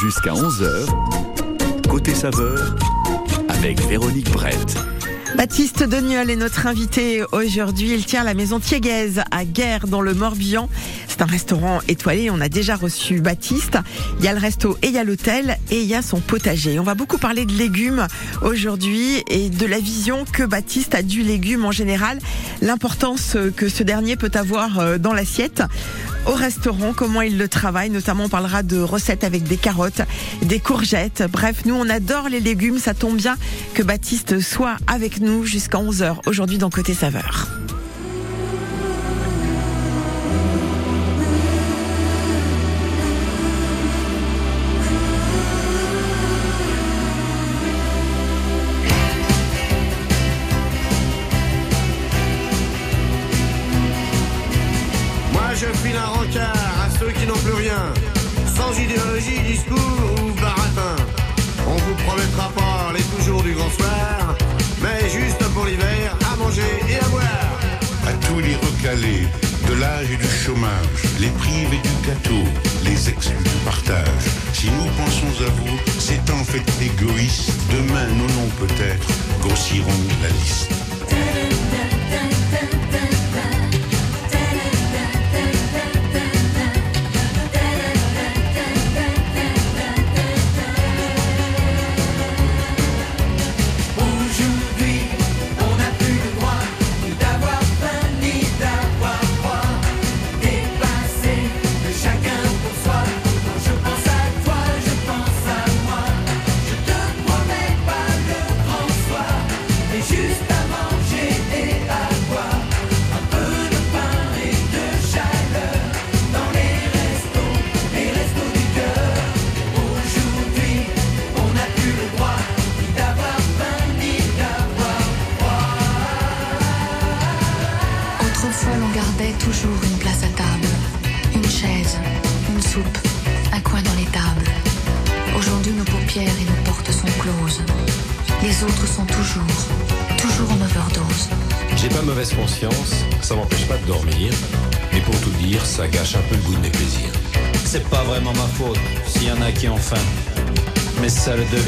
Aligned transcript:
jusqu'à 0.00 0.32
11h. 0.32 1.88
Côté 1.88 2.14
saveur 2.14 2.76
avec 3.48 3.80
Véronique 3.88 4.30
Brett. 4.30 4.76
Baptiste 5.36 5.82
Deniol 5.82 6.30
est 6.30 6.36
notre 6.36 6.66
invité 6.66 7.22
aujourd'hui. 7.32 7.92
Il 7.92 8.06
tient 8.06 8.24
la 8.24 8.34
maison 8.34 8.58
Thiégaise 8.58 9.22
à 9.30 9.44
Guerre 9.44 9.86
dans 9.86 10.00
le 10.00 10.14
Morbihan. 10.14 10.68
C'est 11.08 11.20
un 11.20 11.26
restaurant 11.26 11.80
étoilé. 11.88 12.30
On 12.30 12.40
a 12.40 12.48
déjà 12.48 12.74
reçu 12.74 13.20
Baptiste. 13.20 13.78
Il 14.18 14.24
y 14.24 14.28
a 14.28 14.32
le 14.32 14.38
resto 14.38 14.78
et 14.82 14.88
il 14.88 14.92
y 14.92 14.98
a 14.98 15.04
l'hôtel 15.04 15.58
et 15.70 15.80
il 15.80 15.86
y 15.86 15.94
a 15.94 16.00
son 16.00 16.20
potager. 16.20 16.78
On 16.78 16.84
va 16.84 16.94
beaucoup 16.94 17.18
parler 17.18 17.44
de 17.44 17.52
légumes 17.52 18.06
aujourd'hui 18.42 19.22
et 19.28 19.50
de 19.50 19.66
la 19.66 19.78
vision 19.78 20.24
que 20.30 20.42
Baptiste 20.42 20.94
a 20.94 21.02
du 21.02 21.22
légume 21.22 21.66
en 21.66 21.72
général, 21.72 22.18
l'importance 22.62 23.36
que 23.56 23.68
ce 23.68 23.82
dernier 23.82 24.16
peut 24.16 24.32
avoir 24.34 24.78
euh, 24.78 24.98
dans 24.98 25.12
l'assiette 25.12 25.62
au 26.26 26.34
restaurant, 26.34 26.92
comment 26.92 27.22
ils 27.22 27.38
le 27.38 27.48
travaillent. 27.48 27.90
Notamment, 27.90 28.24
on 28.24 28.28
parlera 28.28 28.62
de 28.62 28.78
recettes 28.78 29.24
avec 29.24 29.44
des 29.44 29.56
carottes, 29.56 30.02
des 30.42 30.60
courgettes. 30.60 31.24
Bref, 31.30 31.64
nous, 31.64 31.74
on 31.74 31.88
adore 31.88 32.28
les 32.28 32.40
légumes. 32.40 32.78
Ça 32.78 32.94
tombe 32.94 33.16
bien 33.16 33.36
que 33.74 33.82
Baptiste 33.82 34.40
soit 34.40 34.76
avec 34.86 35.20
nous 35.20 35.44
jusqu'à 35.44 35.78
11h 35.78 36.16
aujourd'hui 36.26 36.58
dans 36.58 36.70
Côté 36.70 36.94
Saveur. 36.94 37.65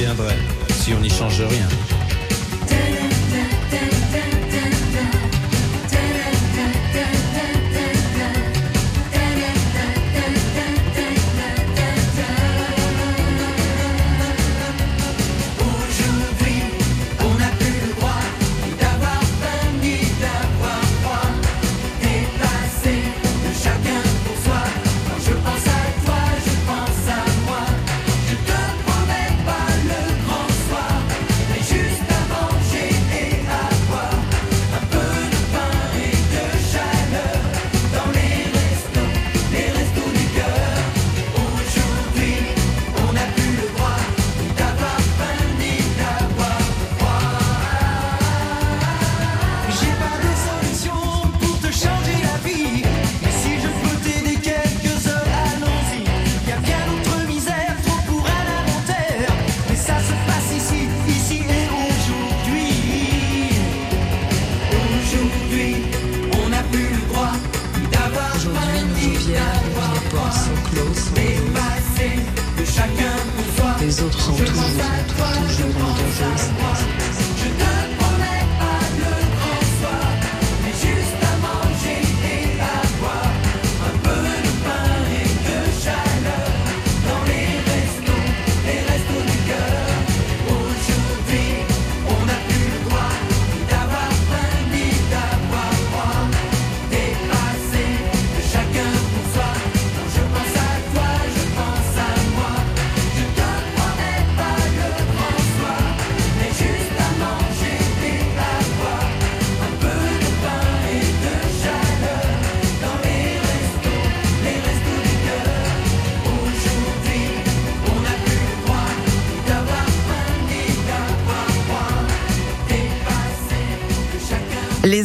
Euh, 0.08 0.30
si 0.70 0.94
on 0.94 1.00
n'y 1.00 1.10
change 1.10 1.38
rien. 1.42 1.97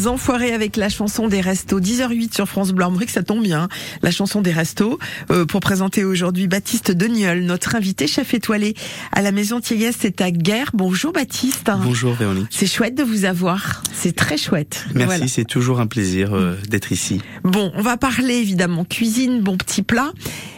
Les 0.03 0.09
Enfoirés 0.09 0.51
avec 0.51 0.75
la 0.75 0.89
chanson 0.89 1.29
des 1.29 1.39
restos. 1.39 1.79
10h08 1.79 2.35
sur 2.35 2.45
France 2.49 2.73
Blanc 2.73 2.91
Brique, 2.91 3.09
ça 3.09 3.23
tombe 3.23 3.41
bien. 3.41 3.69
La 4.01 4.11
chanson 4.11 4.41
des 4.41 4.51
restos. 4.51 4.99
Euh, 5.31 5.45
pour 5.45 5.61
présenter 5.61 6.03
aujourd'hui 6.03 6.47
Baptiste 6.47 6.91
Deniol, 6.91 7.43
notre 7.43 7.75
invité 7.75 8.05
chef 8.05 8.33
étoilé 8.33 8.73
à 9.13 9.21
la 9.21 9.31
maison 9.31 9.61
Thiéguès, 9.61 9.95
c'est 9.97 10.19
à 10.19 10.29
Guerre. 10.29 10.71
Bonjour 10.73 11.13
Baptiste. 11.13 11.71
Bonjour 11.81 12.15
Véronique. 12.15 12.47
C'est 12.49 12.67
chouette 12.67 12.95
de 12.95 13.03
vous 13.03 13.23
avoir. 13.23 13.81
C'est 13.93 14.13
très 14.13 14.35
chouette. 14.35 14.83
Merci, 14.93 15.05
Voilà. 15.05 15.27
c'est 15.29 15.45
toujours 15.45 15.79
un 15.79 15.87
plaisir 15.87 16.33
euh, 16.35 16.57
d'être 16.67 16.91
ici. 16.91 17.21
Bon, 17.43 17.73
on 17.75 17.81
va 17.81 17.97
parler 17.97 18.35
évidemment 18.35 18.85
cuisine, 18.85 19.41
bon 19.41 19.57
petit 19.57 19.83
plat, 19.83 20.13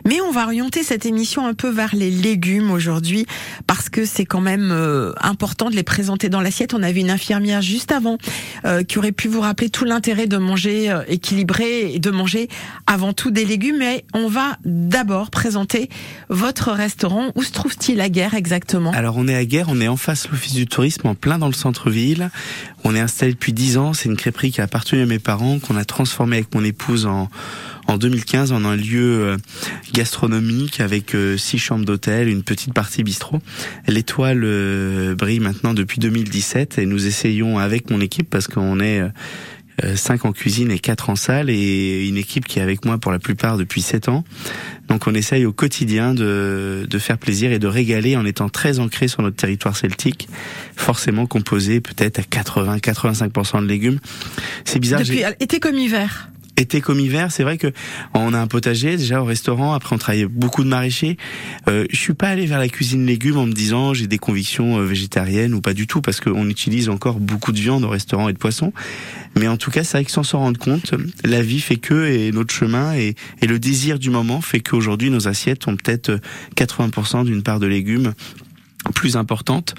mais 0.05 0.21
on 0.21 0.31
va 0.31 0.43
orienter 0.43 0.83
cette 0.83 1.07
émission 1.07 1.47
un 1.47 1.55
peu 1.55 1.69
vers 1.69 1.95
les 1.95 2.11
légumes 2.11 2.69
aujourd'hui 2.69 3.25
parce 3.65 3.89
que 3.89 4.05
c'est 4.05 4.25
quand 4.25 4.39
même 4.39 4.69
euh, 4.71 5.11
important 5.19 5.71
de 5.71 5.75
les 5.75 5.81
présenter 5.81 6.29
dans 6.29 6.41
l'assiette. 6.41 6.75
On 6.75 6.83
avait 6.83 6.99
une 6.99 7.09
infirmière 7.09 7.63
juste 7.63 7.91
avant 7.91 8.19
euh, 8.65 8.83
qui 8.83 8.99
aurait 8.99 9.11
pu 9.11 9.27
vous 9.27 9.41
rappeler 9.41 9.71
tout 9.71 9.83
l'intérêt 9.83 10.27
de 10.27 10.37
manger 10.37 10.91
euh, 10.91 11.01
équilibré 11.07 11.91
et 11.91 11.97
de 11.97 12.11
manger 12.11 12.49
avant 12.85 13.13
tout 13.13 13.31
des 13.31 13.45
légumes. 13.45 13.77
Mais 13.79 14.05
on 14.13 14.27
va 14.27 14.57
d'abord 14.63 15.31
présenter 15.31 15.89
votre 16.29 16.71
restaurant. 16.71 17.31
Où 17.33 17.41
se 17.41 17.51
trouve-t-il 17.51 17.99
à 17.99 18.09
Guerre 18.09 18.35
exactement? 18.35 18.91
Alors 18.91 19.15
on 19.17 19.27
est 19.27 19.35
à 19.35 19.45
Guerre, 19.45 19.69
on 19.69 19.81
est 19.81 19.87
en 19.87 19.97
face 19.97 20.27
de 20.27 20.31
l'office 20.33 20.53
du 20.53 20.67
tourisme, 20.67 21.07
en 21.07 21.15
plein 21.15 21.39
dans 21.39 21.47
le 21.47 21.53
centre-ville. 21.53 22.29
On 22.83 22.95
est 22.95 22.99
installé 22.99 23.31
depuis 23.33 23.53
10 23.53 23.77
ans, 23.77 23.93
c'est 23.93 24.07
une 24.07 24.15
crêperie 24.15 24.51
qui 24.51 24.61
a 24.61 24.65
appartenu 24.65 25.01
à 25.01 25.07
mes 25.07 25.17
parents, 25.17 25.57
qu'on 25.57 25.75
a 25.75 25.85
transformé 25.85 26.37
avec 26.37 26.53
mon 26.53 26.63
épouse 26.75 27.05
en, 27.05 27.29
en 27.87 27.97
2015 27.97 28.51
en 28.51 28.65
un 28.65 28.75
lieu 28.75 29.23
euh, 29.23 29.37
gastronomique 29.93 30.81
avec 30.81 31.15
euh, 31.15 31.37
six 31.37 31.57
chambres 31.57 31.85
d'hôtel, 31.85 32.27
une 32.27 32.43
petite 32.43 32.73
partie 32.73 33.01
bistrot. 33.01 33.39
L'étoile 33.87 34.41
euh, 34.43 35.15
brille 35.15 35.39
maintenant 35.39 35.73
depuis 35.73 35.99
2017 35.99 36.79
et 36.79 36.85
nous 36.85 37.07
essayons 37.07 37.59
avec 37.59 37.89
mon 37.89 38.01
équipe 38.01 38.29
parce 38.29 38.47
qu'on 38.47 38.81
est 38.81 38.99
euh, 38.99 39.09
euh, 39.83 39.95
cinq 39.97 40.23
en 40.23 40.31
cuisine 40.31 40.71
et 40.71 40.79
quatre 40.79 41.09
en 41.09 41.17
salle 41.17 41.49
et 41.49 42.07
une 42.07 42.15
équipe 42.15 42.47
qui 42.47 42.59
est 42.59 42.61
avec 42.61 42.85
moi 42.85 42.97
pour 42.97 43.11
la 43.11 43.19
plupart 43.19 43.57
depuis 43.57 43.81
sept 43.81 44.07
ans. 44.07 44.23
Donc 44.87 45.05
on 45.05 45.13
essaye 45.13 45.45
au 45.45 45.51
quotidien 45.51 46.13
de, 46.13 46.87
de 46.89 46.99
faire 46.99 47.17
plaisir 47.17 47.51
et 47.51 47.59
de 47.59 47.67
régaler 47.67 48.15
en 48.15 48.25
étant 48.25 48.47
très 48.47 48.79
ancré 48.79 49.09
sur 49.09 49.21
notre 49.21 49.35
territoire 49.35 49.75
celtique, 49.75 50.29
forcément 50.77 51.25
composé 51.25 51.81
peut-être 51.81 52.19
à 52.19 52.21
80-85% 52.21 53.63
de 53.63 53.67
légumes. 53.67 53.99
C'est 54.63 54.79
bizarre. 54.79 55.01
Depuis 55.01 55.23
été 55.41 55.59
comme 55.59 55.77
hiver. 55.77 56.29
Été 56.57 56.81
comme 56.81 56.99
hiver, 56.99 57.31
c'est 57.31 57.43
vrai 57.43 57.57
que 57.57 57.67
on 58.13 58.33
a 58.33 58.39
un 58.39 58.47
potager 58.47 58.97
déjà 58.97 59.21
au 59.21 59.25
restaurant. 59.25 59.73
Après, 59.73 59.95
on 59.95 59.99
travaille 59.99 60.25
beaucoup 60.25 60.63
de 60.63 60.69
maraîchers. 60.69 61.17
Euh, 61.67 61.85
je 61.89 61.97
suis 61.97 62.13
pas 62.13 62.29
allé 62.29 62.45
vers 62.45 62.59
la 62.59 62.69
cuisine 62.69 63.05
légumes 63.05 63.37
en 63.37 63.45
me 63.45 63.53
disant 63.53 63.93
j'ai 63.93 64.07
des 64.07 64.17
convictions 64.17 64.79
euh, 64.79 64.85
végétariennes 64.85 65.53
ou 65.53 65.61
pas 65.61 65.73
du 65.73 65.87
tout, 65.87 66.01
parce 66.01 66.19
qu'on 66.19 66.49
utilise 66.49 66.89
encore 66.89 67.19
beaucoup 67.19 67.51
de 67.51 67.59
viande 67.59 67.83
au 67.83 67.89
restaurant 67.89 68.29
et 68.29 68.33
de 68.33 68.37
poisson. 68.37 68.73
Mais 69.37 69.47
en 69.47 69.57
tout 69.57 69.71
cas, 69.71 69.83
c'est 69.83 69.97
vrai 69.97 70.05
que 70.05 70.11
sans 70.11 70.23
s'en 70.23 70.39
rendre 70.39 70.59
compte, 70.59 70.93
la 71.23 71.41
vie 71.41 71.59
fait 71.59 71.75
que 71.75 72.05
et 72.05 72.31
notre 72.31 72.53
chemin 72.53 72.95
et, 72.95 73.15
et 73.41 73.47
le 73.47 73.59
désir 73.59 73.99
du 73.99 74.09
moment 74.09 74.39
fait 74.39 74.61
qu'aujourd'hui 74.61 75.09
nos 75.09 75.27
assiettes 75.27 75.67
ont 75.67 75.75
peut-être 75.75 76.19
80% 76.55 77.25
d'une 77.25 77.43
part 77.43 77.59
de 77.59 77.67
légumes 77.67 78.13
plus 78.93 79.17
importante 79.17 79.75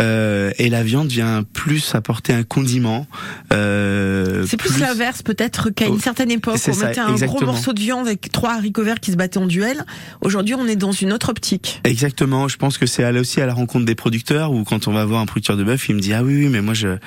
euh, 0.00 0.50
et 0.58 0.68
la 0.68 0.82
viande 0.82 1.08
vient 1.08 1.44
plus 1.52 1.94
apporter 1.94 2.32
un 2.32 2.42
condiment 2.42 3.06
euh, 3.52 4.44
C'est 4.46 4.56
plus, 4.56 4.78
l'inverse 4.78 5.22
peut-être 5.22 5.70
qu'à 5.70 5.86
une 5.86 5.98
Oh, 5.98 6.00
certaine 6.00 6.30
époque 6.30 6.58
on 6.68 6.72
ça, 6.72 6.86
mettait 6.86 7.00
un 7.00 7.14
gros 7.14 7.44
morceau 7.44 7.72
de 7.72 7.80
viande 7.80 8.06
avec 8.06 8.30
trois 8.30 8.52
haricots 8.52 8.84
verts 8.84 9.00
qui 9.00 9.10
se 9.10 9.16
battaient 9.16 9.38
en 9.38 9.46
duel. 9.46 9.84
Aujourd'hui, 10.20 10.54
on 10.54 10.66
est 10.66 10.76
dans 10.76 10.92
une 10.92 11.12
autre 11.12 11.30
optique. 11.30 11.80
Exactement. 11.84 12.48
Je 12.48 12.56
pense 12.56 12.78
que 12.78 12.86
c'est 12.86 13.04
aller 13.04 13.20
aussi 13.20 13.40
à 13.40 13.46
la 13.46 13.54
rencontre 13.54 13.84
des 13.84 13.94
producteurs 13.94 14.52
ou 14.52 14.64
quand 14.64 14.86
on 14.86 14.92
va 14.92 15.04
voir 15.04 15.20
un 15.20 15.26
producteur 15.26 15.56
de 15.56 15.64
bœuf, 15.64 15.88
il 15.88 15.96
me 15.96 16.00
dit 16.00 16.12
ah 16.12 16.22
oui 16.22 16.36
oui 16.36 16.48
mais 16.48 16.60
moi 16.60 16.74
je 16.74 16.98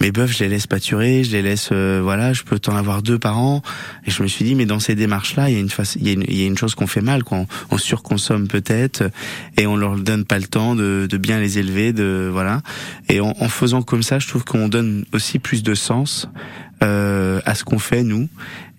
mes 0.00 0.10
bœufs 0.10 0.26
je 0.26 0.40
les 0.40 0.48
laisse 0.48 0.66
pâturer, 0.66 1.24
je 1.24 1.32
les 1.32 1.42
laisse 1.42 1.68
euh, 1.72 2.00
voilà, 2.02 2.32
je 2.32 2.42
peux 2.42 2.60
en 2.66 2.76
avoir 2.76 3.02
deux 3.02 3.18
par 3.18 3.38
an. 3.38 3.62
Et 4.06 4.10
je 4.10 4.22
me 4.22 4.28
suis 4.28 4.44
dit 4.44 4.54
mais 4.54 4.66
dans 4.66 4.80
ces 4.80 4.94
démarches 4.94 5.36
là, 5.36 5.48
il 5.48 5.54
y 5.54 5.56
a 5.56 5.60
une 5.60 5.70
face, 5.70 5.96
il 5.96 6.06
y 6.06 6.10
a 6.10 6.12
une, 6.12 6.24
il 6.26 6.36
y 6.36 6.42
a 6.42 6.46
une 6.46 6.58
chose 6.58 6.74
qu'on 6.74 6.86
fait 6.86 7.00
mal, 7.00 7.22
qu'on 7.22 7.46
on 7.70 7.78
surconsomme 7.78 8.48
peut-être 8.48 9.04
et 9.56 9.66
on 9.66 9.76
leur 9.76 9.96
donne 9.96 10.24
pas 10.24 10.38
le 10.38 10.46
temps 10.46 10.74
de, 10.74 10.91
de 11.08 11.16
bien 11.16 11.40
les 11.40 11.58
élever, 11.58 11.92
de 11.92 12.28
voilà. 12.32 12.62
Et 13.08 13.20
en, 13.20 13.34
en 13.38 13.48
faisant 13.48 13.82
comme 13.82 14.02
ça, 14.02 14.18
je 14.18 14.28
trouve 14.28 14.44
qu'on 14.44 14.68
donne 14.68 15.04
aussi 15.12 15.38
plus 15.38 15.62
de 15.62 15.74
sens 15.74 16.28
euh, 16.82 17.40
à 17.44 17.54
ce 17.54 17.62
qu'on 17.62 17.78
fait 17.78 18.02
nous. 18.02 18.28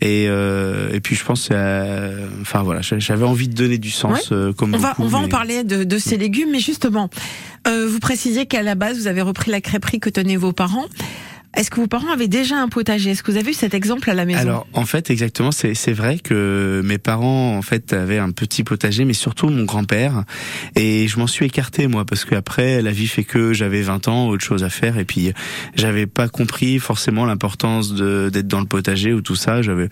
Et, 0.02 0.26
euh, 0.28 0.92
et 0.92 1.00
puis 1.00 1.16
je 1.16 1.24
pense, 1.24 1.48
euh, 1.52 2.28
enfin 2.42 2.62
voilà, 2.62 2.82
j'avais 2.82 3.24
envie 3.24 3.48
de 3.48 3.54
donner 3.56 3.78
du 3.78 3.92
sens 3.92 4.34
comme 4.58 4.76
On 4.76 4.78
va, 4.78 4.90
beaucoup, 4.90 5.04
on 5.04 5.08
va 5.08 5.20
en 5.20 5.30
parler 5.30 5.64
de, 5.64 5.86
de 5.86 5.98
ces 5.98 6.18
légumes, 6.18 6.50
mais 6.52 6.60
justement, 6.60 7.10
vous 7.66 8.00
précisiez 8.00 8.46
qu'à 8.46 8.62
la 8.62 8.76
base, 8.76 8.98
vous 8.98 9.08
avez 9.08 9.22
repris 9.22 9.52
la 9.52 9.62
crêperie 9.62 10.02
que 10.02 10.10
tenaient 10.10 10.36
vos 10.36 10.52
parents. 10.52 10.88
Est-ce 11.56 11.70
que 11.70 11.80
vos 11.80 11.88
parents 11.88 12.12
avaient 12.12 12.28
déjà 12.28 12.58
un 12.58 12.68
potager? 12.68 13.12
Est-ce 13.12 13.22
que 13.22 13.32
vous 13.32 13.38
avez 13.38 13.52
eu 13.52 13.54
cet 13.54 13.74
exemple 13.74 14.10
à 14.10 14.14
la 14.14 14.26
maison? 14.26 14.40
Alors 14.40 14.68
en 14.74 14.86
fait 14.86 15.12
exactement 15.12 15.52
c'est 15.52 15.94
vrai 15.94 16.18
que 16.18 16.82
mes 16.84 16.98
parents 16.98 17.56
en 17.56 17.62
fait 17.62 17.94
avaient 17.94 18.18
un 18.18 18.32
petit 18.32 18.64
potager 18.64 19.06
mais 19.06 19.14
surtout 19.14 19.50
mon 19.50 19.64
grand-père. 19.64 20.24
Et 20.76 21.08
je 21.08 21.20
m'en 21.20 21.28
suis 21.28 21.46
écarté 21.46 21.88
moi 21.88 22.06
parce 22.06 22.26
que 22.26 22.34
après 22.36 22.82
la 22.82 22.92
vie 22.92 23.08
fait 23.08 23.24
que 23.24 23.54
j'avais 23.54 23.82
20 23.82 24.08
ans 24.08 24.28
autre 24.30 24.44
chose 24.44 24.64
à 24.64 24.70
faire. 24.70 24.98
Et 24.98 25.06
puis 25.06 25.32
j'avais 25.76 26.08
pas 26.08 26.28
compris 26.28 26.80
forcément 26.80 27.26
l'importance 27.26 27.94
d'être 27.94 28.48
dans 28.48 28.60
le 28.60 28.66
potager 28.66 29.14
ou 29.14 29.22
tout 29.22 29.36
ça. 29.36 29.62
J'avais 29.62 29.90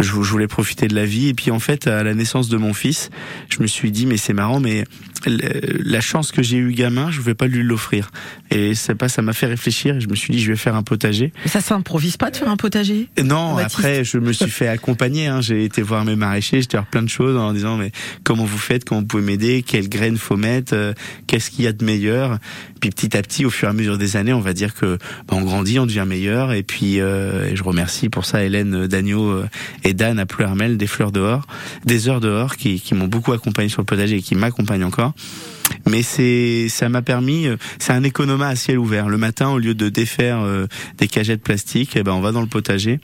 je, 0.00 0.10
voulais 0.10 0.48
profiter 0.48 0.88
de 0.88 0.94
la 0.94 1.04
vie 1.04 1.28
et 1.28 1.34
puis 1.34 1.50
en 1.50 1.60
fait 1.60 1.86
à 1.86 2.02
la 2.02 2.14
naissance 2.14 2.48
de 2.48 2.56
mon 2.56 2.74
fils 2.74 3.10
je 3.48 3.62
me 3.62 3.66
suis 3.66 3.90
dit 3.90 4.06
mais 4.06 4.16
c'est 4.16 4.32
marrant 4.32 4.60
mais 4.60 4.84
la 5.26 6.00
chance 6.00 6.32
que 6.32 6.42
j'ai 6.42 6.58
eu 6.58 6.72
gamin 6.72 7.10
je 7.10 7.20
vais 7.20 7.34
pas 7.34 7.46
lui 7.46 7.62
l'offrir 7.62 8.10
et 8.50 8.74
c'est 8.74 8.94
pas 8.94 9.08
ça 9.08 9.22
m'a 9.22 9.32
fait 9.32 9.46
réfléchir 9.46 9.96
et 9.96 10.00
je 10.00 10.08
me 10.08 10.14
suis 10.14 10.32
dit 10.32 10.40
je 10.40 10.50
vais 10.50 10.56
faire 10.56 10.74
un 10.74 10.82
potager 10.82 11.32
Mais 11.44 11.50
Ça 11.50 11.60
s'improvise 11.60 12.16
pas 12.16 12.30
de 12.30 12.36
faire 12.36 12.48
un 12.48 12.56
potager 12.56 13.08
non, 13.22 13.56
après 13.56 14.04
je 14.04 14.18
me 14.18 14.32
suis 14.32 14.50
fait 14.50 14.68
accompagner. 14.68 15.26
Hein. 15.26 15.40
J'ai 15.40 15.64
été 15.64 15.82
voir 15.82 16.04
mes 16.04 16.16
maraîchers, 16.16 16.60
j'étais 16.60 16.76
voir 16.76 16.86
plein 16.86 17.02
de 17.02 17.08
choses 17.08 17.36
en 17.36 17.52
disant 17.52 17.76
mais 17.76 17.92
comment 18.22 18.44
vous 18.44 18.58
faites, 18.58 18.84
comment 18.84 19.00
vous 19.00 19.06
pouvez 19.06 19.22
m'aider, 19.22 19.62
quelles 19.62 19.88
graines 19.88 20.16
faut 20.16 20.36
mettre, 20.36 20.74
euh, 20.74 20.92
qu'est-ce 21.26 21.50
qu'il 21.50 21.64
y 21.64 21.68
a 21.68 21.72
de 21.72 21.84
meilleur? 21.84 22.38
Puis 22.84 22.90
petit 22.90 23.16
à 23.16 23.22
petit, 23.22 23.46
au 23.46 23.50
fur 23.50 23.68
et 23.68 23.70
à 23.70 23.72
mesure 23.72 23.96
des 23.96 24.18
années, 24.18 24.34
on 24.34 24.40
va 24.40 24.52
dire 24.52 24.74
que 24.74 24.98
bah, 25.26 25.36
on 25.36 25.40
grandit, 25.40 25.78
on 25.78 25.86
devient 25.86 26.04
meilleur. 26.06 26.52
Et 26.52 26.62
puis 26.62 27.00
euh, 27.00 27.56
je 27.56 27.62
remercie 27.62 28.10
pour 28.10 28.26
ça 28.26 28.44
Hélène 28.44 28.86
Dagneau 28.86 29.26
euh, 29.30 29.48
et 29.84 29.94
Dan 29.94 30.18
à 30.18 30.26
Pleurmel 30.26 30.76
des 30.76 30.86
fleurs 30.86 31.10
dehors, 31.10 31.46
des 31.86 32.10
heures 32.10 32.20
dehors 32.20 32.56
qui, 32.56 32.82
qui 32.82 32.94
m'ont 32.94 33.06
beaucoup 33.06 33.32
accompagné 33.32 33.70
sur 33.70 33.80
le 33.80 33.86
potager 33.86 34.16
et 34.16 34.20
qui 34.20 34.34
m'accompagnent 34.34 34.84
encore. 34.84 35.14
Mais 35.86 36.02
c'est, 36.02 36.68
ça 36.68 36.90
m'a 36.90 37.00
permis, 37.00 37.46
euh, 37.46 37.56
c'est 37.78 37.94
un 37.94 38.02
économat 38.02 38.48
à 38.48 38.54
ciel 38.54 38.78
ouvert. 38.78 39.08
Le 39.08 39.16
matin, 39.16 39.48
au 39.48 39.58
lieu 39.58 39.74
de 39.74 39.88
défaire 39.88 40.42
euh, 40.42 40.66
des 40.98 41.08
cagettes 41.08 41.42
plastiques, 41.42 41.96
eh 41.96 42.02
ben 42.02 42.12
on 42.12 42.20
va 42.20 42.32
dans 42.32 42.42
le 42.42 42.48
potager. 42.48 43.00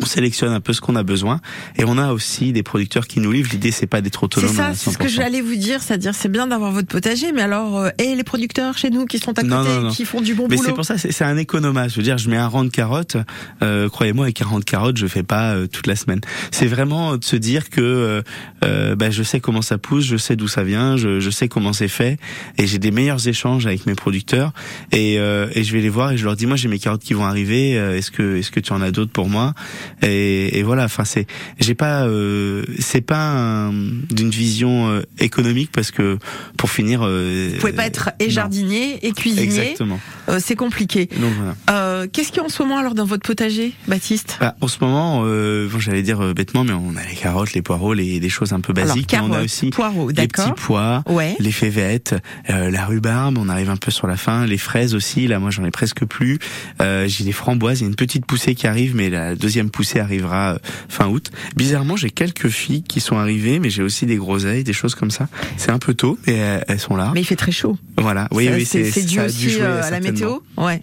On 0.00 0.04
sélectionne 0.06 0.52
un 0.52 0.60
peu 0.60 0.72
ce 0.72 0.80
qu'on 0.80 0.96
a 0.96 1.02
besoin 1.02 1.40
et 1.76 1.84
on 1.84 1.98
a 1.98 2.12
aussi 2.12 2.52
des 2.52 2.62
producteurs 2.62 3.06
qui 3.06 3.20
nous 3.20 3.32
livrent. 3.32 3.50
L'idée 3.52 3.70
c'est 3.70 3.86
pas 3.86 4.00
d'être 4.00 4.20
C'est 4.20 4.24
autonome. 4.24 4.54
ça, 4.54 4.66
à 4.66 4.74
c'est 4.74 4.90
ce 4.90 4.98
que 4.98 5.04
100%. 5.04 5.08
j'allais 5.08 5.40
vous 5.40 5.56
dire, 5.56 5.82
c'est-à-dire 5.82 6.14
c'est 6.14 6.28
bien 6.28 6.46
d'avoir 6.46 6.72
votre 6.72 6.88
potager, 6.88 7.32
mais 7.32 7.42
alors, 7.42 7.78
euh, 7.78 7.88
et 7.98 8.14
les 8.14 8.24
producteurs 8.24 8.76
chez 8.78 8.90
nous 8.90 9.06
qui 9.06 9.18
sont 9.18 9.30
à 9.32 9.34
côté, 9.42 9.46
Non, 9.48 9.62
non, 9.64 9.80
non. 9.82 9.90
qui 9.90 10.04
font 10.04 10.20
du 10.20 10.34
bon 10.34 10.46
Mais 10.48 10.56
boulot 10.56 10.68
c'est 10.68 10.74
pour 10.74 10.84
ça, 10.84 10.98
c'est 10.98 11.12
c'est 11.12 11.24
un 11.24 11.36
économat. 11.36 11.88
Je 11.88 11.96
veux 11.96 12.02
dire, 12.02 12.18
je 12.18 12.28
mets 12.30 12.36
un 12.36 12.48
rang 12.48 12.64
de 12.64 12.68
carottes. 12.70 13.16
Euh, 13.62 13.88
Croyez-moi, 13.88 14.26
avec 14.26 14.40
un 14.42 14.46
rang 14.46 14.58
de 14.58 14.64
carottes, 14.64 14.96
je 14.98 15.06
fais 15.06 15.22
pas 15.22 15.52
euh, 15.54 15.66
toute 15.66 15.86
la 15.86 15.96
semaine. 15.96 16.20
C'est 16.50 16.66
vraiment 16.66 17.16
de 17.16 17.24
se 17.24 17.36
dire 17.36 17.70
que 17.70 17.80
euh, 17.80 18.22
euh, 18.64 18.96
bah, 18.96 19.10
je 19.10 19.22
sais 19.22 19.40
comment 19.40 19.62
ça 19.62 19.78
pousse, 19.78 20.04
je 20.04 20.16
sais 20.16 20.36
d'où 20.36 20.48
ça 20.48 20.62
vient, 20.62 20.96
je, 20.96 21.20
je 21.20 21.30
sais 21.30 21.48
comment 21.48 21.72
c'est 21.72 21.88
fait, 21.88 22.18
et 22.58 22.66
j'ai 22.66 22.78
des 22.78 22.90
meilleurs 22.90 23.26
échanges 23.28 23.66
avec 23.66 23.86
mes 23.86 23.94
producteurs. 23.94 24.52
Et, 24.92 25.18
euh, 25.18 25.48
et 25.54 25.64
je 25.64 25.72
vais 25.72 25.80
les 25.80 25.88
voir 25.88 26.12
et 26.12 26.16
je 26.18 26.24
leur 26.24 26.36
dis, 26.36 26.46
moi, 26.46 26.56
j'ai 26.56 26.68
mes 26.68 26.78
carottes 26.78 27.02
qui 27.02 27.14
vont 27.14 27.24
arriver. 27.24 27.70
Est-ce 27.72 28.10
que 28.10 28.36
est-ce 28.36 28.50
que 28.50 28.60
tu 28.60 28.72
en 28.72 28.80
as 28.82 28.90
d'autres 28.90 29.12
pour 29.12 29.28
moi? 29.28 29.54
Et, 30.02 30.58
et 30.58 30.62
voilà. 30.62 30.84
Enfin, 30.84 31.04
c'est 31.04 31.26
j'ai 31.58 31.74
pas 31.74 32.04
euh, 32.06 32.64
c'est 32.78 33.00
pas 33.00 33.18
un- 33.32 33.72
d'une 34.10 34.30
vision 34.30 34.88
euh, 34.90 35.02
économique 35.18 35.70
parce 35.72 35.90
que 35.90 36.18
pour 36.56 36.70
finir, 36.70 37.00
euh, 37.02 37.50
Vous 37.54 37.60
pouvez 37.60 37.72
pas 37.72 37.86
être 37.86 38.10
et 38.18 38.24
non. 38.26 38.30
jardinier 38.30 38.98
et 39.06 39.12
cuisinier, 39.12 39.44
Exactement. 39.44 39.98
euh, 40.28 40.38
c'est 40.42 40.56
compliqué. 40.56 41.08
Donc 41.20 41.32
voilà. 41.36 41.54
Euh, 41.70 42.06
Qu'est-ce 42.12 42.28
qu'il 42.28 42.38
y 42.38 42.40
a 42.40 42.44
en 42.44 42.48
ce 42.48 42.62
moment 42.62 42.78
alors 42.78 42.94
dans 42.94 43.04
votre 43.04 43.22
potager, 43.26 43.72
Baptiste? 43.88 44.36
Bah, 44.40 44.54
en 44.60 44.68
ce 44.68 44.78
moment, 44.80 45.22
euh, 45.24 45.68
bon, 45.68 45.78
j'allais 45.78 46.02
dire 46.02 46.20
euh, 46.22 46.34
bêtement, 46.34 46.64
mais 46.64 46.72
on 46.72 46.96
a 46.96 47.04
les 47.08 47.14
carottes, 47.16 47.52
les 47.54 47.62
poireaux, 47.62 47.94
les, 47.94 48.20
des 48.20 48.28
choses 48.28 48.52
un 48.52 48.60
peu 48.60 48.72
Alors, 48.76 48.88
basiques. 48.94 49.12
mais 49.12 49.20
on 49.20 49.32
a 49.32 49.42
aussi 49.42 49.70
poireaux, 49.70 50.10
les 50.10 50.28
petits 50.28 50.42
pois, 50.56 51.02
Ouais. 51.08 51.34
les 51.38 51.52
févettes, 51.52 52.14
euh, 52.50 52.70
la 52.70 52.84
rhubarbe. 52.86 53.38
On 53.38 53.48
arrive 53.48 53.70
un 53.70 53.76
peu 53.76 53.90
sur 53.90 54.06
la 54.06 54.16
fin. 54.16 54.46
Les 54.46 54.58
fraises 54.58 54.94
aussi. 54.94 55.26
Là, 55.26 55.38
moi, 55.38 55.50
j'en 55.50 55.64
ai 55.64 55.70
presque 55.70 56.04
plus. 56.04 56.38
Euh, 56.80 57.06
j'ai 57.08 57.24
des 57.24 57.32
framboises. 57.32 57.80
Il 57.80 57.84
y 57.84 57.86
a 57.86 57.88
une 57.88 57.96
petite 57.96 58.26
poussée 58.26 58.54
qui 58.54 58.66
arrive, 58.66 58.94
mais 58.94 59.10
la 59.10 59.34
deuxième 59.34 59.70
poussée 59.76 60.00
arrivera 60.00 60.54
euh, 60.54 60.58
fin 60.88 61.06
août. 61.06 61.30
Bizarrement, 61.54 61.96
j'ai 61.96 62.10
quelques 62.10 62.48
filles 62.48 62.82
qui 62.82 63.00
sont 63.00 63.16
arrivées, 63.18 63.58
mais 63.58 63.68
j'ai 63.68 63.82
aussi 63.82 64.06
des 64.06 64.16
groseilles, 64.16 64.64
des 64.64 64.72
choses 64.72 64.94
comme 64.94 65.10
ça. 65.10 65.28
C'est 65.58 65.70
un 65.70 65.78
peu 65.78 65.92
tôt, 65.92 66.18
mais 66.26 66.40
euh, 66.40 66.60
elles 66.66 66.80
sont 66.80 66.96
là. 66.96 67.10
Mais 67.14 67.20
il 67.20 67.24
fait 67.24 67.36
très 67.36 67.52
chaud. 67.52 67.76
Voilà. 67.98 68.26
Oui, 68.30 68.46
Ça, 68.46 68.52
oui, 68.52 68.64
c'est 68.64 69.04
dû 69.04 69.20
aussi 69.20 69.50
jouer, 69.50 69.62
euh, 69.62 69.82
à 69.82 69.90
la 69.90 70.00
météo. 70.00 70.38
Ouais. 70.56 70.80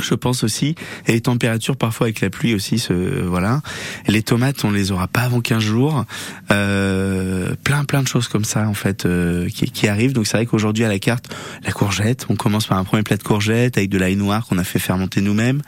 Je 0.00 0.14
pense 0.14 0.44
aussi, 0.44 0.74
et 1.06 1.12
les 1.12 1.20
températures 1.20 1.76
parfois 1.76 2.06
avec 2.06 2.20
la 2.20 2.30
pluie 2.30 2.54
aussi, 2.54 2.78
ce, 2.78 2.92
voilà. 2.92 3.60
Les 4.08 4.22
tomates, 4.22 4.64
on 4.64 4.70
les 4.70 4.92
aura 4.92 5.08
pas 5.08 5.22
avant 5.22 5.40
15 5.40 5.62
jours. 5.62 6.04
Euh, 6.50 7.54
plein 7.64 7.84
plein 7.84 8.02
de 8.02 8.08
choses 8.08 8.28
comme 8.28 8.44
ça 8.44 8.68
en 8.68 8.74
fait 8.74 9.06
euh, 9.06 9.48
qui, 9.48 9.70
qui 9.70 9.88
arrivent. 9.88 10.12
Donc 10.12 10.26
c'est 10.26 10.36
vrai 10.36 10.46
qu'aujourd'hui 10.46 10.84
à 10.84 10.88
la 10.88 10.98
carte, 10.98 11.34
la 11.64 11.72
courgette, 11.72 12.26
on 12.28 12.36
commence 12.36 12.66
par 12.66 12.78
un 12.78 12.84
premier 12.84 13.02
plat 13.02 13.16
de 13.16 13.22
courgette 13.22 13.76
avec 13.76 13.90
de 13.90 13.98
l'ail 13.98 14.16
noir 14.16 14.46
qu'on 14.46 14.58
a 14.58 14.64
fait 14.64 14.78
fermenter 14.78 15.20
nous-mêmes. 15.20 15.62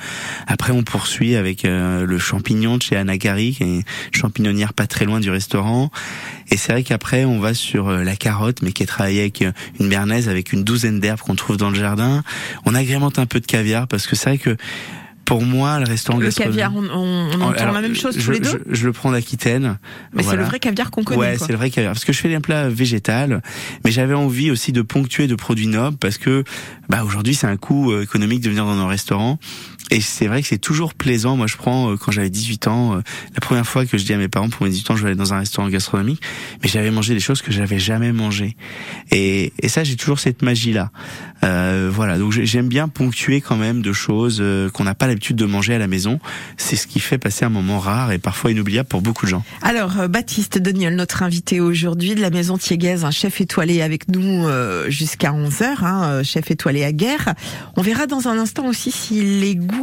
Après 0.46 0.72
on 0.72 0.82
poursuit 0.82 1.36
avec 1.36 1.64
euh, 1.64 2.04
le 2.06 2.18
champignon 2.18 2.76
de 2.76 2.82
chez 2.82 2.96
Anagari, 2.96 3.52
qui 3.52 3.62
est 3.62 3.66
une 3.66 3.82
champignonnière 4.12 4.72
pas 4.72 4.86
très 4.86 5.04
loin 5.04 5.20
du 5.20 5.30
restaurant. 5.30 5.90
Et 6.50 6.56
c'est 6.56 6.72
vrai 6.72 6.82
qu'après 6.82 7.24
on 7.24 7.40
va 7.40 7.54
sur 7.54 7.88
euh, 7.88 8.02
la 8.02 8.16
carotte, 8.16 8.62
mais 8.62 8.72
qui 8.72 8.82
est 8.82 8.86
travaillée 8.86 9.20
avec 9.20 9.42
euh, 9.42 9.52
une 9.80 9.88
bernaise 9.88 10.28
avec 10.28 10.52
une 10.52 10.64
douzaine 10.64 11.00
d'herbes 11.00 11.20
qu'on 11.20 11.34
trouve 11.34 11.56
dans 11.56 11.70
le 11.70 11.76
jardin. 11.76 12.22
On 12.64 12.74
agrémente 12.74 13.18
un 13.18 13.26
peu 13.26 13.40
de 13.40 13.46
caviar 13.46 13.88
parce 13.88 14.06
que 14.06 14.13
c'est 14.14 14.30
vrai 14.30 14.38
que 14.38 14.56
pour 15.24 15.42
moi, 15.42 15.78
le 15.78 15.86
restaurant 15.86 16.18
Le 16.18 16.30
caviar, 16.30 16.74
on, 16.76 16.84
on, 16.84 17.30
on 17.32 17.40
entend 17.40 17.52
Alors, 17.62 17.72
la 17.72 17.80
même 17.80 17.94
chose 17.94 18.14
je, 18.18 18.24
tous 18.26 18.30
les 18.32 18.40
deux? 18.40 18.62
je, 18.68 18.74
je 18.74 18.86
le 18.86 18.92
prends 18.92 19.10
d'Aquitaine. 19.10 19.78
Mais 20.12 20.22
c'est 20.22 20.36
le 20.36 20.44
vrai 20.44 20.58
caviar 20.60 20.90
qu'on 20.90 21.02
connaît. 21.02 21.18
Ouais, 21.18 21.38
c'est 21.38 21.52
le 21.52 21.56
vrai 21.56 21.70
caviar. 21.70 21.94
Parce 21.94 22.04
que 22.04 22.12
je 22.12 22.20
fais 22.20 22.28
des 22.28 22.40
plats 22.40 22.68
végétal, 22.68 23.42
mais 23.84 23.90
j'avais 23.90 24.12
envie 24.12 24.50
aussi 24.50 24.72
de 24.72 24.82
ponctuer 24.82 25.26
de 25.26 25.34
produits 25.34 25.66
nobles 25.66 25.96
parce 25.96 26.18
que 26.18 26.44
bah 26.90 27.04
aujourd'hui 27.04 27.34
c'est 27.34 27.46
un 27.46 27.56
coût 27.56 27.90
euh, 27.90 28.02
économique 28.02 28.42
de 28.42 28.50
venir 28.50 28.66
dans 28.66 28.76
nos 28.76 28.86
restaurants. 28.86 29.38
Et 29.90 30.00
c'est 30.00 30.26
vrai 30.26 30.40
que 30.42 30.48
c'est 30.48 30.58
toujours 30.58 30.94
plaisant. 30.94 31.36
Moi, 31.36 31.46
je 31.46 31.56
prends 31.56 31.90
euh, 31.92 31.96
quand 31.96 32.10
j'avais 32.10 32.30
18 32.30 32.68
ans, 32.68 32.96
euh, 32.96 33.00
la 33.34 33.40
première 33.40 33.66
fois 33.66 33.84
que 33.84 33.98
je 33.98 34.04
dis 34.04 34.12
à 34.14 34.16
mes 34.16 34.28
parents 34.28 34.48
pour 34.48 34.64
mes 34.64 34.70
18 34.70 34.90
ans, 34.92 34.96
je 34.96 35.02
vais 35.02 35.08
aller 35.10 35.16
dans 35.18 35.34
un 35.34 35.38
restaurant 35.38 35.68
gastronomique, 35.68 36.20
mais 36.62 36.68
j'avais 36.68 36.90
mangé 36.90 37.12
des 37.14 37.20
choses 37.20 37.42
que 37.42 37.52
j'avais 37.52 37.78
jamais 37.78 38.12
mangées. 38.12 38.56
Et, 39.10 39.52
et 39.60 39.68
ça, 39.68 39.84
j'ai 39.84 39.96
toujours 39.96 40.18
cette 40.18 40.42
magie-là. 40.42 40.90
Euh, 41.44 41.90
voilà. 41.92 42.18
Donc 42.18 42.32
j'ai- 42.32 42.46
j'aime 42.46 42.68
bien 42.68 42.88
ponctuer 42.88 43.42
quand 43.42 43.56
même 43.56 43.82
de 43.82 43.92
choses 43.92 44.38
euh, 44.40 44.70
qu'on 44.70 44.84
n'a 44.84 44.94
pas 44.94 45.06
l'habitude 45.06 45.36
de 45.36 45.44
manger 45.44 45.74
à 45.74 45.78
la 45.78 45.86
maison. 45.86 46.18
C'est 46.56 46.76
ce 46.76 46.86
qui 46.86 46.98
fait 47.00 47.18
passer 47.18 47.44
un 47.44 47.50
moment 47.50 47.78
rare 47.78 48.10
et 48.12 48.18
parfois 48.18 48.50
inoubliable 48.52 48.88
pour 48.88 49.02
beaucoup 49.02 49.26
de 49.26 49.30
gens. 49.30 49.44
Alors, 49.60 50.08
Baptiste 50.08 50.58
Deniol, 50.58 50.94
notre 50.94 51.22
invité 51.22 51.60
aujourd'hui 51.60 52.14
de 52.14 52.20
la 52.22 52.30
maison 52.30 52.56
Thiéguez, 52.56 53.04
un 53.04 53.10
chef 53.10 53.40
étoilé 53.42 53.82
avec 53.82 54.08
nous 54.08 54.46
jusqu'à 54.88 55.32
11h, 55.32 55.84
hein, 55.84 56.04
euh, 56.04 56.24
chef 56.24 56.50
étoilé 56.50 56.84
à 56.84 56.92
guerre. 56.92 57.34
On 57.76 57.82
verra 57.82 58.06
dans 58.06 58.28
un 58.28 58.38
instant 58.38 58.66
aussi 58.66 58.90
si 58.90 59.20
les 59.40 59.56
goûts 59.56 59.73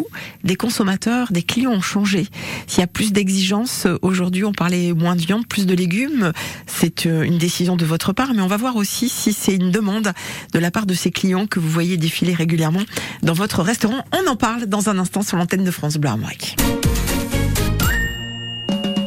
des 0.43 0.55
consommateurs, 0.55 1.31
des 1.31 1.43
clients 1.43 1.71
ont 1.71 1.81
changé. 1.81 2.27
S'il 2.67 2.79
y 2.79 2.83
a 2.83 2.87
plus 2.87 3.11
d'exigences, 3.11 3.85
euh, 3.85 3.97
aujourd'hui 4.01 4.43
on 4.43 4.53
parlait 4.53 4.93
moins 4.93 5.15
de 5.15 5.21
viande, 5.21 5.47
plus 5.47 5.65
de 5.65 5.73
légumes, 5.73 6.31
c'est 6.67 7.05
euh, 7.05 7.23
une 7.23 7.37
décision 7.37 7.75
de 7.75 7.85
votre 7.85 8.13
part, 8.13 8.33
mais 8.33 8.41
on 8.41 8.47
va 8.47 8.57
voir 8.57 8.75
aussi 8.75 9.09
si 9.09 9.33
c'est 9.33 9.55
une 9.55 9.71
demande 9.71 10.13
de 10.53 10.59
la 10.59 10.71
part 10.71 10.85
de 10.85 10.93
ces 10.93 11.11
clients 11.11 11.47
que 11.47 11.59
vous 11.59 11.69
voyez 11.69 11.97
défiler 11.97 12.33
régulièrement 12.33 12.83
dans 13.23 13.33
votre 13.33 13.61
restaurant. 13.61 14.03
On 14.13 14.29
en 14.29 14.35
parle 14.35 14.65
dans 14.65 14.89
un 14.89 14.97
instant 14.97 15.21
sur 15.21 15.37
l'antenne 15.37 15.63
de 15.63 15.71
France 15.71 15.97
Bleu 15.97 16.09
Armorique. 16.09 16.55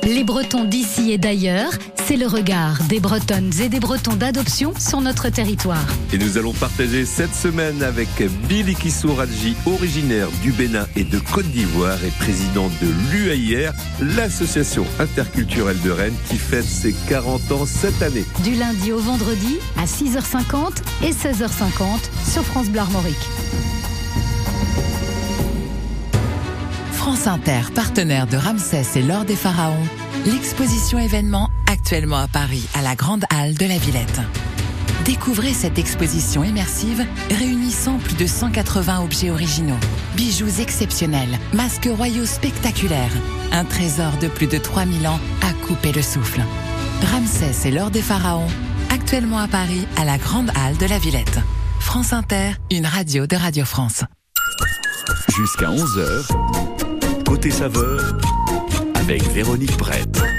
Les 0.06 0.22
Bretons 0.22 0.64
d'ici 0.64 1.12
et 1.12 1.18
d'ailleurs, 1.18 1.70
c'est 2.06 2.16
le 2.16 2.26
regard 2.26 2.82
des 2.84 3.00
Bretonnes 3.00 3.52
et 3.62 3.70
des 3.70 3.80
Bretons 3.80 4.16
d'adoption 4.16 4.74
sur 4.78 5.00
notre 5.00 5.30
territoire. 5.30 5.86
Et 6.12 6.18
nous 6.18 6.36
allons 6.36 6.52
partager 6.52 7.06
cette 7.06 7.34
semaine 7.34 7.82
avec 7.82 8.08
Billy 8.46 8.74
Kissouraji, 8.74 9.56
originaire 9.64 10.28
du 10.42 10.52
Bénin 10.52 10.86
et 10.94 11.04
de 11.04 11.18
Côte 11.18 11.46
d'Ivoire 11.46 12.04
et 12.04 12.10
président 12.22 12.68
de 12.82 12.88
l'UAIR, 13.10 13.72
l'association 14.14 14.84
interculturelle 14.98 15.80
de 15.80 15.90
Rennes 15.90 16.16
qui 16.28 16.36
fête 16.36 16.64
ses 16.64 16.94
40 17.08 17.52
ans 17.52 17.66
cette 17.66 18.02
année. 18.02 18.24
Du 18.42 18.54
lundi 18.54 18.92
au 18.92 18.98
vendredi 18.98 19.56
à 19.78 19.86
6h50 19.86 20.82
et 21.02 21.12
16h50 21.12 22.30
sur 22.30 22.44
France 22.44 22.68
Bleu 22.68 22.80
Armorique. 22.80 23.28
France 27.04 27.26
Inter, 27.26 27.60
partenaire 27.74 28.26
de 28.26 28.38
Ramsès 28.38 28.86
et 28.96 29.02
l'Or 29.02 29.26
des 29.26 29.36
Pharaons, 29.36 29.86
l'exposition 30.24 30.98
événement 30.98 31.50
actuellement 31.70 32.16
à 32.16 32.28
Paris, 32.28 32.66
à 32.72 32.80
la 32.80 32.94
Grande 32.94 33.26
Halle 33.28 33.52
de 33.52 33.66
la 33.66 33.76
Villette. 33.76 34.22
Découvrez 35.04 35.52
cette 35.52 35.78
exposition 35.78 36.44
immersive 36.44 37.04
réunissant 37.28 37.98
plus 37.98 38.14
de 38.14 38.26
180 38.26 39.02
objets 39.02 39.28
originaux, 39.28 39.76
bijoux 40.16 40.62
exceptionnels, 40.62 41.38
masques 41.52 41.90
royaux 41.94 42.24
spectaculaires, 42.24 43.12
un 43.52 43.66
trésor 43.66 44.12
de 44.22 44.28
plus 44.28 44.46
de 44.46 44.56
3000 44.56 45.06
ans 45.06 45.20
à 45.42 45.52
couper 45.66 45.92
le 45.92 46.00
souffle. 46.00 46.40
Ramsès 47.12 47.68
et 47.68 47.70
l'Or 47.70 47.90
des 47.90 48.00
Pharaons, 48.00 48.48
actuellement 48.88 49.40
à 49.40 49.46
Paris, 49.48 49.86
à 49.98 50.06
la 50.06 50.16
Grande 50.16 50.50
Halle 50.56 50.78
de 50.78 50.86
la 50.86 50.98
Villette. 50.98 51.38
France 51.80 52.14
Inter, 52.14 52.52
une 52.70 52.86
radio 52.86 53.26
de 53.26 53.36
Radio 53.36 53.66
France. 53.66 54.04
Jusqu'à 55.36 55.66
11h, 55.66 56.73
côté 57.34 57.50
saveur, 57.50 58.00
avec 58.94 59.20
Véronique 59.32 59.76
Brett. 59.76 60.33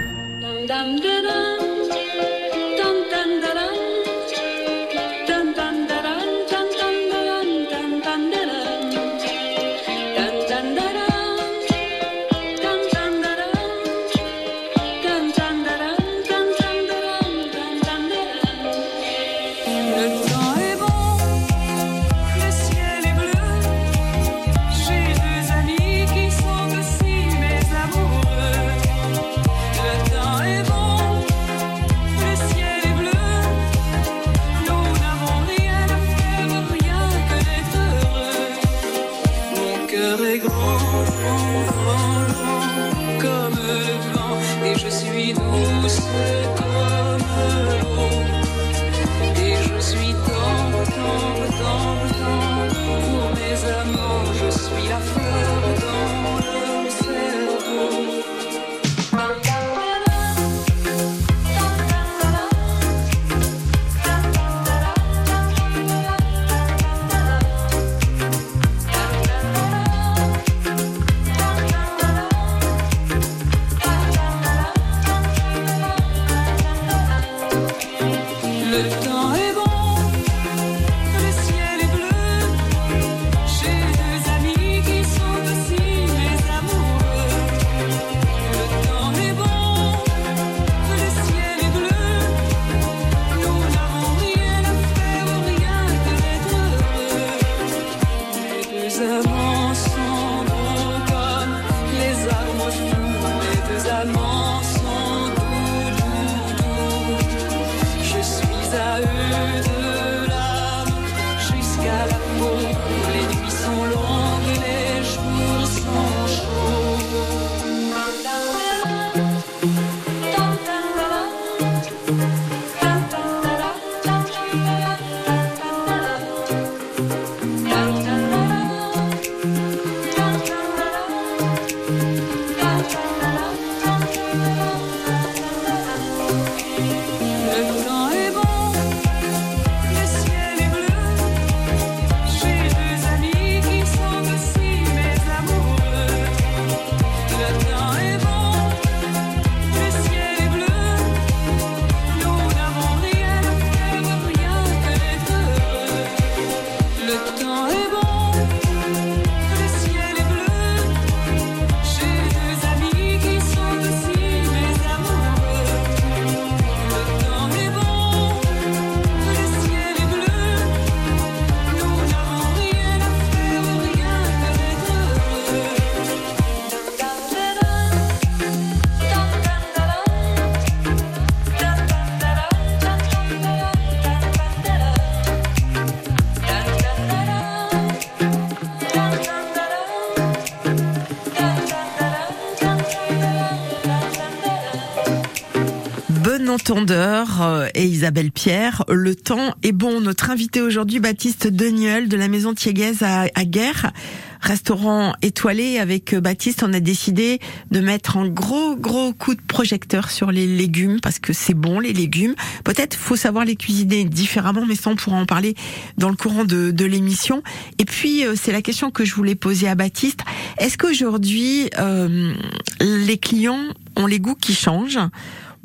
Isabelle 198.06 198.32
Pierre. 198.32 198.84
Le 198.88 199.16
temps 199.16 199.56
est 199.64 199.72
bon. 199.72 200.00
Notre 200.00 200.30
invité 200.30 200.62
aujourd'hui, 200.62 201.00
Baptiste 201.00 201.48
Deniel 201.48 202.08
de 202.08 202.16
la 202.16 202.28
maison 202.28 202.54
Thieguez 202.54 203.02
à, 203.02 203.46
Guerre. 203.46 203.94
Restaurant 204.42 205.16
étoilé 205.24 205.80
avec 205.80 206.14
euh, 206.14 206.22
Baptiste, 206.22 206.62
on 206.62 206.72
a 206.74 206.80
décidé 206.80 207.40
de 207.72 207.80
mettre 207.80 208.18
un 208.18 208.28
gros 208.28 208.76
gros 208.76 209.12
coup 209.12 209.34
de 209.34 209.42
projecteur 209.42 210.12
sur 210.12 210.32
les 210.32 210.46
légumes 210.46 211.00
parce 211.02 211.18
que 211.18 211.34
c'est 211.34 211.56
bon 211.56 211.80
les 211.80 211.94
légumes. 211.94 212.36
Peut-être 212.64 212.96
faut 212.96 213.16
savoir 213.16 213.44
les 213.44 213.56
cuisiner 213.56 214.06
différemment, 214.06 214.68
mais 214.68 214.76
ça 214.76 214.92
on 214.92 214.96
pourra 214.96 215.18
en 215.18 215.26
parler 215.26 215.56
dans 215.98 216.10
le 216.10 216.16
courant 216.16 216.44
de, 216.44 216.70
de 216.70 216.86
l'émission. 216.86 217.42
Et 217.80 217.86
puis 217.86 218.24
euh, 218.24 218.36
c'est 218.40 218.52
la 218.52 218.62
question 218.62 218.92
que 218.92 219.04
je 219.04 219.16
voulais 219.16 219.34
poser 219.34 219.68
à 219.68 219.74
Baptiste. 219.74 220.20
Est-ce 220.60 220.78
qu'aujourd'hui 220.78 221.72
euh, 221.80 222.36
les 222.82 223.18
clients 223.18 223.64
ont 223.96 224.06
les 224.06 224.20
goûts 224.20 224.36
qui 224.36 224.54
changent? 224.54 225.00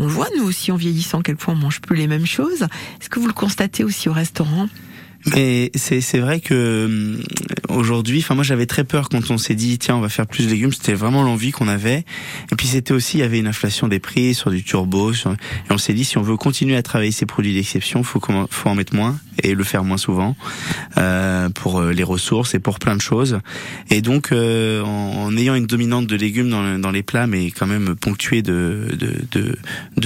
On 0.00 0.07
voit 0.07 0.28
nous 0.35 0.45
aussi 0.45 0.73
en 0.73 0.76
vieillissant, 0.76 1.21
quelquefois 1.21 1.52
on 1.52 1.59
mange 1.59 1.83
plus 1.83 1.95
les 1.95 2.07
mêmes 2.07 2.25
choses. 2.25 2.62
Est-ce 3.00 3.11
que 3.11 3.21
vous 3.21 3.26
le 3.26 3.35
constatez 3.35 3.85
aussi 3.85 4.09
au 4.09 4.14
restaurant? 4.14 4.66
Mais 5.37 5.71
c'est 5.75 6.00
c'est 6.00 6.19
vrai 6.19 6.41
que 6.41 6.87
hum, 6.87 7.23
aujourd'hui, 7.69 8.21
enfin 8.21 8.35
moi 8.35 8.43
j'avais 8.45 8.67
très 8.67 8.85
peur 8.85 9.09
quand 9.11 9.31
on 9.31 9.39
s'est 9.39 9.55
dit 9.55 9.79
tiens 9.79 9.97
on 9.97 10.00
va 10.00 10.09
faire 10.09 10.27
plus 10.27 10.47
de 10.47 10.50
légumes. 10.50 10.73
C'était 10.73 10.95
vraiment 10.95 11.23
l'envie 11.23 11.50
qu'on 11.53 11.69
avait. 11.69 12.05
Et 12.50 12.57
puis 12.57 12.67
c'était 12.67 12.93
aussi 12.93 13.19
il 13.19 13.21
y 13.21 13.23
avait 13.23 13.39
une 13.39 13.47
inflation 13.47 13.87
des 13.87 13.99
prix 14.00 14.35
sur 14.35 14.50
du 14.50 14.62
turbo. 14.65 15.12
sur- 15.12 15.33
et 15.33 15.37
on 15.73 15.79
s'est 15.79 15.93
dit 15.93 16.05
si 16.05 16.17
on 16.19 16.23
veut 16.23 16.37
continuer 16.37 16.77
à 16.77 16.83
travailler 16.83 17.12
ces 17.12 17.27
produits 17.27 17.53
d'exception, 17.55 18.03
faut 18.03 18.21
faut 18.50 18.69
en 18.69 18.75
mettre 18.75 18.95
moins 18.95 19.19
et 19.43 19.55
le 19.55 19.65
faire 19.65 19.85
moins 19.85 19.97
souvent 19.99 20.37
euh, 20.97 21.49
pour 21.50 21.81
euh, 21.81 21.93
les 21.93 22.03
ressources 22.03 22.55
et 22.55 22.59
pour 22.59 22.79
plein 22.79 22.97
de 22.97 23.00
choses. 23.03 23.41
Et 23.91 24.00
donc 24.00 24.33
euh, 24.33 24.83
en, 24.83 25.25
en 25.27 25.37
ayant 25.37 25.55
une 25.55 25.67
dominante 25.67 26.07
de 26.07 26.17
légumes 26.17 26.49
dans, 26.50 26.79
dans 26.79 26.91
les 26.91 27.03
plats, 27.03 27.27
mais 27.27 27.50
quand 27.50 27.67
même 27.67 27.95
ponctuée 27.95 28.41
de 28.43 28.89
de 28.99 29.59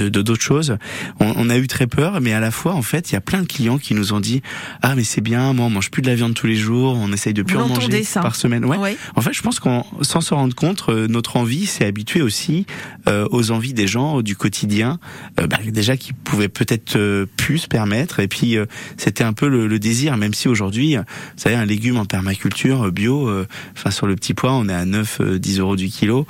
de- 0.09 0.21
d'autres 0.21 0.41
choses, 0.43 0.77
on, 1.21 1.33
on 1.37 1.49
a 1.49 1.57
eu 1.57 1.67
très 1.67 1.87
peur. 1.87 2.19
Mais 2.21 2.33
à 2.33 2.39
la 2.41 2.51
fois 2.51 2.73
en 2.73 2.81
fait, 2.81 3.11
il 3.11 3.13
y 3.13 3.15
a 3.17 3.21
plein 3.21 3.41
de 3.41 3.47
clients 3.47 3.77
qui 3.77 3.93
nous 3.93 4.11
ont 4.13 4.19
dit 4.19 4.41
ah 4.81 4.93
mais 4.95 5.04
c'est 5.05 5.21
bien, 5.21 5.53
moi 5.53 5.67
on 5.67 5.69
mange 5.69 5.91
plus 5.91 6.01
de 6.01 6.07
la 6.07 6.15
viande 6.15 6.33
tous 6.33 6.47
les 6.47 6.55
jours, 6.55 6.97
on 6.99 7.11
essaye 7.13 7.33
de 7.33 7.43
plus 7.43 7.57
en 7.57 7.67
manger 7.67 8.03
ça 8.03 8.21
par 8.21 8.35
semaine. 8.35 8.65
Ouais. 8.65 8.77
Ouais. 8.77 8.97
En 9.15 9.21
fait, 9.21 9.33
je 9.33 9.41
pense 9.41 9.59
qu'on, 9.59 9.85
sans 10.01 10.21
se 10.21 10.33
rendre 10.33 10.53
compte, 10.55 10.85
euh, 10.89 11.07
notre 11.07 11.37
envie 11.37 11.65
s'est 11.65 11.85
habituée 11.85 12.21
aussi 12.21 12.65
euh, 13.07 13.27
aux 13.31 13.51
envies 13.51 13.73
des 13.73 13.87
gens 13.87 14.21
du 14.21 14.35
quotidien, 14.35 14.99
euh, 15.39 15.47
bah, 15.47 15.59
déjà 15.65 15.97
qui 15.97 16.13
pouvaient 16.13 16.49
peut-être 16.49 16.97
euh, 16.97 17.25
plus 17.37 17.59
se 17.59 17.67
permettre. 17.67 18.19
Et 18.19 18.27
puis 18.27 18.57
euh, 18.57 18.65
c'était 18.97 19.23
un 19.23 19.33
peu 19.33 19.47
le, 19.47 19.67
le 19.67 19.79
désir, 19.79 20.17
même 20.17 20.33
si 20.33 20.47
aujourd'hui, 20.47 20.97
euh, 20.97 21.01
vous 21.01 21.41
savez, 21.41 21.55
un 21.55 21.65
légume 21.65 21.97
en 21.97 22.05
permaculture 22.05 22.91
bio, 22.91 23.27
euh, 23.27 23.47
enfin 23.77 23.91
sur 23.91 24.07
le 24.07 24.15
petit 24.15 24.33
pois, 24.33 24.53
on 24.53 24.67
est 24.67 24.73
à 24.73 24.85
9, 24.85 25.21
euh, 25.21 25.39
10 25.39 25.59
euros 25.59 25.75
du 25.75 25.87
kilo. 25.87 26.25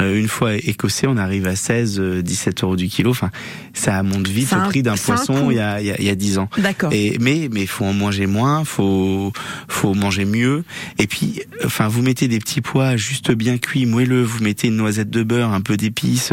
Euh, 0.00 0.18
une 0.18 0.28
fois 0.28 0.54
écossais, 0.54 1.06
on 1.06 1.16
arrive 1.16 1.46
à 1.46 1.56
16, 1.56 1.98
euh, 1.98 2.22
17 2.22 2.62
euros 2.62 2.76
du 2.76 2.88
kilo. 2.88 3.10
Enfin, 3.10 3.30
ça 3.72 4.02
monte 4.02 4.28
vite 4.28 4.48
au 4.52 4.68
prix 4.68 4.82
d'un 4.82 4.96
poisson 4.96 5.50
il 5.50 5.56
y 5.56 5.60
a, 5.60 5.80
il 5.80 5.86
y, 5.86 5.90
a, 5.90 5.96
il 5.98 6.04
y 6.04 6.10
a 6.10 6.14
10 6.14 6.38
ans. 6.38 6.48
D'accord. 6.58 6.92
Et 6.92 7.16
mais 7.20 7.48
mais 7.50 7.64
faut 7.66 7.84
en 7.86 7.92
manger 7.94 8.26
moins, 8.26 8.64
faut 8.64 9.32
faut 9.66 9.94
manger 9.94 10.24
mieux. 10.26 10.64
Et 10.98 11.06
puis, 11.06 11.40
enfin, 11.64 11.88
vous 11.88 12.02
mettez 12.02 12.28
des 12.28 12.38
petits 12.38 12.60
pois 12.60 12.96
juste 12.96 13.32
bien 13.32 13.56
cuits, 13.58 13.86
moelleux. 13.86 14.22
Vous 14.22 14.42
mettez 14.42 14.68
une 14.68 14.76
noisette 14.76 15.10
de 15.10 15.22
beurre, 15.22 15.52
un 15.52 15.60
peu 15.62 15.76
d'épices. 15.76 16.32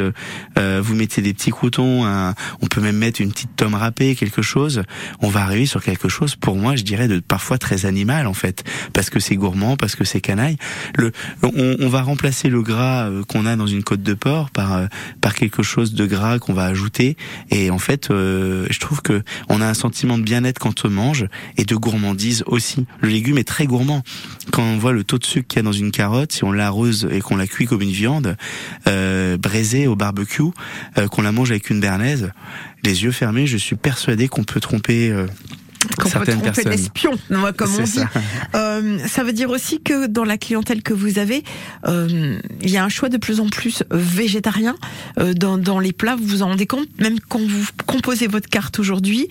euh, 0.58 0.82
vous 0.84 0.96
mettez 0.96 1.22
des 1.22 1.34
petits 1.34 1.52
croutons. 1.52 2.06
un- 2.06 2.34
on 2.62 2.68
peut 2.68 2.82
même 2.82 2.98
mettre 2.98 3.22
une 3.22 3.32
petite 3.32 3.56
tome 3.56 3.76
râpée, 3.76 4.16
quelque 4.16 4.42
chose. 4.42 4.84
On 5.22 5.30
va 5.30 5.42
arriver 5.44 5.66
sur 5.66 5.82
quelque 5.82 6.10
chose. 6.10 6.36
Pour 6.36 6.58
moi, 6.58 6.76
je 6.76 6.84
dirais 6.84 7.08
de 7.08 7.20
parfois 7.20 7.58
très 7.58 7.86
animal 7.86 8.28
en 8.28 8.34
fait, 8.34 8.64
parce 8.94 9.10
que 9.10 9.20
c'est 9.20 9.36
gourmand, 9.38 9.78
parce 9.78 9.96
que 9.96 10.04
c'est 10.04 10.20
canaille. 10.22 10.58
Le, 10.98 11.12
on, 11.42 11.78
on 11.80 11.90
va 11.90 12.02
remplacer 12.02 12.50
le 12.50 12.62
gras 12.62 13.08
euh, 13.10 13.24
a 13.46 13.56
dans 13.56 13.68
une 13.68 13.84
côte 13.84 14.04
de 14.04 14.14
porc 14.14 14.50
par 14.52 14.74
euh, 14.74 14.88
par 15.22 15.36
quelque 15.36 15.64
chose 15.64 15.94
de 15.94 16.06
gras 16.06 16.40
qu'on 16.40 16.54
va 16.54 16.66
ajouter. 16.66 17.18
Et 17.52 17.70
en 17.72 17.80
fait, 17.80 18.12
euh, 18.12 18.68
je 18.70 18.80
trouve 18.80 19.02
que 19.02 19.24
on 19.50 19.62
a 19.62 19.68
un 19.68 19.74
sentiment 19.74 20.18
de 20.18 20.24
bien-être 20.24 20.60
quand 20.60 20.86
on 20.86 20.90
mange 20.90 21.26
et 21.58 21.66
de 21.66 21.76
gourmandise 21.76 22.44
aussi. 22.48 22.86
Le 23.02 23.10
légume 23.10 23.38
est 23.38 23.48
très 23.48 23.66
gourmand. 23.66 24.04
Quand 24.52 24.64
on 24.64 24.78
voit 24.78 24.94
le 24.94 25.04
taux 25.04 25.18
de 25.18 25.26
sucre 25.26 25.48
qu'il 25.48 25.58
y 25.58 25.60
a 25.60 25.64
dans 25.64 25.72
une 25.72 25.92
carotte, 25.92 26.32
si 26.32 26.44
on 26.44 26.52
l'arrose 26.52 27.08
et 27.12 27.22
qu'on 27.22 27.36
la 27.36 27.48
cuit 27.48 27.66
comme 27.66 27.82
une 27.82 27.92
viande, 27.92 28.38
euh, 28.88 29.38
braisée 29.38 29.88
au 29.88 29.96
barbecue, 29.96 30.44
euh, 30.98 31.08
qu'on 31.08 31.22
la 31.22 31.32
mange 31.32 31.52
avec 31.52 31.70
une 31.70 31.80
bernaise, 31.80 32.32
les 32.84 33.04
yeux 33.04 33.12
fermés, 33.12 33.48
je 33.48 33.58
suis 33.58 33.76
persuadé 33.76 34.28
qu'on 34.28 34.44
peut 34.44 34.60
tromper 34.60 35.12
euh, 35.12 35.28
Qu'on 35.98 36.10
peut 36.10 36.26
tromper 36.26 36.42
personnes. 36.42 36.72
l'espion, 36.72 37.12
comme 37.58 37.76
on 37.80 37.84
dit. 37.84 37.92
ça. 37.92 38.10
Euh, 38.56 39.00
ça 39.08 39.24
veut 39.24 39.34
dire 39.34 39.50
aussi 39.50 39.82
que 39.82 40.08
dans 40.08 40.24
la 40.24 40.38
clientèle 40.38 40.82
que 40.82 40.94
vous 40.94 41.20
avez, 41.20 41.44
euh, 41.88 42.38
il 42.62 42.70
y 42.70 42.78
a 42.78 42.84
un 42.84 42.90
choix 42.90 43.10
de 43.10 43.18
plus 43.18 43.40
en 43.40 43.48
plus 43.48 43.84
végétarien 43.92 44.76
euh, 45.20 45.34
dans, 45.34 45.58
dans 45.58 45.80
les 45.80 45.94
plats. 45.94 46.16
Vous 46.16 46.26
vous 46.26 46.42
en 46.42 46.48
rendez 46.48 46.68
compte, 46.68 46.88
même 47.00 47.20
quand 47.20 47.40
vous 47.40 47.66
composez 47.86 48.28
votre 48.28 48.50
carte 48.50 48.80
aujourd'hui, 48.80 49.28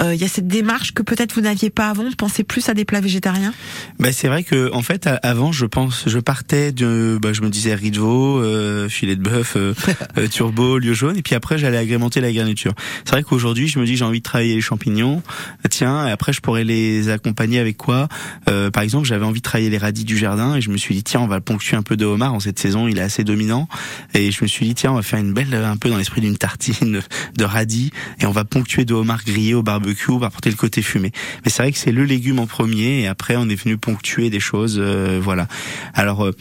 euh, 0.00 0.14
il 0.14 0.20
y 0.20 0.24
a 0.24 0.28
cette 0.28 0.46
démarche 0.48 0.92
que 0.92 1.02
peut-être 1.02 1.34
vous 1.34 1.42
n'aviez 1.42 1.70
pas 1.70 1.88
avant. 1.88 2.08
de 2.08 2.14
penser 2.14 2.44
plus 2.44 2.68
à 2.68 2.74
des 2.74 2.84
plats 2.84 3.00
végétariens? 3.00 3.52
Bah, 3.98 4.12
c'est 4.12 4.28
vrai 4.28 4.44
que 4.44 4.72
en 4.72 4.82
fait 4.82 5.08
avant 5.22 5.52
je 5.52 5.66
pense 5.66 6.04
je 6.06 6.18
partais 6.18 6.72
de 6.72 7.18
bah, 7.20 7.32
je 7.32 7.42
me 7.42 7.50
disais 7.50 7.74
riz 7.74 7.90
de 7.90 7.98
veau, 7.98 8.42
filet 8.88 9.16
de 9.16 9.22
bœuf, 9.22 9.56
turbo, 10.30 10.78
lieu 10.78 10.94
jaune 10.94 11.16
et 11.16 11.22
puis 11.22 11.34
après 11.34 11.58
j'allais 11.58 11.78
agrémenter 11.78 12.20
la 12.20 12.32
garniture. 12.32 12.72
C'est 13.04 13.12
vrai 13.12 13.22
qu'aujourd'hui 13.22 13.68
je 13.68 13.78
me 13.78 13.84
dis 13.84 13.96
j'ai 13.96 14.04
envie 14.04 14.18
de 14.18 14.24
travailler 14.24 14.54
les 14.54 14.60
champignons, 14.60 15.22
tiens 15.70 15.97
et 16.06 16.10
après 16.10 16.32
je 16.32 16.40
pourrais 16.40 16.64
les 16.64 17.08
accompagner 17.08 17.58
avec 17.58 17.76
quoi? 17.76 18.08
Euh, 18.48 18.70
Par 18.70 18.82
exemple 18.82 19.06
j'avais 19.06 19.24
envie 19.24 19.40
de 19.40 19.44
travailler 19.44 19.70
les 19.70 19.78
radis 19.78 20.04
du 20.04 20.16
jardin 20.16 20.56
et 20.56 20.60
je 20.60 20.70
me 20.70 20.76
suis 20.76 20.94
dit 20.94 21.02
tiens 21.02 21.20
on 21.20 21.26
va 21.26 21.40
ponctuer 21.40 21.76
un 21.76 21.82
peu 21.82 21.96
de 21.96 22.04
homard 22.04 22.34
en 22.34 22.40
cette 22.40 22.58
saison 22.58 22.88
il 22.88 22.98
est 22.98 23.02
assez 23.02 23.24
dominant 23.24 23.68
et 24.14 24.30
je 24.30 24.42
me 24.42 24.48
suis 24.48 24.66
dit 24.66 24.74
tiens 24.74 24.92
on 24.92 24.96
va 24.96 25.02
faire 25.02 25.18
une 25.18 25.32
belle 25.32 25.54
un 25.54 25.76
peu 25.76 25.88
dans 25.88 25.96
l'esprit 25.96 26.20
d'une 26.20 26.36
tartine 26.36 27.00
de 27.36 27.44
radis 27.44 27.90
et 28.20 28.26
on 28.26 28.30
va 28.30 28.44
ponctuer 28.44 28.84
de 28.84 28.94
homard 28.94 29.24
grillé 29.24 29.54
au 29.54 29.62
barbecue 29.62 30.06
pour 30.06 30.24
apporter 30.24 30.50
le 30.50 30.56
côté 30.56 30.82
fumé. 30.82 31.12
Mais 31.44 31.50
c'est 31.50 31.62
vrai 31.62 31.72
que 31.72 31.78
c'est 31.78 31.92
le 31.92 32.04
légume 32.04 32.38
en 32.38 32.46
premier 32.46 33.00
et 33.00 33.06
après 33.06 33.36
on 33.36 33.48
est 33.48 33.54
venu 33.54 33.76
ponctuer 33.76 34.30
des 34.30 34.40
choses, 34.40 34.76
euh, 34.78 35.20
voilà. 35.22 35.48
Alors 35.94 36.24
euh, 36.24 36.32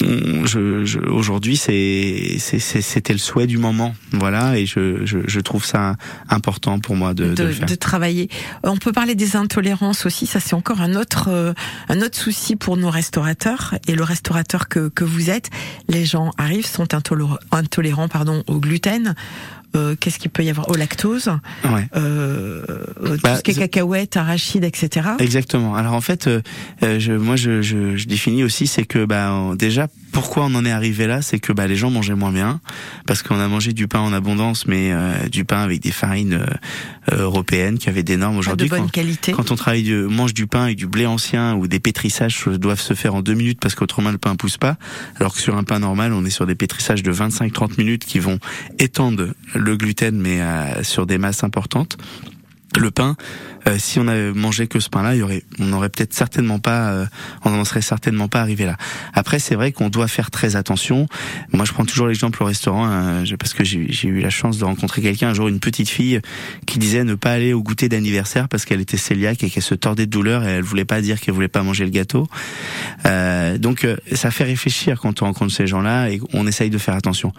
je, 0.00 0.84
je, 0.84 0.98
aujourd'hui 0.98 1.56
c'est 1.56 2.38
c'était 2.38 3.12
le 3.12 3.18
souhait 3.18 3.46
du 3.46 3.58
moment, 3.58 3.94
voilà, 4.12 4.58
et 4.58 4.66
je, 4.66 5.04
je, 5.04 5.18
je 5.26 5.40
trouve 5.40 5.64
ça 5.64 5.96
important 6.28 6.78
pour 6.78 6.96
moi 6.96 7.14
de, 7.14 7.26
de, 7.26 7.34
de, 7.34 7.42
le 7.44 7.52
faire. 7.52 7.66
de 7.66 7.74
travailler. 7.74 8.28
On 8.62 8.76
peut 8.76 8.92
parler 8.92 9.14
des 9.14 9.36
intolérances 9.36 10.06
aussi. 10.06 10.26
Ça, 10.26 10.40
c'est 10.40 10.54
encore 10.54 10.80
un 10.80 10.94
autre, 10.94 11.28
euh, 11.28 11.52
un 11.88 12.00
autre 12.00 12.16
souci 12.16 12.56
pour 12.56 12.76
nos 12.76 12.90
restaurateurs 12.90 13.74
et 13.86 13.94
le 13.94 14.04
restaurateur 14.04 14.68
que, 14.68 14.88
que 14.88 15.04
vous 15.04 15.30
êtes. 15.30 15.50
Les 15.88 16.04
gens 16.04 16.30
arrivent, 16.38 16.66
sont 16.66 16.94
intolérants, 16.94 17.38
intolérants 17.52 18.08
pardon, 18.08 18.42
au 18.46 18.58
gluten. 18.58 19.14
Euh, 19.76 19.96
Qu'est-ce 19.98 20.18
qu'il 20.18 20.30
peut 20.30 20.44
y 20.44 20.50
avoir 20.50 20.68
au 20.70 20.74
lactose, 20.74 21.28
Ouais. 21.64 21.86
euh, 21.96 22.62
euh, 23.02 23.16
Bah, 23.22 23.30
tout 23.32 23.36
ce 23.38 23.42
qui 23.42 23.50
est 23.50 23.54
cacahuètes, 23.54 24.16
arachides, 24.16 24.64
etc. 24.64 25.08
Exactement. 25.18 25.74
Alors 25.74 25.94
en 25.94 26.00
fait, 26.00 26.26
euh, 26.28 26.40
euh, 26.82 26.98
je, 27.00 27.12
moi 27.12 27.36
je, 27.36 27.60
je, 27.62 27.96
je 27.96 28.06
définis 28.06 28.44
aussi, 28.44 28.66
c'est 28.66 28.84
que 28.84 29.04
bah 29.04 29.32
déjà 29.58 29.88
pourquoi 30.14 30.44
on 30.44 30.54
en 30.54 30.64
est 30.64 30.70
arrivé 30.70 31.06
là, 31.06 31.20
c'est 31.22 31.38
que 31.40 31.52
bah 31.52 31.66
les 31.66 31.76
gens 31.76 31.90
mangeaient 31.90 32.14
moins 32.14 32.32
bien 32.32 32.60
parce 33.06 33.22
qu'on 33.22 33.38
a 33.38 33.48
mangé 33.48 33.72
du 33.72 33.88
pain 33.88 33.98
en 33.98 34.12
abondance, 34.12 34.66
mais 34.66 34.92
euh, 34.92 35.28
du 35.28 35.44
pain 35.44 35.58
avec 35.60 35.80
des 35.82 35.90
farines 35.90 36.34
euh, 36.34 36.46
euh, 37.12 37.22
européennes 37.24 37.78
qui 37.78 37.88
avaient 37.88 38.02
des 38.04 38.16
normes 38.16 38.34
Pas 38.34 38.36
de 38.36 38.40
aujourd'hui. 38.40 38.68
bonne 38.68 38.80
quand- 38.82 38.90
qualité. 38.92 39.32
Quand 39.32 39.50
on 39.50 39.56
travaille, 39.56 39.82
du- 39.82 39.94
mange 40.06 40.32
du 40.32 40.46
pain 40.46 40.62
avec 40.64 40.76
du 40.76 40.86
blé 40.86 41.04
ancien 41.06 41.54
ou 41.56 41.66
des 41.66 41.80
pétrissages 41.80 42.44
doivent 42.46 42.80
se 42.80 42.94
faire 42.94 43.14
en 43.16 43.22
deux 43.22 43.34
minutes 43.34 43.58
parce 43.60 43.74
qu'autrement 43.74 44.10
le 44.12 44.18
pain 44.18 44.36
pousse 44.36 44.56
pas, 44.56 44.76
alors 45.18 45.34
que 45.34 45.40
sur 45.40 45.56
un 45.56 45.64
pain 45.64 45.80
normal, 45.80 46.12
on 46.12 46.24
est 46.24 46.30
sur 46.30 46.46
des 46.46 46.54
pétrissages 46.54 47.02
de 47.02 47.12
25-30 47.12 47.76
minutes 47.76 48.04
qui 48.04 48.20
vont 48.20 48.38
étendre 48.78 49.28
le 49.54 49.76
gluten 49.76 50.16
mais 50.16 50.40
euh, 50.40 50.82
sur 50.84 51.06
des 51.06 51.18
masses 51.18 51.42
importantes. 51.44 51.98
Le 52.76 52.90
pain, 52.90 53.16
euh, 53.66 53.76
si 53.78 53.98
on 53.98 54.08
avait 54.08 54.32
mangé 54.32 54.66
que 54.66 54.80
ce 54.80 54.90
pain-là, 54.90 55.14
il 55.14 55.20
y 55.20 55.22
aurait, 55.22 55.44
on 55.58 55.66
n'aurait 55.66 55.88
peut-être 55.88 56.12
certainement 56.12 56.58
pas, 56.58 56.90
euh, 56.90 57.06
on 57.44 57.50
n'en 57.50 57.64
serait 57.64 57.82
certainement 57.82 58.28
pas 58.28 58.40
arrivé 58.40 58.64
là. 58.66 58.76
Après, 59.14 59.38
c'est 59.38 59.54
vrai 59.54 59.72
qu'on 59.72 59.88
doit 59.88 60.08
faire 60.08 60.30
très 60.30 60.56
attention. 60.56 61.06
Moi, 61.52 61.64
je 61.64 61.72
prends 61.72 61.84
toujours 61.84 62.08
l'exemple 62.08 62.42
au 62.42 62.46
restaurant 62.46 62.86
hein, 62.86 63.22
parce 63.38 63.54
que 63.54 63.64
j'ai 63.64 63.86
j'ai 63.90 64.08
eu 64.08 64.20
la 64.20 64.30
chance 64.30 64.58
de 64.58 64.64
rencontrer 64.64 65.02
quelqu'un 65.02 65.28
un 65.28 65.34
jour, 65.34 65.48
une 65.48 65.60
petite 65.60 65.88
fille 65.88 66.20
qui 66.66 66.78
disait 66.78 67.04
ne 67.04 67.14
pas 67.14 67.32
aller 67.32 67.52
au 67.52 67.62
goûter 67.62 67.88
d'anniversaire 67.88 68.48
parce 68.48 68.64
qu'elle 68.64 68.80
était 68.80 68.98
cœliaque 69.14 69.44
et 69.44 69.50
qu'elle 69.50 69.62
se 69.62 69.74
tordait 69.74 70.06
de 70.06 70.10
douleur 70.10 70.44
et 70.44 70.52
elle 70.52 70.62
voulait 70.62 70.84
pas 70.84 71.00
dire 71.00 71.20
qu'elle 71.20 71.34
voulait 71.34 71.48
pas 71.48 71.62
manger 71.62 71.84
le 71.84 71.90
gâteau. 71.90 72.28
Euh, 73.06 73.58
donc, 73.58 73.84
euh, 73.84 73.96
ça 74.12 74.30
fait 74.30 74.44
réfléchir 74.44 75.00
quand 75.00 75.22
on 75.22 75.26
rencontre 75.26 75.52
ces 75.52 75.66
gens-là 75.66 76.10
et 76.10 76.20
on 76.32 76.46
essaye 76.46 76.70
de 76.70 76.78
faire 76.78 76.94
attention. 76.94 77.32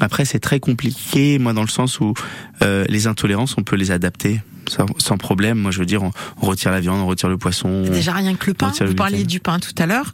Après, 0.00 0.24
c'est 0.24 0.40
très 0.40 0.60
compliqué, 0.60 1.38
moi, 1.38 1.52
dans 1.52 1.62
le 1.62 1.68
sens 1.68 2.00
où 2.00 2.14
euh, 2.62 2.84
les 2.88 3.06
intolérances, 3.06 3.56
on 3.58 3.62
peut 3.62 3.76
les 3.76 3.90
adapter 3.90 4.40
sans, 4.68 5.16
problème. 5.18 5.58
Moi, 5.58 5.70
je 5.70 5.78
veux 5.78 5.86
dire, 5.86 6.02
on, 6.02 6.10
retire 6.40 6.70
la 6.70 6.80
viande, 6.80 7.00
on 7.00 7.06
retire 7.06 7.28
le 7.28 7.38
poisson. 7.38 7.82
Déjà 7.82 8.12
rien 8.12 8.34
que 8.34 8.46
le 8.46 8.54
pain. 8.54 8.72
le 8.80 8.86
Vous 8.86 8.94
parliez 8.94 9.24
du 9.24 9.40
pain 9.40 9.58
tout 9.58 9.74
à 9.78 9.86
l'heure. 9.86 10.12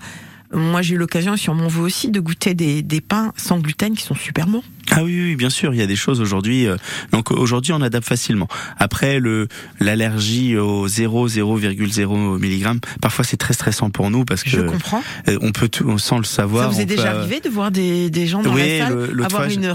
Moi, 0.52 0.82
j'ai 0.82 0.94
eu 0.94 0.98
l'occasion, 0.98 1.36
sur 1.36 1.54
mon 1.54 1.68
vous 1.68 1.84
aussi, 1.84 2.10
de 2.10 2.18
goûter 2.20 2.54
des, 2.54 2.82
des 2.82 3.00
pains 3.00 3.32
sans 3.36 3.58
gluten 3.60 3.94
qui 3.94 4.02
sont 4.02 4.14
super 4.16 4.46
bons. 4.48 4.62
Ah 4.90 5.04
oui, 5.04 5.20
oui, 5.22 5.36
bien 5.36 5.50
sûr, 5.50 5.72
il 5.72 5.78
y 5.78 5.82
a 5.82 5.86
des 5.86 5.94
choses 5.94 6.20
aujourd'hui. 6.20 6.66
euh, 6.66 6.76
donc 7.12 7.30
aujourd'hui, 7.30 7.72
on 7.72 7.80
adapte 7.80 8.08
facilement. 8.08 8.48
Après, 8.76 9.20
le 9.20 9.46
l'allergie 9.78 10.56
au 10.56 10.88
0, 10.88 11.28
0,0 11.28 12.38
mg, 12.38 12.80
parfois 13.00 13.24
c'est 13.24 13.36
très 13.36 13.54
stressant 13.54 13.90
pour 13.90 14.10
nous 14.10 14.24
parce 14.24 14.42
que 14.42 14.50
Je 14.50 14.60
comprends. 14.62 15.02
euh, 15.28 15.38
on 15.42 15.52
peut 15.52 15.68
tout, 15.68 15.96
sans 15.98 16.18
le 16.18 16.24
savoir. 16.24 16.64
Ça 16.64 16.74
vous 16.74 16.80
est 16.80 16.86
déjà 16.86 17.12
peut- 17.12 17.18
arrivé 17.18 17.40
de 17.40 17.48
voir 17.48 17.70
des, 17.70 18.10
des 18.10 18.26
gens 18.26 18.42
dans 18.42 18.52
Oui, 18.54 18.78
la 18.78 18.86
salle 18.88 18.92
avoir 19.12 19.30
fois, 19.30 19.48
je- 19.48 19.54
une 19.54 19.70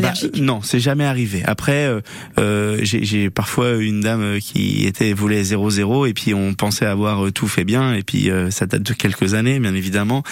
réaction 0.00 0.28
Bah, 0.32 0.40
non, 0.40 0.60
c'est 0.62 0.80
jamais 0.80 1.04
arrivé. 1.04 1.42
Après, 1.44 1.86
euh, 1.86 2.00
euh, 2.38 2.78
j'ai 2.82 3.30
parfois 3.30 3.74
une 3.74 4.00
dame 4.00 4.38
qui 4.40 4.86
était 4.86 5.12
voulait 5.12 5.42
0-0 5.42 6.08
et 6.08 6.14
puis 6.14 6.34
on 6.34 6.54
pensait 6.54 6.86
avoir 6.86 7.26
euh, 7.26 7.30
tout 7.30 7.48
fait 7.48 7.64
bien 7.64 7.92
et 7.94 8.02
puis 8.02 8.30
euh, 8.30 8.50
ça 8.50 8.66
date 8.66 8.82
de 8.82 8.92
quelques 8.92 9.34
années, 9.34 9.58
bien 9.58 9.74
évidemment. 9.74 10.22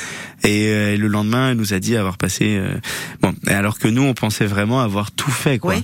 Et 0.43 0.69
euh, 0.69 0.97
le 0.97 1.09
lendemain, 1.09 1.51
elle 1.51 1.57
nous 1.57 1.75
a 1.75 1.79
dit 1.79 1.97
avoir 1.97 2.17
passé 2.17 2.57
euh, 2.57 2.75
bon. 3.21 3.35
Alors 3.47 3.79
que 3.79 3.89
nous, 3.89 4.03
on 4.03 4.15
pensait 4.15 4.47
vraiment 4.47 4.81
avoir 4.81 5.11
tout 5.11 5.31
fait, 5.31 5.59
quoi. 5.59 5.75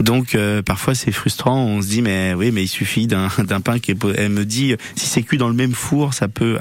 Donc 0.00 0.34
euh, 0.34 0.62
parfois 0.62 0.94
c'est 0.94 1.12
frustrant. 1.12 1.64
On 1.64 1.82
se 1.82 1.88
dit 1.88 2.02
mais 2.02 2.34
oui, 2.34 2.50
mais 2.52 2.62
il 2.64 2.68
suffit 2.68 3.06
d'un 3.06 3.28
d'un 3.38 3.60
pain 3.60 3.78
qui 3.78 3.92
est. 3.92 4.04
Elle 4.16 4.30
me 4.30 4.44
dit 4.44 4.74
si 4.96 5.06
c'est 5.06 5.22
cuit 5.22 5.38
dans 5.38 5.48
le 5.48 5.54
même 5.54 5.72
four, 5.72 6.14
ça 6.14 6.28
peut. 6.28 6.58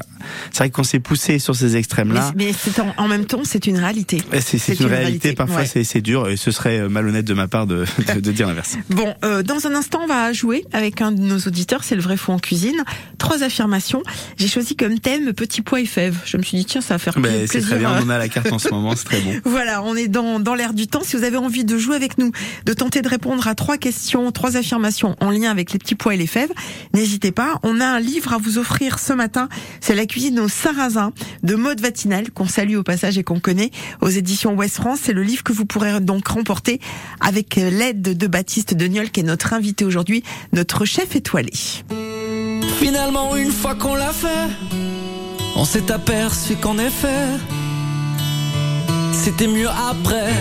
C'est 0.51 0.59
vrai 0.59 0.69
qu'on 0.69 0.83
s'est 0.83 0.99
poussé 0.99 1.39
sur 1.39 1.55
ces 1.55 1.75
extrêmes-là. 1.77 2.31
Mais, 2.35 2.45
mais 2.45 2.53
c'est 2.53 2.79
en, 2.79 2.93
en 2.97 3.07
même 3.07 3.25
temps, 3.25 3.41
c'est 3.43 3.67
une 3.67 3.77
réalité. 3.77 4.21
Et 4.31 4.41
C'est 4.41 4.57
c'est 4.57 4.79
une, 4.79 4.85
réalité, 4.85 5.33
parfois 5.33 5.57
ouais. 5.61 5.65
c'est 5.65 5.83
c'est 5.83 6.01
dur 6.01 6.29
et 6.29 6.37
ce 6.37 6.51
serait 6.61 6.79
euh, 6.79 6.89
malhonnête 6.89 7.25
de 7.25 7.33
ma 7.33 7.47
part 7.47 7.65
de, 7.67 7.85
de, 8.15 8.19
de 8.19 8.31
dire 8.31 8.47
l'inverse. 8.47 8.77
Bon, 8.89 9.13
euh, 9.25 9.41
dans 9.43 9.65
un 9.67 9.73
instant, 9.75 10.01
on 10.03 10.07
va 10.07 10.31
jouer 10.33 10.65
avec 10.73 11.01
un 11.01 11.11
de 11.11 11.19
nos 11.21 11.39
auditeurs, 11.39 11.83
c'est 11.83 11.95
le 11.95 12.01
vrai 12.01 12.17
fou 12.17 12.31
en 12.31 12.39
cuisine. 12.39 12.83
Trois 13.17 13.41
affirmations. 13.43 14.03
J'ai 14.37 14.47
choisi 14.47 14.75
comme 14.75 14.99
thème 14.99 15.33
petit 15.33 15.61
pois 15.61 15.81
et 15.81 15.85
fèves. 15.85 16.17
Je 16.25 16.37
me 16.37 16.43
suis 16.43 16.57
dit, 16.57 16.65
tiens, 16.65 16.81
ça 16.81 16.95
va 16.95 16.97
faire 16.99 17.15
Ben, 17.15 17.23
plaisir. 17.31 17.47
c'est 17.51 17.61
très 17.61 17.77
bien, 17.79 17.91
euh, 17.91 17.99
on 18.01 18.05
en 18.05 18.09
a 18.09 18.17
la 18.17 18.29
carte 18.29 18.51
en 18.51 18.59
ce 18.59 18.69
moment, 18.69 18.95
c'est 18.95 19.05
très 19.05 19.21
bon. 19.21 19.31
Voilà, 19.45 19.81
on 19.83 19.95
est 19.95 20.07
dans, 20.07 20.39
dans 20.39 20.53
l'air 20.55 20.73
du 20.73 20.87
temps. 20.87 21.01
Si 21.03 21.15
vous 21.15 21.23
avez 21.23 21.37
envie 21.37 21.65
de 21.65 21.77
jouer 21.77 21.95
avec 21.95 22.17
nous, 22.19 22.31
de 22.65 22.73
tenter 22.73 23.01
de 23.01 23.09
répondre 23.09 23.47
à 23.47 23.55
trois 23.55 23.77
questions, 23.77 24.31
trois 24.31 24.55
affirmations 24.55 25.15
en 25.19 25.31
lien 25.31 25.49
avec 25.49 25.71
les 25.73 25.79
petits 25.79 25.95
pois 25.95 26.13
et 26.13 26.17
les 26.17 26.27
fèves, 26.27 26.51
n'hésitez 26.93 27.31
pas. 27.31 27.59
On 27.63 27.79
a 27.81 27.85
un 27.85 27.99
livre 27.99 28.33
à 28.33 28.37
vous 28.37 28.57
offrir 28.59 28.99
ce 28.99 29.13
matin. 29.13 29.49
C'est 29.79 29.95
La 29.95 30.05
cuisine 30.05 30.39
au 30.39 30.47
sarrasin 30.47 31.11
de 31.43 31.55
Maude 31.55 31.81
Vatinel, 31.81 32.31
qu'on 32.31 32.47
salue 32.47 32.75
au 32.75 32.83
passage 32.83 33.17
et 33.17 33.23
qu'on 33.23 33.39
connaît 33.39 33.71
aux 34.01 34.09
éditions 34.09 34.53
Ouest 34.55 34.75
France. 34.75 34.99
C'est 35.03 35.13
le 35.13 35.23
livre 35.23 35.43
que 35.43 35.53
vous 35.53 35.65
pourrez 35.65 35.99
donc 36.01 36.27
remporter 36.27 36.50
avec 37.19 37.55
l'aide 37.55 38.17
de 38.17 38.27
Baptiste 38.27 38.73
Deniol, 38.73 39.09
qui 39.11 39.21
est 39.21 39.23
notre 39.23 39.53
invité 39.53 39.85
aujourd'hui, 39.85 40.23
notre 40.53 40.85
chef 40.85 41.15
étoilé. 41.15 41.51
Finalement, 42.79 43.35
une 43.35 43.51
fois 43.51 43.75
qu'on 43.75 43.95
l'a 43.95 44.11
fait, 44.11 44.49
on 45.55 45.65
s'est 45.65 45.91
aperçu 45.91 46.55
qu'en 46.55 46.77
effet, 46.77 47.27
c'était 49.13 49.47
mieux 49.47 49.69
après. 49.69 50.33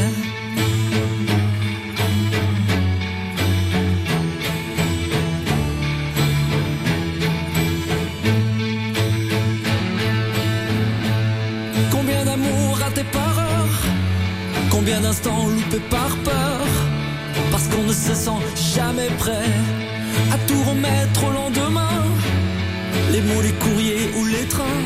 Combien 14.80 15.02
d'instants 15.02 15.46
loupés 15.46 15.84
par 15.90 16.16
peur 16.24 16.66
Parce 17.50 17.68
qu'on 17.68 17.82
ne 17.82 17.92
se 17.92 18.14
sent 18.14 18.40
jamais 18.74 19.10
prêt 19.18 19.52
à 20.32 20.38
tout 20.48 20.62
remettre 20.62 21.22
au 21.22 21.32
lendemain. 21.32 22.02
Les 23.12 23.20
mots, 23.20 23.42
les 23.42 23.52
courriers 23.62 24.08
ou 24.16 24.24
les 24.24 24.46
trains, 24.48 24.82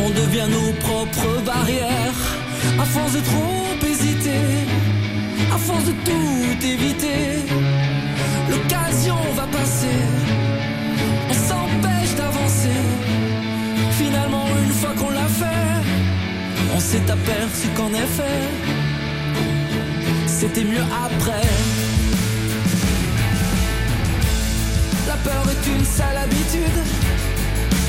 on 0.00 0.08
devient 0.08 0.48
nos 0.48 0.72
propres 0.86 1.42
barrières. 1.44 2.20
À 2.80 2.86
force 2.86 3.12
de 3.12 3.20
trop 3.20 3.86
hésiter, 3.86 4.46
à 5.54 5.58
force 5.58 5.84
de 5.84 5.92
tout 6.08 6.66
éviter, 6.66 7.44
l'occasion 8.50 9.18
va 9.36 9.46
passer. 9.48 10.00
On 11.28 11.34
s'empêche 11.34 12.14
d'avancer. 12.16 12.80
Finalement, 13.98 14.46
une 14.64 14.72
fois 14.72 14.94
qu'on 14.96 15.10
l'a 15.10 15.28
fait, 15.40 15.67
on 16.74 16.80
s'est 16.80 17.10
aperçu 17.10 17.68
qu'en 17.76 17.90
effet, 17.90 18.40
c'était 20.26 20.64
mieux 20.64 20.84
après. 21.04 21.46
La 25.06 25.16
peur 25.16 25.44
est 25.50 25.66
une 25.68 25.84
sale 25.84 26.16
habitude 26.16 26.78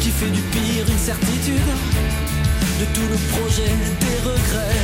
qui 0.01 0.09
fait 0.09 0.29
du 0.31 0.41
pire 0.41 0.85
une 0.87 0.97
certitude. 0.97 1.71
De 2.79 2.85
tout 2.93 3.07
le 3.09 3.17
projet, 3.35 3.71
des 3.99 4.29
regrets. 4.29 4.79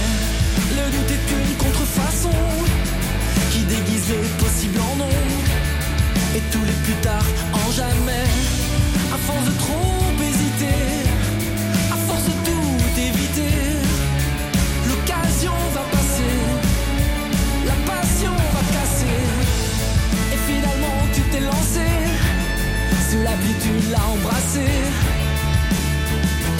Le 0.77 0.91
doute 0.91 1.12
est 1.12 1.31
une 1.31 1.55
contrefaçon 1.58 2.38
qui 3.51 3.60
déguise 3.60 4.10
les 4.10 4.43
possibles 4.43 4.79
en 4.79 4.95
non. 4.97 5.15
Et 6.36 6.41
tous 6.51 6.65
les 6.65 6.77
plus 6.84 6.99
tard 7.01 7.25
en 7.53 7.71
jamais. 7.71 8.27
À 9.13 9.17
force 9.17 9.45
de 9.45 9.51
trop 9.58 10.04
la 23.75 23.81
tu 23.81 23.91
l'as 23.91 24.05
embrassé. 24.05 24.67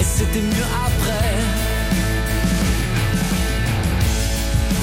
Et 0.00 0.04
c'était 0.04 0.40
mieux 0.40 0.68
après. 0.86 1.34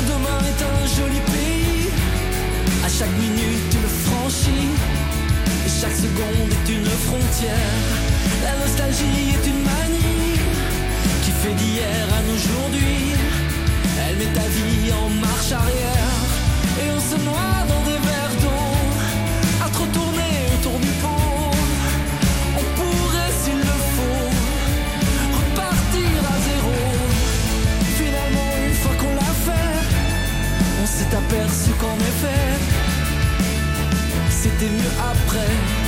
Demain 0.07 0.39
est 0.51 0.61
un 0.63 0.81
joli 0.97 1.19
pays, 1.19 1.89
à 2.85 2.89
chaque 2.89 3.15
minute 3.17 3.69
tu 3.71 3.77
le 3.77 3.91
franchis. 4.05 4.69
Et 5.65 5.69
chaque 5.81 5.95
seconde 5.95 6.49
est 6.51 6.71
une 6.71 6.85
frontière. 6.85 7.77
La 8.43 8.57
nostalgie 8.59 9.35
est 9.35 9.47
une 9.47 9.63
manie 9.63 10.39
qui 11.23 11.31
fait 11.31 11.53
d'hier 11.53 12.05
à 12.17 12.33
aujourd'hui. 12.33 13.15
Elle 14.05 14.17
met 14.17 14.33
ta 14.33 14.47
vie 14.55 14.91
en 14.91 15.09
marche 15.09 15.51
arrière. 15.51 16.19
Et 16.81 16.89
on 16.89 16.99
se 16.99 17.17
noie 17.23 17.59
dans 17.69 17.82
aperçu 31.27 31.71
qu'en 31.79 31.95
effet, 31.95 32.53
c'était 34.29 34.69
mieux 34.69 34.93
après. 35.11 35.82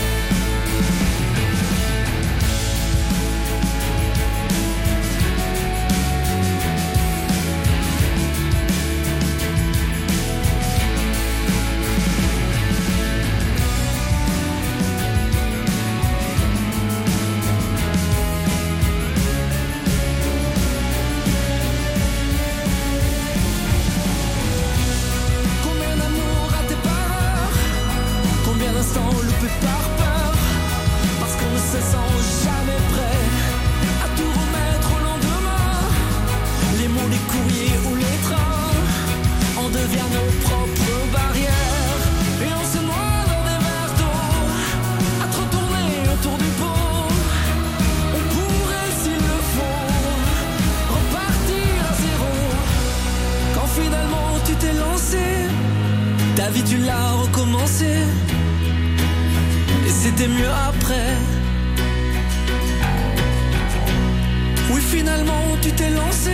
Finalement 64.95 65.57
tu 65.61 65.71
t'es 65.71 65.89
lancé, 65.89 66.31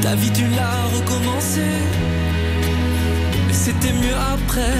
ta 0.00 0.14
vie 0.14 0.30
tu 0.32 0.44
l'as 0.56 0.84
recommencé. 0.96 1.62
Et 3.50 3.52
c'était 3.52 3.92
mieux 3.92 4.16
après. 4.34 4.76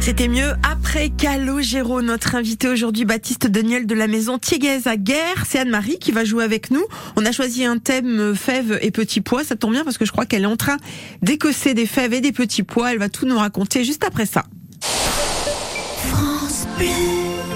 C'était 0.00 0.28
mieux 0.28 0.52
après 0.62 1.10
Calogero, 1.10 2.00
notre 2.00 2.34
invité 2.34 2.68
aujourd'hui, 2.68 3.04
Baptiste 3.04 3.46
Daniel 3.46 3.86
de 3.86 3.94
la 3.94 4.06
maison 4.06 4.38
Thieguez 4.38 4.80
à 4.86 4.96
Guerre. 4.96 5.44
C'est 5.46 5.58
Anne-Marie 5.58 5.98
qui 5.98 6.12
va 6.12 6.24
jouer 6.24 6.44
avec 6.44 6.70
nous. 6.70 6.84
On 7.16 7.26
a 7.26 7.32
choisi 7.32 7.66
un 7.66 7.76
thème 7.76 8.18
euh, 8.18 8.34
fèves 8.34 8.78
et 8.80 8.90
petits 8.90 9.20
pois. 9.20 9.44
Ça 9.44 9.54
tombe 9.54 9.72
bien 9.72 9.84
parce 9.84 9.98
que 9.98 10.06
je 10.06 10.12
crois 10.12 10.24
qu'elle 10.24 10.44
est 10.44 10.46
en 10.46 10.56
train 10.56 10.78
d'écosser 11.20 11.74
des 11.74 11.84
fèves 11.84 12.14
et 12.14 12.22
des 12.22 12.32
petits 12.32 12.62
pois. 12.62 12.92
Elle 12.92 12.98
va 12.98 13.10
tout 13.10 13.26
nous 13.26 13.36
raconter 13.36 13.84
juste 13.84 14.04
après 14.04 14.24
ça. 14.24 14.44
France 14.80 16.66
Bleu. 16.78 16.86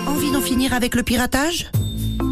Envie 0.07 0.31
d'en 0.31 0.42
finir 0.42 0.74
avec 0.74 0.94
le 0.94 1.02
piratage? 1.02 1.70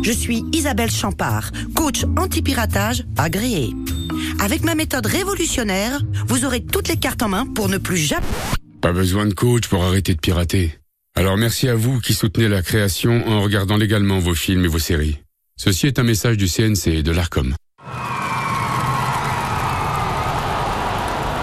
Je 0.02 0.12
suis 0.12 0.44
Isabelle 0.52 0.90
Champard, 0.90 1.52
coach 1.74 2.04
anti-piratage 2.16 3.04
agréée. 3.18 3.70
Avec 4.38 4.64
ma 4.64 4.74
méthode 4.74 5.06
révolutionnaire, 5.06 6.00
vous 6.26 6.44
aurez 6.44 6.64
toutes 6.64 6.88
les 6.88 6.96
cartes 6.96 7.22
en 7.22 7.28
main 7.28 7.46
pour 7.46 7.68
ne 7.68 7.76
plus 7.76 7.98
jamais... 7.98 8.26
Pas 8.80 8.92
besoin 8.92 9.26
de 9.26 9.34
coach 9.34 9.68
pour 9.68 9.84
arrêter 9.84 10.14
de 10.14 10.20
pirater. 10.20 10.78
Alors 11.14 11.36
merci 11.36 11.68
à 11.68 11.74
vous 11.74 12.00
qui 12.00 12.14
soutenez 12.14 12.48
la 12.48 12.62
création 12.62 13.28
en 13.28 13.42
regardant 13.42 13.76
légalement 13.76 14.18
vos 14.20 14.34
films 14.34 14.64
et 14.64 14.68
vos 14.68 14.78
séries. 14.78 15.18
Ceci 15.56 15.86
est 15.86 15.98
un 15.98 16.02
message 16.02 16.38
du 16.38 16.48
CNC 16.48 16.86
et 16.86 17.02
de 17.02 17.12
l'ARCOM. 17.12 17.54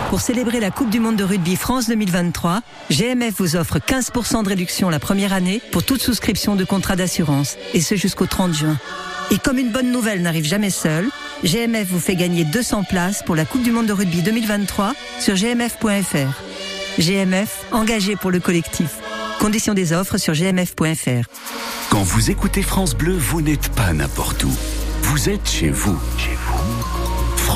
Pour 0.09 0.21
célébrer 0.21 0.61
la 0.61 0.71
Coupe 0.71 0.89
du 0.89 1.01
Monde 1.01 1.17
de 1.17 1.23
rugby 1.25 1.57
France 1.57 1.87
2023, 1.89 2.61
GMF 2.89 3.33
vous 3.39 3.57
offre 3.57 3.79
15% 3.79 4.41
de 4.43 4.49
réduction 4.49 4.89
la 4.89 4.99
première 4.99 5.33
année 5.33 5.61
pour 5.71 5.83
toute 5.83 6.01
souscription 6.01 6.55
de 6.55 6.63
contrat 6.63 6.95
d'assurance, 6.95 7.57
et 7.73 7.81
ce 7.81 7.95
jusqu'au 7.95 8.25
30 8.25 8.53
juin. 8.53 8.77
Et 9.31 9.37
comme 9.37 9.57
une 9.57 9.71
bonne 9.71 9.91
nouvelle 9.91 10.21
n'arrive 10.21 10.45
jamais 10.45 10.69
seule, 10.69 11.09
GMF 11.43 11.87
vous 11.89 11.99
fait 11.99 12.15
gagner 12.15 12.45
200 12.45 12.83
places 12.83 13.21
pour 13.21 13.35
la 13.35 13.43
Coupe 13.43 13.63
du 13.63 13.71
Monde 13.71 13.87
de 13.87 13.93
rugby 13.93 14.21
2023 14.21 14.93
sur 15.19 15.35
gmf.fr. 15.35 16.41
GMF, 16.99 17.65
engagé 17.71 18.15
pour 18.15 18.31
le 18.31 18.39
collectif. 18.39 18.91
Conditions 19.39 19.73
des 19.73 19.91
offres 19.91 20.17
sur 20.17 20.33
gmf.fr. 20.33 21.27
Quand 21.89 22.03
vous 22.03 22.31
écoutez 22.31 22.61
France 22.61 22.95
Bleu, 22.95 23.15
vous 23.17 23.41
n'êtes 23.41 23.69
pas 23.69 23.91
n'importe 23.91 24.43
où. 24.45 24.53
Vous 25.01 25.29
êtes 25.29 25.49
chez 25.49 25.69
vous. 25.69 25.99
Chez 26.17 26.35
vous. 26.47 26.56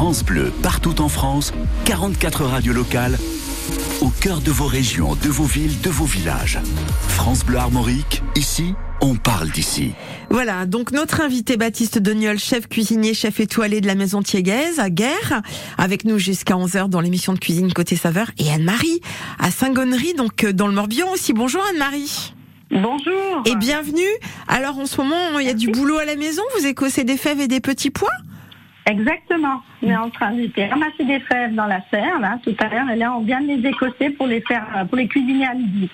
France 0.02 0.26
Bleu, 0.26 0.52
partout 0.64 1.00
en 1.00 1.10
France, 1.10 1.54
44 1.86 2.46
radios 2.46 2.74
locales, 2.74 3.20
au 4.02 4.08
cœur 4.08 4.42
de 4.42 4.50
vos 4.50 4.66
régions, 4.66 5.14
de 5.14 5.30
vos 5.30 5.44
villes, 5.44 5.80
de 5.82 5.92
vos 5.92 6.06
villages. 6.06 6.58
France 7.08 7.46
Bleu 7.46 7.60
Armorique, 7.60 8.24
ici, 8.36 8.74
on 9.00 9.14
parle 9.14 9.52
d'ici. 9.52 9.92
Voilà, 10.32 10.66
donc 10.66 10.92
notre 10.92 11.22
invité 11.22 11.56
Baptiste 11.56 12.00
Deniol, 12.00 12.40
chef 12.40 12.68
cuisinier, 12.68 13.14
chef 13.14 13.40
étoilé 13.40 13.80
de 13.80 13.86
la 13.86 13.94
maison 13.94 14.24
Thiéguez 14.24 14.80
à 14.80 14.90
Guerre, 14.90 15.44
avec 15.78 16.04
nous 16.04 16.18
jusqu'à 16.18 16.56
11h 16.56 16.90
dans 16.90 17.00
l'émission 17.00 17.34
de 17.34 17.40
cuisine 17.40 17.72
côté 17.72 17.96
saveur, 17.96 18.32
et 18.40 18.52
Anne-Marie 18.52 19.02
à 19.38 19.52
Saint-Gonnery, 19.52 20.16
donc 20.16 20.46
euh, 20.46 20.52
dans 20.52 20.66
le 20.66 20.74
Morbihan 20.74 21.12
aussi. 21.14 21.32
Bonjour 21.32 21.62
Anne-Marie. 21.70 22.34
Bonjour. 22.72 23.44
Et 23.46 23.56
bienvenue. 23.56 24.02
Alors 24.48 24.80
en 24.80 24.88
ce 24.88 24.98
moment, 24.98 25.38
il 25.38 25.46
y 25.46 25.50
a 25.52 25.54
du 25.54 25.68
boulot 25.70 26.00
à 26.00 26.06
la 26.06 26.16
maison, 26.16 26.42
vous 26.58 26.66
écossez 26.66 27.04
des 27.04 27.18
fèves 27.18 27.40
et 27.40 27.48
des 27.48 27.60
petits 27.60 27.92
pois? 27.92 28.10
Exactement. 28.86 29.62
On 29.84 29.89
est 29.89 29.96
en 29.96 30.10
train 30.10 30.32
de 30.32 30.70
ramasser 30.70 31.04
des 31.04 31.20
fèves 31.20 31.54
dans 31.54 31.67
la 31.67 31.82
serre, 31.91 32.20
là, 32.20 32.39
tout 32.44 32.56
à 32.60 32.67
l'heure, 32.67 32.89
et 32.89 32.96
là, 32.96 33.13
on 33.15 33.22
vient 33.22 33.41
de 33.41 33.48
les 33.48 33.70
écosser 33.70 34.10
pour 34.10 34.28
les 34.28 34.41
faire, 34.41 34.65
euh, 34.76 34.86
pour 34.86 34.98
les 34.98 35.08
cuisiner 35.08 35.46
à 35.46 35.54
midi. 35.54 35.89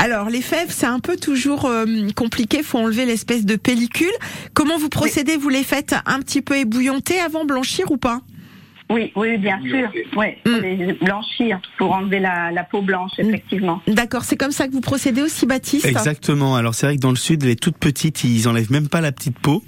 Alors 0.00 0.30
les 0.30 0.42
fèves, 0.42 0.70
c'est 0.70 0.86
un 0.86 1.00
peu 1.00 1.16
toujours 1.16 1.64
euh, 1.64 1.84
compliqué, 2.14 2.62
faut 2.62 2.78
enlever 2.78 3.04
l'espèce 3.04 3.44
de 3.44 3.56
pellicule. 3.56 4.06
Comment 4.54 4.78
vous 4.78 4.88
procédez? 4.88 5.36
Vous 5.36 5.48
les 5.48 5.64
faites 5.64 5.96
un 6.06 6.20
petit 6.20 6.40
peu 6.40 6.56
ébouillanter 6.56 7.18
avant 7.18 7.44
blanchir 7.44 7.90
ou 7.90 7.96
pas? 7.96 8.20
Oui, 8.90 9.12
oui, 9.16 9.36
bien 9.38 9.60
sûr. 9.62 9.88
Oui, 10.16 10.26
Mm. 10.44 10.50
pour 10.50 10.60
les 10.60 10.92
blanchir, 10.94 11.60
pour 11.76 11.92
enlever 11.92 12.20
la, 12.20 12.50
la 12.50 12.64
peau 12.64 12.80
blanche, 12.82 13.12
effectivement. 13.18 13.82
D'accord, 13.86 14.24
c'est 14.24 14.36
comme 14.36 14.50
ça 14.52 14.66
que 14.66 14.72
vous 14.72 14.80
procédez 14.80 15.20
aussi, 15.22 15.46
Baptiste? 15.46 15.84
Exactement. 15.86 16.56
Alors 16.56 16.74
c'est 16.74 16.86
vrai 16.86 16.96
que 16.96 17.00
dans 17.00 17.10
le 17.10 17.16
sud, 17.16 17.42
les 17.42 17.56
toutes 17.56 17.76
petites, 17.78 18.24
ils 18.24 18.48
enlèvent 18.48 18.72
même 18.72 18.88
pas 18.88 19.00
la 19.00 19.12
petite 19.12 19.38
peau, 19.38 19.62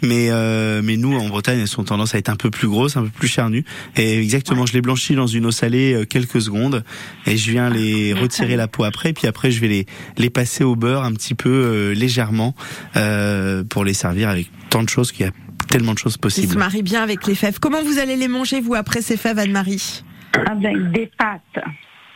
mais 0.00 0.28
euh, 0.30 0.80
mais 0.82 0.96
nous 0.96 1.14
en 1.16 1.28
Bretagne, 1.28 1.58
elles 1.60 1.68
sont 1.68 1.84
tendance 1.84 2.14
à 2.14 2.18
être 2.18 2.28
un 2.30 2.36
peu 2.36 2.50
plus 2.50 2.68
grosses, 2.68 2.96
un 2.96 3.02
peu 3.02 3.10
plus 3.10 3.28
charnues. 3.28 3.64
Et 3.96 4.18
exactement, 4.20 4.64
je 4.66 4.72
les 4.72 4.80
blanchis 4.80 5.14
dans 5.14 5.26
une 5.26 5.46
eau 5.46 5.50
salée 5.50 5.92
euh, 5.94 6.04
quelques 6.04 6.40
secondes, 6.40 6.84
et 7.26 7.36
je 7.36 7.50
viens 7.50 7.68
les 7.70 8.12
retirer 8.14 8.56
la 8.56 8.68
peau 8.68 8.84
après, 8.84 9.12
puis 9.12 9.26
après 9.26 9.50
je 9.50 9.60
vais 9.60 9.68
les 9.68 9.86
les 10.16 10.30
passer 10.30 10.64
au 10.64 10.76
beurre 10.76 11.02
un 11.04 11.12
petit 11.12 11.34
peu 11.34 11.50
euh, 11.50 11.94
légèrement 11.94 12.54
euh, 12.96 13.64
pour 13.64 13.84
les 13.84 13.94
servir 13.94 14.28
avec 14.28 14.50
tant 14.70 14.82
de 14.82 14.88
choses 14.88 15.12
qu'il 15.12 15.26
y 15.26 15.28
a 15.28 15.32
tellement 15.72 15.94
de 15.94 15.98
choses 15.98 16.12
Qui 16.18 16.30
se 16.30 16.40
possibles. 16.42 16.58
marient 16.58 16.82
bien 16.82 17.02
avec 17.02 17.26
les 17.26 17.34
fèves. 17.34 17.58
Comment 17.58 17.82
vous 17.82 17.98
allez 17.98 18.16
les 18.16 18.28
manger, 18.28 18.60
vous, 18.60 18.74
après 18.74 19.00
ces 19.00 19.16
fèves, 19.16 19.38
Anne-Marie 19.38 20.04
Avec 20.50 20.92
des 20.92 21.10
pâtes. 21.18 21.64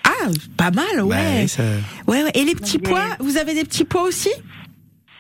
Ah, 0.04 0.28
pas 0.56 0.70
mal, 0.70 1.02
ouais. 1.02 1.16
Ouais, 1.16 1.46
ça- 1.48 1.62
Ouais, 2.06 2.22
ouais. 2.22 2.30
Et 2.34 2.44
les 2.44 2.54
petits 2.54 2.78
pois, 2.78 3.16
vous 3.18 3.38
avez 3.38 3.54
des 3.54 3.64
petits 3.64 3.84
pois 3.84 4.02
aussi 4.02 4.28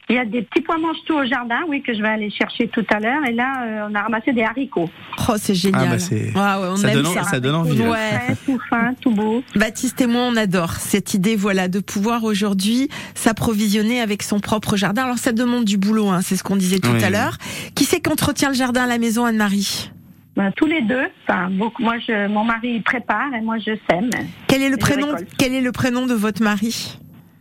Il 0.08 0.14
y 0.14 0.18
a 0.20 0.24
des 0.24 0.42
petits 0.42 0.60
pois 0.62 0.78
mange-tout 0.78 1.14
au 1.14 1.24
jardin, 1.26 1.58
oui, 1.68 1.82
que 1.82 1.92
je 1.92 2.00
vais 2.00 2.06
aller 2.08 2.30
chercher 2.30 2.68
tout 2.68 2.84
à 2.94 3.00
l'heure. 3.00 3.24
Et 3.28 3.32
là, 3.32 3.64
euh, 3.64 3.88
on 3.90 3.94
a 3.96 4.02
ramassé 4.02 4.32
des 4.32 4.44
haricots. 4.44 4.88
Oh, 5.28 5.32
c'est 5.36 5.54
génial. 5.56 5.82
Ah, 5.84 5.90
bah, 5.90 5.98
c'est- 5.98 6.26
Ouais, 6.32 6.40
ouais, 6.62 6.68
on 6.70 6.76
ça 6.76 6.88
aime 6.92 7.02
donne 7.02 7.06
ça. 7.12 7.24
ça 7.24 7.40
donne 7.40 7.56
envie, 7.56 7.76
là. 7.76 7.90
Ouais. 7.90 7.98
Frais, 8.20 8.36
tout 8.46 8.60
fin, 8.70 8.94
tout 9.00 9.10
beau. 9.10 9.42
Baptiste 9.56 10.00
et 10.00 10.06
moi, 10.06 10.22
on 10.22 10.36
adore 10.36 10.74
cette 10.74 11.14
idée, 11.14 11.34
voilà, 11.34 11.66
de 11.66 11.80
pouvoir 11.80 12.22
aujourd'hui 12.22 12.88
s'approvisionner 13.16 14.00
avec 14.00 14.22
son 14.22 14.38
propre 14.38 14.76
jardin. 14.76 15.04
Alors, 15.06 15.18
ça 15.18 15.32
demande 15.32 15.64
du 15.64 15.76
boulot, 15.76 16.08
hein, 16.08 16.20
c'est 16.22 16.36
ce 16.36 16.44
qu'on 16.44 16.56
disait 16.56 16.78
tout 16.78 16.90
Oui, 16.92 17.02
à 17.02 17.10
l'heure. 17.10 17.36
Qui 17.74 17.84
c'est 17.84 18.00
qu'entretient 18.00 18.50
le 18.50 18.54
jardin 18.54 18.84
à 18.84 18.86
la 18.86 18.98
maison, 18.98 19.24
Anne-Marie 19.24 19.90
Ben, 20.36 20.52
tous 20.56 20.66
les 20.66 20.82
deux. 20.82 21.06
Enfin, 21.26 21.50
beaucoup, 21.50 21.82
moi, 21.82 21.94
je, 22.06 22.28
mon 22.28 22.44
mari 22.44 22.80
prépare 22.80 23.34
et 23.34 23.40
moi, 23.40 23.56
je 23.58 23.72
sème. 23.90 24.10
Quel 24.46 24.62
est 24.62 24.70
le 24.70 24.76
prénom. 24.76 25.08
Quel 25.36 25.52
est 25.52 25.60
le 25.60 25.72
prénom 25.72 26.06
de 26.06 26.14
votre 26.14 26.44
mari? 26.44 26.96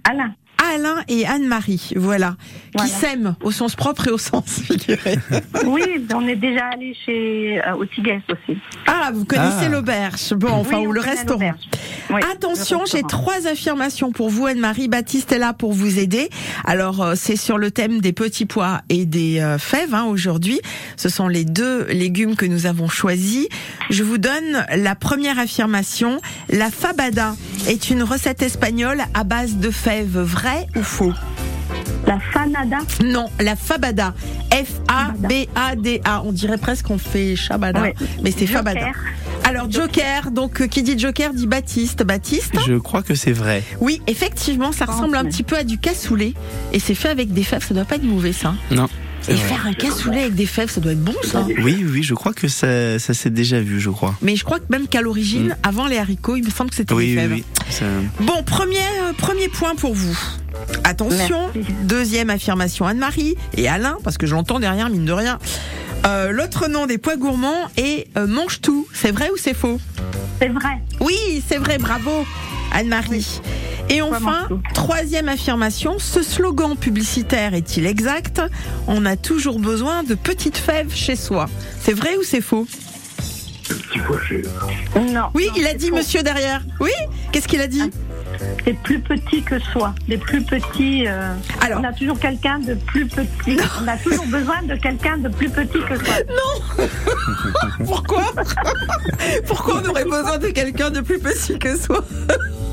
Alain. 0.09 0.33
Alain 0.75 1.03
et 1.07 1.25
Anne-Marie, 1.25 1.91
voilà, 1.95 2.35
qui 2.77 2.87
s'aiment 2.87 3.35
au 3.43 3.51
sens 3.51 3.75
propre 3.75 4.07
et 4.07 4.11
au 4.11 4.17
sens 4.17 4.43
figuré. 4.67 5.17
Oui, 5.65 5.81
on 6.13 6.27
est 6.27 6.35
déjà 6.35 6.65
allé 6.73 6.95
chez 7.05 7.61
euh, 7.65 7.75
au 7.75 7.85
Tiguès 7.85 8.21
aussi. 8.29 8.57
Ah, 8.87 9.11
vous 9.13 9.25
connaissez 9.25 9.65
Ah. 9.65 9.69
l'auberge, 9.69 10.33
bon, 10.33 10.49
enfin, 10.51 10.77
Oui, 10.79 10.87
ou 10.87 10.91
le 10.91 11.01
restaurant. 11.01 11.53
Oui, 12.09 12.21
Attention, 12.31 12.81
j'ai 12.85 13.03
trois 13.03 13.47
affirmations 13.47 14.11
pour 14.11 14.29
vous, 14.29 14.45
Anne-Marie. 14.45 14.87
Baptiste 14.87 15.31
est 15.31 15.39
là 15.39 15.53
pour 15.53 15.73
vous 15.73 15.99
aider. 15.99 16.29
Alors, 16.65 17.01
euh, 17.01 17.13
c'est 17.15 17.35
sur 17.35 17.57
le 17.57 17.71
thème 17.71 17.99
des 18.01 18.13
petits 18.13 18.45
pois 18.45 18.81
et 18.89 19.05
des 19.05 19.39
euh, 19.39 19.57
fèves 19.57 19.93
hein, 19.93 20.03
aujourd'hui. 20.05 20.59
Ce 20.97 21.09
sont 21.09 21.27
les 21.27 21.45
deux 21.45 21.85
légumes 21.87 22.35
que 22.35 22.45
nous 22.45 22.65
avons 22.65 22.87
choisis. 22.87 23.47
Je 23.89 24.03
vous 24.03 24.17
donne 24.17 24.65
la 24.75 24.95
première 24.95 25.39
affirmation. 25.39 26.19
La 26.49 26.69
fabada 26.69 27.35
est 27.67 27.89
une 27.89 28.03
recette 28.03 28.41
espagnole 28.41 29.01
à 29.13 29.23
base 29.23 29.55
de 29.55 29.71
fèves. 29.71 30.19
Vrai 30.19 30.67
ou 30.75 30.83
faux 30.83 31.13
La 32.07 32.19
fanada. 32.19 32.77
Non, 33.03 33.27
la 33.39 33.55
fabada. 33.55 34.13
F-A-B-A-D-A. 34.51 36.21
On 36.25 36.31
dirait 36.31 36.57
presque 36.57 36.85
qu'on 36.85 36.97
fait 36.97 37.35
shabada, 37.35 37.81
Ouais. 37.81 37.95
mais 38.23 38.31
c'est 38.31 38.47
fabada. 38.47 38.91
Alors, 39.43 39.69
Joker, 39.69 40.31
donc 40.31 40.61
euh, 40.61 40.67
qui 40.67 40.81
dit 40.83 40.97
Joker 40.97 41.33
dit 41.33 41.45
Baptiste. 41.47 42.03
Baptiste 42.03 42.53
Je 42.65 42.75
crois 42.75 43.03
que 43.03 43.13
c'est 43.15 43.31
vrai. 43.31 43.63
oui, 43.79 44.01
effectivement, 44.07 44.71
ça 44.71 44.85
ressemble 44.85 45.17
un 45.17 45.25
petit 45.25 45.43
peu 45.43 45.55
à 45.57 45.63
du 45.63 45.77
cassoulet. 45.77 46.33
Et 46.73 46.79
c'est 46.79 46.95
fait 46.95 47.09
avec 47.09 47.31
des 47.33 47.43
fèves, 47.43 47.65
ça 47.65 47.73
doit 47.73 47.85
pas 47.85 47.95
être 47.95 48.03
mauvais, 48.03 48.33
ça. 48.33 48.53
Non. 48.71 48.87
Et 49.29 49.33
vrai. 49.35 49.47
faire 49.47 49.65
un 49.67 49.73
cassoulet 49.73 50.21
avec 50.21 50.35
des 50.35 50.45
fèves, 50.45 50.69
ça 50.69 50.81
doit 50.81 50.91
être 50.91 51.03
bon, 51.03 51.13
ça. 51.23 51.45
Oui, 51.63 51.85
oui, 51.87 52.03
je 52.03 52.13
crois 52.13 52.33
que 52.33 52.47
ça, 52.47 52.99
ça 52.99 53.13
s'est 53.13 53.29
déjà 53.29 53.59
vu, 53.59 53.79
je 53.79 53.89
crois. 53.89 54.15
Mais 54.21 54.35
je 54.35 54.43
crois 54.43 54.59
que 54.59 54.65
même 54.69 54.87
qu'à 54.87 55.01
l'origine, 55.01 55.47
Mm. 55.49 55.55
avant 55.63 55.87
les 55.87 55.97
haricots, 55.97 56.35
il 56.35 56.45
me 56.45 56.49
semble 56.49 56.69
que 56.69 56.75
c'était 56.75 56.93
Oui, 56.93 57.07
des 57.07 57.11
oui, 57.13 57.17
fèves. 57.21 57.31
oui. 57.33 57.43
Ça- 57.69 57.85
Bon, 58.19 58.43
premier, 58.43 58.77
euh, 58.77 59.13
premier 59.17 59.47
point 59.49 59.75
pour 59.75 59.93
vous. 59.95 60.17
Attention, 60.83 61.49
Merci. 61.55 61.71
deuxième 61.83 62.29
affirmation 62.29 62.85
Anne-Marie 62.85 63.35
et 63.57 63.67
Alain, 63.67 63.97
parce 64.03 64.17
que 64.17 64.25
je 64.27 64.33
l'entends 64.35 64.59
derrière, 64.59 64.89
mine 64.89 65.05
de 65.05 65.11
rien. 65.11 65.39
Euh, 66.05 66.31
L'autre 66.31 66.67
nom 66.67 66.85
des 66.85 66.97
pois 66.97 67.15
gourmands 67.17 67.69
est 67.77 68.07
euh, 68.17 68.27
mange 68.27 68.61
tout. 68.61 68.87
C'est 68.93 69.11
vrai 69.11 69.29
ou 69.33 69.37
c'est 69.37 69.55
faux? 69.55 69.79
C'est 70.39 70.49
vrai. 70.49 70.81
Oui, 70.99 71.15
c'est 71.47 71.57
vrai, 71.57 71.77
bravo 71.77 72.25
Anne-Marie. 72.75 73.41
Et 73.89 74.01
enfin, 74.01 74.49
troisième 74.73 75.29
affirmation, 75.29 75.97
ce 75.97 76.21
slogan 76.21 76.75
publicitaire 76.75 77.53
est-il 77.53 77.85
exact? 77.85 78.41
On 78.87 79.05
a 79.05 79.15
toujours 79.15 79.59
besoin 79.59 80.03
de 80.03 80.13
petites 80.13 80.57
fèves 80.57 80.93
chez 80.93 81.15
soi. 81.15 81.47
C'est 81.79 81.93
vrai 81.93 82.17
ou 82.17 82.23
c'est 82.23 82.41
faux? 82.41 82.67
Non. 84.95 85.29
Oui, 85.33 85.47
non, 85.47 85.53
il 85.57 85.67
a 85.67 85.73
dit 85.73 85.89
faux. 85.89 85.95
monsieur 85.95 86.23
derrière. 86.23 86.61
Oui 86.79 86.91
Qu'est-ce 87.31 87.47
qu'il 87.47 87.61
a 87.61 87.67
dit 87.67 87.81
Des 88.65 88.73
plus 88.73 88.99
petits 88.99 89.41
que 89.43 89.59
soi. 89.59 89.93
Des 90.07 90.17
plus 90.17 90.41
petits. 90.43 91.05
euh, 91.07 91.33
Alors. 91.61 91.79
On 91.81 91.83
a 91.83 91.93
toujours 91.93 92.19
quelqu'un 92.19 92.59
de 92.59 92.73
plus 92.75 93.05
petit. 93.07 93.57
On 93.83 93.87
a 93.87 93.97
toujours 93.97 94.25
besoin 94.27 94.61
de 94.63 94.75
quelqu'un 94.75 95.17
de 95.17 95.29
plus 95.29 95.49
petit 95.49 95.79
que 95.87 95.97
soi. 96.03 96.15
Pourquoi 97.85 98.23
Pourquoi 99.47 99.81
on 99.83 99.89
aurait 99.89 100.03
besoin 100.05 100.37
de 100.37 100.47
quelqu'un 100.47 100.89
de 100.89 101.01
plus 101.01 101.19
petit 101.19 101.57
que 101.59 101.77
soi 101.77 102.03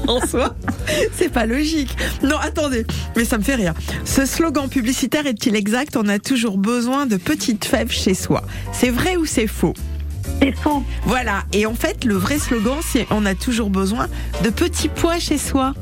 En 0.09 0.21
soi, 0.27 0.55
c'est 1.15 1.29
pas 1.33 1.47
logique. 1.47 1.97
Non, 2.23 2.37
attendez, 2.39 2.85
mais 3.17 3.25
ça 3.25 3.39
me 3.39 3.43
fait 3.43 3.55
rire. 3.55 3.75
Ce 4.05 4.27
slogan 4.27 4.69
publicitaire 4.69 5.27
est-il 5.27 5.55
exact? 5.57 5.97
On 5.97 6.09
a 6.09 6.19
toujours 6.19 6.59
besoin 6.59 7.07
de 7.07 7.17
petites 7.17 7.65
fèves 7.65 7.91
chez 7.93 8.15
soi. 8.15 8.43
C'est 8.73 8.91
vrai 8.91 9.17
ou 9.17 9.25
c'est 9.25 9.47
faux? 9.47 9.75
C'est 10.41 10.53
faux. 10.53 10.83
Voilà. 11.05 11.45
Et 11.53 11.67
en 11.67 11.75
fait, 11.75 12.05
le 12.05 12.15
vrai 12.15 12.39
slogan, 12.39 12.79
c'est 12.83 13.07
on 13.11 13.27
a 13.27 13.35
toujours 13.35 13.71
besoin 13.71 14.09
de 14.43 14.51
petits 14.51 14.89
pois 14.89 15.19
chez 15.19 15.39
soi. 15.39 15.75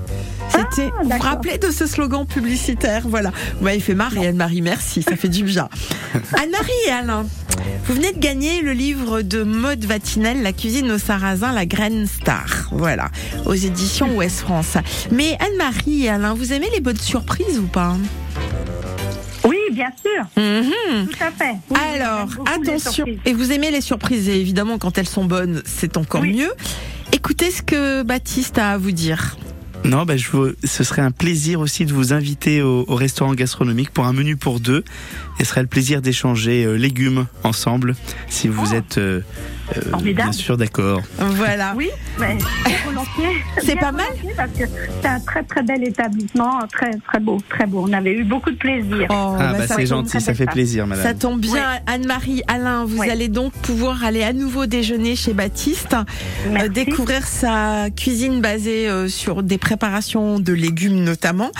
C'était. 0.51 0.91
vous 0.91 1.03
vous 1.03 1.09
d'accord. 1.09 1.27
rappelez 1.27 1.59
de 1.59 1.71
ce 1.71 1.87
slogan 1.87 2.27
publicitaire? 2.27 3.03
Voilà. 3.07 3.33
Vous 3.59 3.65
m'avez 3.65 3.81
fait 3.81 3.95
marrer, 3.95 4.27
Anne-Marie. 4.27 4.63
Merci, 4.63 5.03
ça 5.03 5.17
fait 5.17 5.29
du 5.29 5.45
bien. 5.45 5.69
Anne-Marie 6.15 6.71
et 6.87 6.91
Alain, 6.91 7.27
vous 7.85 7.95
venez 7.95 8.13
de 8.13 8.19
gagner 8.19 8.61
le 8.63 8.73
livre 8.73 9.23
de 9.23 9.43
Maude 9.43 9.85
Vatinel, 9.85 10.43
La 10.43 10.53
cuisine 10.53 10.91
au 10.91 10.99
sarrasin, 10.99 11.53
la 11.53 11.67
graine 11.67 12.07
star. 12.07 12.69
Voilà. 12.73 13.11
Aux 13.47 13.55
éditions 13.55 14.15
Ouest 14.17 14.41
France. 14.41 14.77
Mais 15.11 15.37
Anne-Marie 15.41 16.05
et 16.05 16.09
Alain, 16.09 16.35
vous 16.35 16.53
aimez 16.53 16.69
les 16.73 16.81
bonnes 16.81 16.97
surprises 16.97 17.59
ou 17.59 17.67
pas? 17.67 17.97
Bien 19.81 19.93
sûr. 20.03 20.25
Mhm. 20.37 21.07
Tout 21.09 21.25
à 21.25 21.31
fait. 21.31 21.57
Oui, 21.71 21.79
Alors, 21.95 22.29
attention. 22.47 23.07
Et 23.25 23.33
vous 23.33 23.51
aimez 23.51 23.71
les 23.71 23.81
surprises, 23.81 24.29
et 24.29 24.39
évidemment, 24.39 24.77
quand 24.79 24.99
elles 24.99 25.09
sont 25.09 25.25
bonnes, 25.25 25.63
c'est 25.65 25.97
encore 25.97 26.23
mieux. 26.23 26.53
Écoutez 27.13 27.51
ce 27.51 27.63
que 27.63 28.03
Baptiste 28.03 28.59
a 28.59 28.73
à 28.73 28.79
vous 28.79 28.93
dire. 28.93 29.39
Non, 29.85 30.05
bah, 30.05 30.19
je 30.19 30.29
vous, 30.29 30.49
ce 30.63 30.85
serait 30.85 31.01
un 31.01 31.11
plaisir 31.11 31.61
aussi 31.61 31.87
de 31.87 31.95
vous 31.95 32.13
inviter 32.13 32.61
au, 32.61 32.85
au 32.87 32.95
restaurant 32.95 33.33
gastronomique 33.33 33.91
pour 33.91 34.05
un 34.05 34.13
menu 34.13 34.37
pour 34.37 34.61
deux. 34.61 34.85
Et 35.39 35.45
ce 35.45 35.51
serait 35.51 35.63
le 35.63 35.67
plaisir 35.69 36.03
d'échanger 36.03 36.65
euh, 36.65 36.75
légumes 36.75 37.27
ensemble, 37.43 37.97
si 38.29 38.49
vous 38.49 38.75
êtes 38.75 38.99
euh, 38.99 39.23
euh, 39.77 40.13
bien 40.13 40.33
sûr 40.33 40.57
d'accord. 40.57 41.03
Voilà. 41.19 41.75
Oui, 41.77 41.91
mais. 42.19 42.39
C'est 43.63 43.77
pas 43.77 43.93
mal. 43.93 44.07
volontiers 44.07 44.35
Parce 44.37 44.51
que 44.53 44.65
c'est 45.01 45.09
un 45.09 45.21
très 45.21 45.43
très 45.43 45.63
bel 45.63 45.87
établissement, 45.87 46.61
très 46.73 46.91
très 47.07 47.21
beau, 47.21 47.39
très 47.49 47.67
beau. 47.67 47.85
On 47.89 47.93
avait 47.93 48.13
eu 48.13 48.25
beaucoup 48.25 48.51
de 48.51 48.57
plaisir. 48.57 49.07
Oh, 49.11 49.37
Ah, 49.39 49.53
bah, 49.53 49.67
ça 49.67 49.77
c'est 49.77 49.87
gentil, 49.87 50.21
ça 50.21 50.35
fait 50.35 50.47
plaisir, 50.47 50.87
madame. 50.87 51.05
Ça 51.05 51.15
tombe 51.15 51.41
bien, 51.41 51.65
Anne-Marie, 51.87 52.43
Alain, 52.49 52.85
vous 52.85 53.03
allez 53.03 53.29
donc 53.29 53.53
pouvoir 53.53 54.05
aller 54.05 54.23
à 54.23 54.33
nouveau 54.33 54.67
déjeuner 54.67 55.17
chez 55.17 55.33
Baptiste, 55.33 55.97
euh, 56.47 56.69
découvrir 56.69 57.27
sa 57.27 57.89
cuisine 57.91 58.41
basée 58.41 58.89
euh, 58.89 59.09
sur 59.09 59.43
des 59.43 59.59
préparations 59.59 60.39
de 60.41 60.53
légumes 60.53 61.03
notamment. 61.03 61.51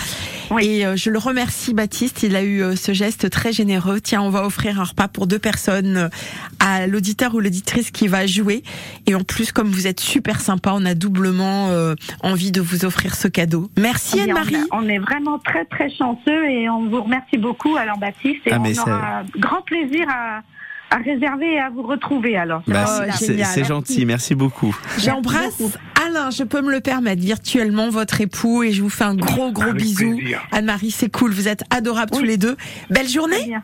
Et 0.59 0.83
je 0.95 1.09
le 1.09 1.17
remercie 1.17 1.73
Baptiste, 1.73 2.23
il 2.23 2.35
a 2.35 2.43
eu 2.43 2.75
ce 2.75 2.91
geste 2.91 3.29
très 3.29 3.53
généreux. 3.53 4.01
Tiens, 4.01 4.21
on 4.21 4.29
va 4.29 4.45
offrir 4.45 4.81
un 4.81 4.83
repas 4.83 5.07
pour 5.07 5.25
deux 5.25 5.39
personnes 5.39 6.09
à 6.59 6.87
l'auditeur 6.87 7.35
ou 7.35 7.39
l'auditrice 7.39 7.89
qui 7.89 8.00
va 8.09 8.25
jouer. 8.25 8.63
Et 9.07 9.15
en 9.15 9.23
plus, 9.23 9.51
comme 9.51 9.67
vous 9.69 9.87
êtes 9.87 9.99
super 9.99 10.39
sympa, 10.41 10.71
on 10.73 10.85
a 10.85 10.93
doublement 10.93 11.69
euh, 11.69 11.95
envie 12.21 12.51
de 12.51 12.61
vous 12.61 12.85
offrir 12.85 13.15
ce 13.15 13.27
cadeau. 13.27 13.69
Merci 13.77 14.17
Eh 14.19 14.21
Anne-Marie. 14.23 14.55
On, 14.71 14.87
est 14.87 14.99
vraiment 14.99 15.39
très 15.39 15.65
très 15.65 15.89
chanceux 15.89 16.49
et 16.49 16.69
on 16.69 16.87
vous 16.89 17.01
remercie 17.03 17.37
beaucoup 17.37 17.75
alors 17.75 17.97
Baptiste 17.97 18.41
et 18.45 18.51
Ah, 18.53 18.59
on 18.59 18.73
ça- 18.73 18.83
aura 18.83 19.23
grand 19.37 19.61
plaisir 19.61 20.05
à, 20.09 20.41
à 20.91 20.97
réserver 20.97 21.53
et 21.53 21.59
à 21.59 21.69
vous 21.69 21.81
retrouver 21.83 22.37
alors. 22.37 22.61
Bah, 22.67 22.85
Oh, 22.87 23.11
c'est- 23.17 23.63
gentil, 23.63 24.05
merci 24.05 24.35
beaucoup. 24.35 24.75
J'embrasse 24.99 25.61
Alain, 26.05 26.31
je 26.31 26.43
peux 26.43 26.61
me 26.61 26.71
le 26.71 26.81
permettre, 26.81 27.21
virtuellement 27.21 27.89
votre 27.89 28.21
époux 28.21 28.63
et 28.63 28.71
je 28.71 28.81
vous 28.81 28.89
fais 28.89 29.03
un 29.03 29.15
gros 29.15 29.51
gros 29.51 29.63
Avec 29.69 29.75
bisou. 29.83 30.19
Anne-Marie, 30.51 30.89
c'est 30.91 31.11
cool, 31.11 31.31
vous 31.31 31.47
êtes 31.47 31.63
adorables 31.69 32.11
tous 32.11 32.23
les 32.23 32.37
deux. 32.37 32.57
Belle 32.89 33.07
journée 33.07 33.55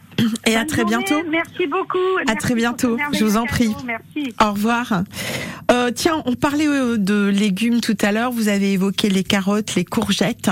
et 0.45 0.55
à 0.55 0.63
très 0.65 0.81
journée, 0.83 0.97
bientôt. 0.97 1.15
Merci 1.31 1.65
beaucoup. 1.67 1.97
À 2.21 2.25
Merci 2.27 2.37
très 2.39 2.55
bientôt, 2.55 2.97
je 3.13 3.23
vous 3.25 3.37
en 3.37 3.45
prie. 3.45 3.73
Merci. 3.85 4.33
Au 4.39 4.51
revoir. 4.51 5.03
Euh, 5.71 5.91
tiens, 5.93 6.21
on 6.25 6.35
parlait 6.35 6.67
euh, 6.67 6.97
de 6.97 7.25
légumes 7.27 7.81
tout 7.81 7.97
à 8.01 8.11
l'heure. 8.11 8.31
Vous 8.31 8.47
avez 8.49 8.71
évoqué 8.73 9.09
les 9.09 9.23
carottes, 9.23 9.75
les 9.75 9.83
courgettes. 9.83 10.49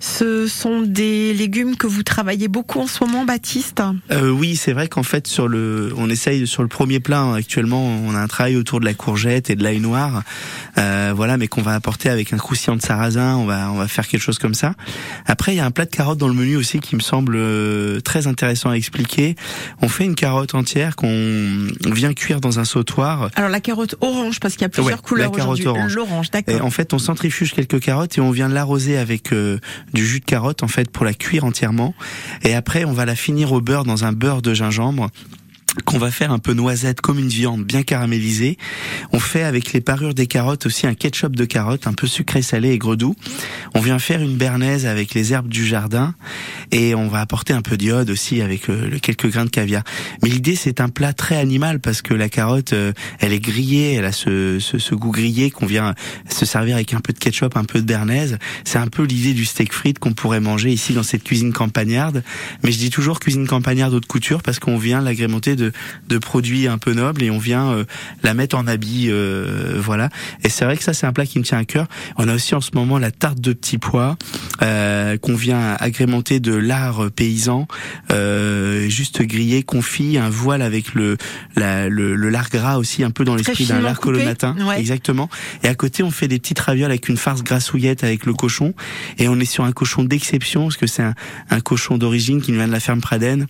Ce 0.00 0.46
sont 0.46 0.82
des 0.82 1.34
légumes 1.34 1.76
que 1.76 1.86
vous 1.86 2.02
travaillez 2.02 2.48
beaucoup 2.48 2.78
en 2.80 2.86
ce 2.86 3.04
moment, 3.04 3.24
Baptiste? 3.24 3.82
Euh, 4.10 4.30
oui, 4.30 4.56
c'est 4.56 4.72
vrai 4.72 4.88
qu'en 4.88 5.02
fait 5.02 5.26
sur 5.26 5.48
le, 5.48 5.92
on 5.98 6.08
essaye 6.14 6.46
sur 6.46 6.62
le 6.62 6.68
premier 6.68 7.00
plat 7.00 7.34
actuellement, 7.34 7.84
on 7.84 8.14
a 8.14 8.18
un 8.18 8.26
travail 8.26 8.56
autour 8.56 8.80
de 8.80 8.84
la 8.84 8.94
courgette 8.94 9.50
et 9.50 9.56
de 9.56 9.62
l'ail 9.62 9.80
noir, 9.80 10.22
euh, 10.78 11.12
voilà, 11.14 11.36
mais 11.36 11.48
qu'on 11.48 11.62
va 11.62 11.74
apporter 11.74 12.08
avec 12.08 12.32
un 12.32 12.36
croustillant 12.38 12.76
de 12.76 12.82
sarrasin. 12.82 13.36
On 13.36 13.44
va, 13.44 13.70
on 13.70 13.76
va 13.76 13.88
faire 13.88 14.08
quelque 14.08 14.22
chose 14.22 14.38
comme 14.38 14.54
ça. 14.54 14.74
Après, 15.26 15.52
il 15.52 15.56
y 15.56 15.60
a 15.60 15.66
un 15.66 15.70
plat 15.70 15.84
de 15.84 15.90
carottes 15.90 16.18
dans 16.18 16.28
le 16.28 16.34
menu 16.34 16.56
aussi 16.56 16.80
qui 16.80 16.96
me 16.96 17.00
semble 17.00 17.34
euh, 17.36 18.00
très 18.00 18.26
intéressant 18.26 18.70
à 18.70 18.74
expliquer. 18.74 19.34
On 19.82 19.88
fait 19.88 20.04
une 20.04 20.14
carotte 20.14 20.54
entière 20.54 20.96
qu'on 20.96 21.68
vient 21.92 22.12
cuire 22.14 22.40
dans 22.40 22.58
un 22.58 22.64
sautoir. 22.64 23.28
Alors 23.34 23.50
la 23.50 23.60
carotte 23.60 23.96
orange, 24.00 24.40
parce 24.40 24.54
qu'il 24.54 24.62
y 24.62 24.64
a 24.64 24.68
plusieurs 24.70 24.98
Ouais, 24.98 25.02
couleurs 25.02 25.30
la 25.32 25.36
carotte 25.38 25.60
aujourd'hui. 25.60 25.80
orange. 25.80 25.94
L'orange, 25.94 26.26
Et 26.28 26.42
d'accord. 26.42 26.66
en 26.66 26.70
fait, 26.70 26.94
on 26.94 26.98
centrifuge 26.98 27.52
quelques 27.52 27.80
carottes 27.80 28.16
et 28.18 28.20
on 28.20 28.30
vient 28.30 28.48
l'arroser 28.48 28.96
avec 28.96 29.32
euh, 29.32 29.58
du 29.92 30.06
jus 30.06 30.20
de 30.20 30.24
carotte 30.24 30.62
en 30.62 30.68
fait 30.68 30.90
pour 30.90 31.04
la 31.04 31.12
cuire 31.14 31.44
entièrement. 31.44 31.94
Et 32.42 32.54
après, 32.54 32.84
on 32.84 32.92
va 32.92 33.04
la 33.04 33.14
finir 33.16 33.52
au 33.52 33.60
beurre 33.60 33.84
dans 33.84 34.04
un 34.04 34.12
beurre 34.12 34.42
de 34.42 34.54
gingembre 34.54 35.10
qu'on 35.84 35.98
va 35.98 36.10
faire 36.10 36.30
un 36.30 36.38
peu 36.38 36.52
noisette 36.52 37.00
comme 37.00 37.18
une 37.18 37.28
viande 37.28 37.64
bien 37.64 37.82
caramélisée. 37.82 38.58
On 39.12 39.18
fait 39.18 39.42
avec 39.42 39.72
les 39.72 39.80
parures 39.80 40.14
des 40.14 40.26
carottes 40.26 40.66
aussi 40.66 40.86
un 40.86 40.94
ketchup 40.94 41.34
de 41.34 41.44
carottes 41.44 41.86
un 41.86 41.92
peu 41.92 42.06
sucré 42.06 42.42
salé 42.42 42.70
et 42.70 42.78
gredou. 42.78 43.14
On 43.74 43.80
vient 43.80 43.98
faire 43.98 44.20
une 44.20 44.36
bernaise 44.36 44.86
avec 44.86 45.14
les 45.14 45.32
herbes 45.32 45.48
du 45.48 45.66
jardin 45.66 46.14
et 46.70 46.94
on 46.94 47.08
va 47.08 47.20
apporter 47.20 47.52
un 47.52 47.62
peu 47.62 47.76
d'iode 47.76 48.10
aussi 48.10 48.40
avec 48.40 48.68
euh, 48.70 48.98
quelques 49.02 49.30
grains 49.30 49.44
de 49.44 49.50
caviar. 49.50 49.82
Mais 50.22 50.28
l'idée 50.28 50.56
c'est 50.56 50.80
un 50.80 50.88
plat 50.88 51.12
très 51.12 51.36
animal 51.36 51.80
parce 51.80 52.02
que 52.02 52.14
la 52.14 52.28
carotte 52.28 52.72
euh, 52.72 52.92
elle 53.18 53.32
est 53.32 53.40
grillée, 53.40 53.94
elle 53.94 54.04
a 54.04 54.12
ce, 54.12 54.58
ce, 54.60 54.78
ce 54.78 54.94
goût 54.94 55.10
grillé 55.10 55.50
qu'on 55.50 55.66
vient 55.66 55.94
se 56.30 56.46
servir 56.46 56.76
avec 56.76 56.94
un 56.94 57.00
peu 57.00 57.12
de 57.12 57.18
ketchup, 57.18 57.56
un 57.56 57.64
peu 57.64 57.80
de 57.80 57.86
bernaise. 57.86 58.38
C'est 58.64 58.78
un 58.78 58.86
peu 58.86 59.02
l'idée 59.02 59.34
du 59.34 59.44
steak 59.44 59.72
frites 59.72 59.98
qu'on 59.98 60.12
pourrait 60.12 60.40
manger 60.40 60.72
ici 60.72 60.92
dans 60.92 61.02
cette 61.02 61.24
cuisine 61.24 61.52
campagnarde. 61.52 62.22
Mais 62.62 62.72
je 62.72 62.78
dis 62.78 62.90
toujours 62.90 63.20
cuisine 63.20 63.46
campagnarde 63.46 63.94
haute 63.94 64.06
couture 64.06 64.42
parce 64.42 64.58
qu'on 64.58 64.78
vient 64.78 65.00
l'agrémenter 65.00 65.56
de, 65.56 65.63
de 66.08 66.18
produits 66.18 66.68
un 66.68 66.78
peu 66.78 66.92
nobles 66.92 67.22
et 67.22 67.30
on 67.30 67.38
vient 67.38 67.70
euh, 67.70 67.84
la 68.22 68.34
mettre 68.34 68.56
en 68.56 68.66
habit, 68.66 69.06
euh, 69.08 69.78
voilà. 69.78 70.08
Et 70.42 70.48
c'est 70.48 70.64
vrai 70.64 70.76
que 70.76 70.82
ça 70.82 70.92
c'est 70.94 71.06
un 71.06 71.12
plat 71.12 71.26
qui 71.26 71.38
me 71.38 71.44
tient 71.44 71.58
à 71.58 71.64
cœur. 71.64 71.86
On 72.16 72.28
a 72.28 72.34
aussi 72.34 72.54
en 72.54 72.60
ce 72.60 72.70
moment 72.74 72.98
la 72.98 73.10
tarte 73.10 73.40
de 73.40 73.52
petits 73.52 73.78
pois 73.78 74.16
euh, 74.62 75.16
qu'on 75.18 75.36
vient 75.36 75.76
agrémenter 75.78 76.40
de 76.40 76.54
lard 76.54 77.10
paysan, 77.14 77.66
euh, 78.10 78.88
juste 78.88 79.22
grillé, 79.22 79.62
confit, 79.62 80.18
un 80.18 80.28
voile 80.28 80.62
avec 80.62 80.94
le, 80.94 81.16
la, 81.56 81.88
le, 81.88 82.14
le 82.14 82.28
lard 82.30 82.48
gras 82.50 82.76
aussi 82.76 83.04
un 83.04 83.10
peu 83.10 83.24
dans 83.24 83.36
l'esprit 83.36 83.66
d'un 83.66 83.80
lard 83.80 84.00
colonatin. 84.00 84.56
Ouais. 84.66 84.80
Exactement. 84.80 85.28
Et 85.62 85.68
à 85.68 85.74
côté, 85.74 86.02
on 86.02 86.10
fait 86.10 86.28
des 86.28 86.38
petites 86.38 86.60
ravioles 86.60 86.90
avec 86.90 87.08
une 87.08 87.16
farce 87.16 87.42
grassouillette 87.42 88.04
avec 88.04 88.26
le 88.26 88.34
cochon. 88.34 88.74
Et 89.18 89.28
on 89.28 89.38
est 89.40 89.44
sur 89.44 89.64
un 89.64 89.72
cochon 89.72 90.04
d'exception, 90.04 90.64
parce 90.64 90.76
que 90.76 90.86
c'est 90.86 91.02
un, 91.02 91.14
un 91.50 91.60
cochon 91.60 91.98
d'origine 91.98 92.40
qui 92.40 92.52
nous 92.52 92.58
vient 92.58 92.68
de 92.68 92.72
la 92.72 92.80
ferme 92.80 93.00
Praden. 93.00 93.46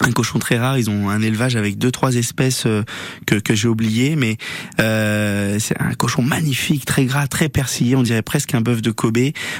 Un 0.00 0.10
cochon 0.10 0.40
très 0.40 0.58
rare, 0.58 0.76
ils 0.76 0.90
ont 0.90 1.08
un 1.08 1.22
élevage 1.22 1.54
avec 1.54 1.78
deux 1.78 1.92
trois 1.92 2.16
espèces 2.16 2.64
euh, 2.66 2.82
que, 3.26 3.36
que 3.36 3.54
j'ai 3.54 3.68
oubliées, 3.68 4.16
mais 4.16 4.38
euh, 4.80 5.58
c'est 5.60 5.80
un 5.80 5.94
cochon 5.94 6.20
magnifique, 6.20 6.84
très 6.84 7.04
gras, 7.04 7.28
très 7.28 7.48
persillé, 7.48 7.94
on 7.94 8.02
dirait 8.02 8.22
presque 8.22 8.54
un 8.54 8.60
bœuf 8.60 8.82
de 8.82 8.90
Kobe. 8.90 9.18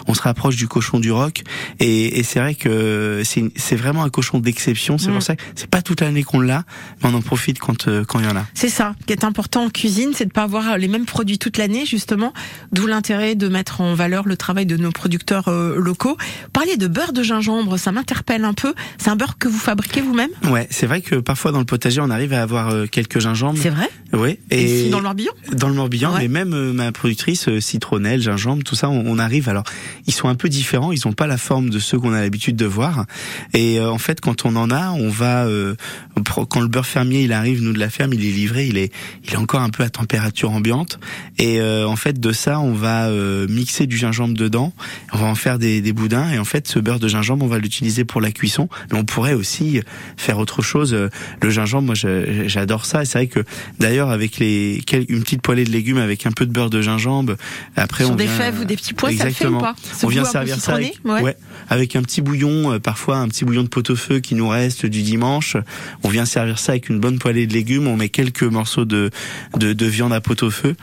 On 0.08 0.14
se 0.14 0.20
rapproche 0.22 0.56
du 0.56 0.66
cochon 0.66 0.98
du 0.98 1.12
roc, 1.12 1.44
et, 1.78 2.18
et 2.18 2.24
c'est 2.24 2.40
vrai 2.40 2.56
que 2.56 3.22
c'est 3.24 3.76
vraiment 3.76 4.02
un 4.02 4.10
cochon 4.10 4.40
d'exception. 4.40 4.98
C'est 4.98 5.10
Mm. 5.10 5.12
pour 5.12 5.22
ça 5.22 5.36
que 5.36 5.42
c'est 5.54 5.70
pas 5.70 5.82
toute 5.82 6.00
l'année 6.00 6.24
qu'on 6.24 6.40
l'a, 6.40 6.64
mais 7.02 7.10
on 7.10 7.14
en 7.14 7.22
profite 7.22 7.60
quand 7.60 7.86
euh, 7.86 8.04
quand 8.04 8.18
il 8.18 8.26
y 8.26 8.28
en 8.28 8.36
a. 8.36 8.44
C'est 8.54 8.68
ça 8.68 8.96
qui 9.06 9.12
est 9.12 9.22
important 9.22 9.64
en 9.66 9.70
cuisine, 9.70 10.10
c'est 10.14 10.26
de 10.26 10.32
pas 10.32 10.42
avoir 10.42 10.76
les 10.78 10.88
mêmes 10.88 11.06
produits 11.06 11.38
toute 11.38 11.58
l'année 11.58 11.86
justement, 11.86 12.32
d'où 12.72 12.88
l'intérêt 12.88 13.36
de 13.36 13.46
mettre 13.48 13.80
en 13.80 13.94
valeur 13.94 14.26
le 14.26 14.36
travail 14.36 14.66
de 14.66 14.76
nos 14.76 14.90
producteurs 14.90 15.46
euh, 15.46 15.76
locaux. 15.78 16.16
Parliez 16.52 16.76
de 16.76 16.88
beurre 16.88 17.12
de 17.12 17.22
gingembre, 17.22 17.78
ça 17.78 17.92
m'interpelle 17.92 18.44
un 18.44 18.54
peu. 18.54 18.74
C'est 18.98 19.10
un 19.10 19.16
beurre 19.16 19.38
que 19.38 19.46
vous 19.46 19.58
fabriquez 19.58 20.00
vous-même 20.00 20.23
Ouais, 20.50 20.66
c'est 20.70 20.86
vrai 20.86 21.00
que 21.00 21.16
parfois 21.16 21.52
dans 21.52 21.58
le 21.58 21.64
potager 21.64 22.00
on 22.00 22.10
arrive 22.10 22.32
à 22.32 22.42
avoir 22.42 22.68
euh, 22.70 22.86
quelques 22.86 23.18
gingembres. 23.20 23.58
C'est 23.60 23.70
vrai 23.70 23.88
Oui. 24.12 24.38
Et 24.50 24.64
ici, 24.82 24.90
dans 24.90 24.98
le 24.98 25.04
Morbihan 25.04 25.32
Dans 25.52 25.68
le 25.68 25.74
Morbihan, 25.74 26.12
Ouais. 26.14 26.20
mais 26.22 26.28
même 26.28 26.54
euh, 26.54 26.72
ma 26.72 26.92
productrice 26.92 27.48
euh, 27.48 27.60
citronnelle, 27.60 28.20
gingembre, 28.20 28.62
tout 28.64 28.74
ça, 28.74 28.88
on, 28.88 29.04
on 29.06 29.18
arrive. 29.18 29.48
Alors, 29.48 29.64
ils 30.06 30.12
sont 30.12 30.28
un 30.28 30.34
peu 30.34 30.48
différents, 30.48 30.92
ils 30.92 31.06
ont 31.08 31.12
pas 31.12 31.26
la 31.26 31.38
forme 31.38 31.70
de 31.70 31.78
ceux 31.78 31.98
qu'on 31.98 32.12
a 32.12 32.20
l'habitude 32.20 32.56
de 32.56 32.66
voir. 32.66 33.06
Et 33.52 33.78
euh, 33.80 33.90
en 33.90 33.98
fait, 33.98 34.20
quand 34.20 34.44
on 34.44 34.54
en 34.56 34.70
a, 34.70 34.90
on 34.90 35.08
va 35.08 35.46
quand 36.48 36.60
le 36.60 36.68
beurre 36.68 36.86
fermier 36.86 37.22
il 37.24 37.32
arrive, 37.32 37.62
nous 37.62 37.72
de 37.72 37.78
la 37.78 37.90
ferme, 37.90 38.12
il 38.12 38.24
est 38.24 38.30
livré, 38.30 38.66
il 38.66 38.78
est 38.78 38.92
il 39.24 39.32
est 39.32 39.36
encore 39.36 39.60
un 39.60 39.70
peu 39.70 39.82
à 39.82 39.88
température 39.90 40.50
ambiante. 40.52 40.98
Et 41.38 41.60
euh, 41.60 41.86
en 41.88 41.96
fait, 41.96 42.20
de 42.20 42.32
ça, 42.32 42.60
on 42.60 42.72
va 42.72 43.06
euh, 43.08 43.46
mixer 43.48 43.86
du 43.86 43.96
gingembre 43.96 44.34
dedans. 44.36 44.72
On 45.12 45.18
va 45.18 45.26
en 45.26 45.34
faire 45.34 45.58
des, 45.58 45.80
des 45.80 45.92
boudins. 45.92 46.30
Et 46.30 46.38
en 46.38 46.44
fait, 46.44 46.68
ce 46.68 46.78
beurre 46.78 47.00
de 47.00 47.08
gingembre, 47.08 47.44
on 47.44 47.48
va 47.48 47.58
l'utiliser 47.58 48.04
pour 48.04 48.20
la 48.20 48.30
cuisson. 48.30 48.68
Mais 48.92 48.98
on 48.98 49.04
pourrait 49.04 49.34
aussi 49.34 49.80
faire 50.16 50.38
autre 50.38 50.62
chose. 50.62 50.94
Euh, 50.94 51.08
Le 51.42 51.50
gingembre, 51.50 51.86
moi, 51.86 51.94
j'adore 52.46 52.84
ça. 52.86 53.02
Et 53.02 53.04
c'est 53.06 53.18
vrai 53.18 53.26
que 53.26 53.40
d'ailleurs, 53.80 54.10
avec 54.10 54.38
les 54.38 54.82
une 55.08 55.22
petite 55.22 55.42
poêlée 55.42 55.64
de 55.64 55.70
légumes 55.70 55.98
avec 55.98 56.26
un 56.26 56.32
peu 56.32 56.46
de 56.46 56.52
beurre 56.52 56.70
de 56.70 56.80
gingembre, 56.82 57.34
après 57.76 58.04
on 58.04 58.14
des 58.14 58.24
vient- 58.24 58.32
fèves 58.36 58.60
ou 58.60 58.64
des 58.64 58.76
petits 58.76 58.94
pois, 58.94 59.10
ça 59.12 59.24
le 59.24 59.30
fait 59.30 59.46
ou 59.46 59.56
Exactement. 59.56 59.60
pas? 59.60 59.74
Ce 59.92 60.06
On 60.06 60.08
vient 60.08 60.24
servir 60.24 60.60
ça 60.60 60.74
avec, 60.74 60.98
ouais. 61.04 61.36
Avec 61.68 61.96
un 61.96 62.02
petit 62.02 62.20
bouillon, 62.20 62.72
euh, 62.72 62.78
parfois 62.78 63.18
un 63.18 63.28
petit 63.28 63.44
bouillon 63.44 63.62
de 63.62 63.68
pot-au-feu 63.68 64.20
qui 64.20 64.34
nous 64.34 64.48
reste 64.48 64.86
du 64.86 65.02
dimanche. 65.02 65.56
On 66.02 66.08
vient 66.08 66.24
servir 66.24 66.58
ça 66.58 66.72
avec 66.72 66.88
une 66.88 67.00
bonne 67.00 67.18
poêlée 67.18 67.46
de 67.46 67.52
légumes. 67.52 67.86
On 67.86 67.96
met 67.96 68.08
quelques 68.08 68.42
morceaux 68.42 68.84
de 68.84 69.10
de, 69.56 69.72
de 69.72 69.86
viande 69.86 70.12
à 70.12 70.20
pot-au-feu. 70.20 70.74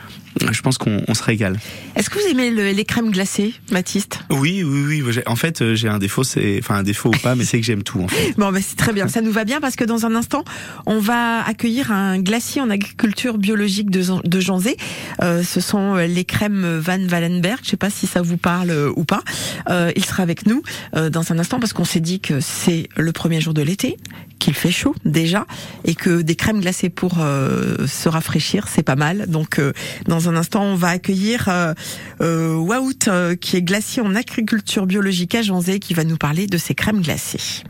Je 0.50 0.60
pense 0.62 0.78
qu'on 0.78 1.02
on 1.08 1.14
se 1.14 1.22
régale. 1.22 1.58
Est-ce 1.94 2.08
que 2.10 2.18
vous 2.18 2.26
aimez 2.30 2.50
le- 2.50 2.70
les 2.72 2.84
crèmes 2.84 3.10
glacées, 3.10 3.54
Baptiste? 3.70 4.20
Oui, 4.30 4.62
oui, 4.64 5.02
oui. 5.02 5.14
En 5.26 5.36
fait, 5.36 5.60
euh, 5.62 5.74
j'ai 5.74 5.88
un 5.88 5.98
défaut, 5.98 6.24
c'est, 6.24 6.58
enfin 6.62 6.76
un 6.76 6.82
défaut 6.82 7.10
ou 7.10 7.18
pas, 7.18 7.34
mais 7.34 7.44
c'est 7.44 7.60
que 7.60 7.66
j'aime 7.66 7.82
tout. 7.82 8.00
En 8.00 8.08
fait. 8.08 8.32
Bon, 8.38 8.50
bah, 8.50 8.58
c'est 8.62 8.76
très 8.76 8.92
bien. 8.92 9.08
Ça 9.08 9.20
nous 9.20 9.30
va 9.32 9.44
bien 9.44 9.60
parce 9.60 9.76
que 9.76 9.84
dans 9.84 10.06
un 10.06 10.14
instant, 10.14 10.44
on 10.86 10.98
va 11.00 11.42
accueillir 11.46 11.92
un 11.92 12.18
glacier 12.20 12.60
en 12.62 12.70
agriculture 12.70 13.36
biologique 13.38 13.90
de, 13.90 14.02
de 14.26 14.40
Janzé. 14.40 14.76
Euh, 15.22 15.42
ce 15.42 15.60
sont 15.60 15.96
euh, 15.96 16.06
les 16.06 16.24
crèmes 16.24 16.78
Van 16.78 16.98
Wallenberg. 16.98 17.58
Je 17.62 17.70
sais 17.70 17.76
pas 17.76 17.90
si 17.90 18.06
ça 18.06 18.22
vous 18.22 18.38
parle 18.38 18.72
ou 18.96 19.04
pas. 19.04 19.22
Euh, 19.68 19.92
il 19.96 20.04
sera 20.04 20.22
avec 20.22 20.46
nous 20.46 20.62
euh, 20.96 21.10
dans 21.10 21.30
un 21.32 21.38
instant 21.38 21.60
parce 21.60 21.72
qu'on 21.72 21.84
s'est 21.84 22.00
dit 22.00 22.20
que 22.20 22.40
c'est 22.40 22.88
le 22.96 23.12
premier 23.12 23.40
jour 23.40 23.52
de 23.54 23.62
l'été, 23.62 23.96
qu'il 24.38 24.54
fait 24.54 24.72
chaud 24.72 24.94
déjà 25.04 25.46
et 25.84 25.94
que 25.94 26.22
des 26.22 26.34
crèmes 26.36 26.60
glacées 26.60 26.88
pour 26.88 27.14
se 27.16 28.08
rafraîchir, 28.08 28.66
c'est 28.68 28.82
pas 28.82 28.96
mal. 28.96 29.26
Donc, 29.28 29.58
euh, 29.58 29.72
dans 30.22 30.30
un 30.30 30.36
instant, 30.36 30.62
on 30.62 30.76
va 30.76 30.90
accueillir 30.90 31.48
euh, 31.48 31.74
euh 32.20 32.54
Wout, 32.54 33.08
euh, 33.08 33.34
qui 33.34 33.56
est 33.56 33.62
glacier 33.62 34.02
en 34.02 34.14
agriculture 34.14 34.86
biologique 34.86 35.34
à 35.34 35.42
Janzé, 35.42 35.80
qui 35.80 35.94
va 35.94 36.04
nous 36.04 36.16
parler 36.16 36.46
de 36.46 36.58
ses 36.58 36.76
crèmes 36.76 37.02
glacées. 37.02 37.64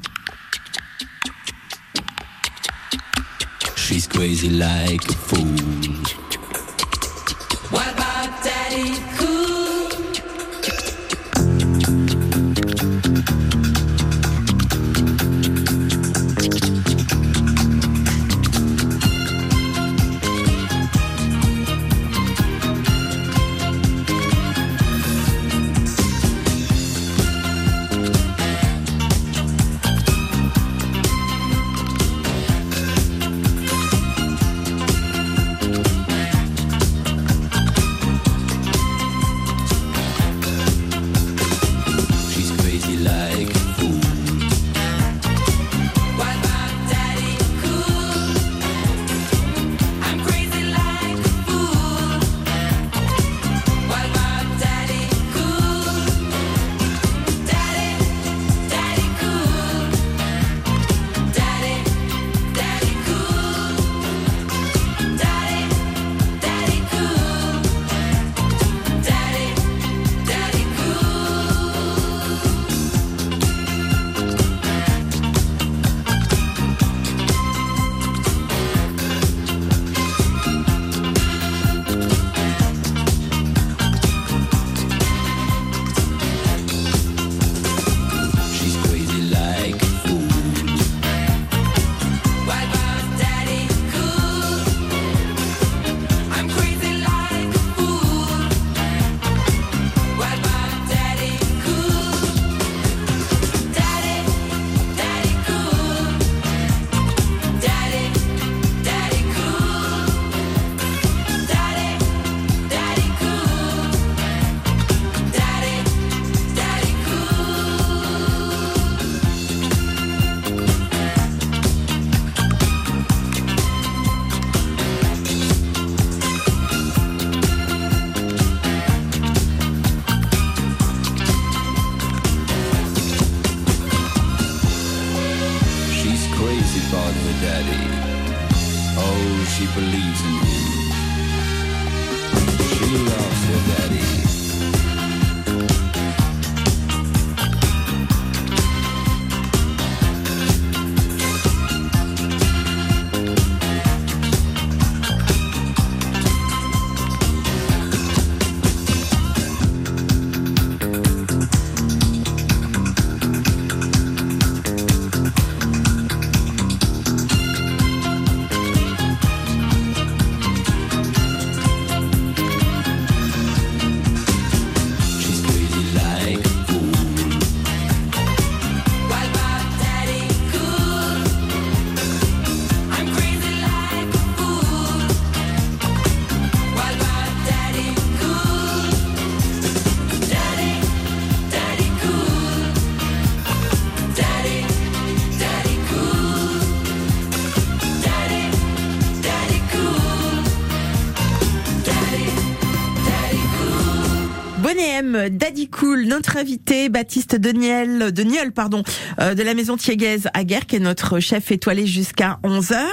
Daddy 205.31 205.69
Cool, 205.69 206.07
notre 206.07 206.37
invité 206.37 206.89
Baptiste 206.89 207.37
Deniel, 207.37 208.13
de 208.13 208.23
Niel, 208.23 208.53
pardon, 208.53 208.83
euh, 209.21 209.35
de 209.35 209.43
la 209.43 209.55
maison 209.55 209.77
Thieguez 209.77 210.21
à 210.33 210.45
Guerre, 210.45 210.67
qui 210.67 210.77
est 210.77 210.81
notre 210.81 211.21
chef 211.21 211.51
étoilé 211.51 211.87
jusqu'à 211.87 212.39
11h, 212.45 212.85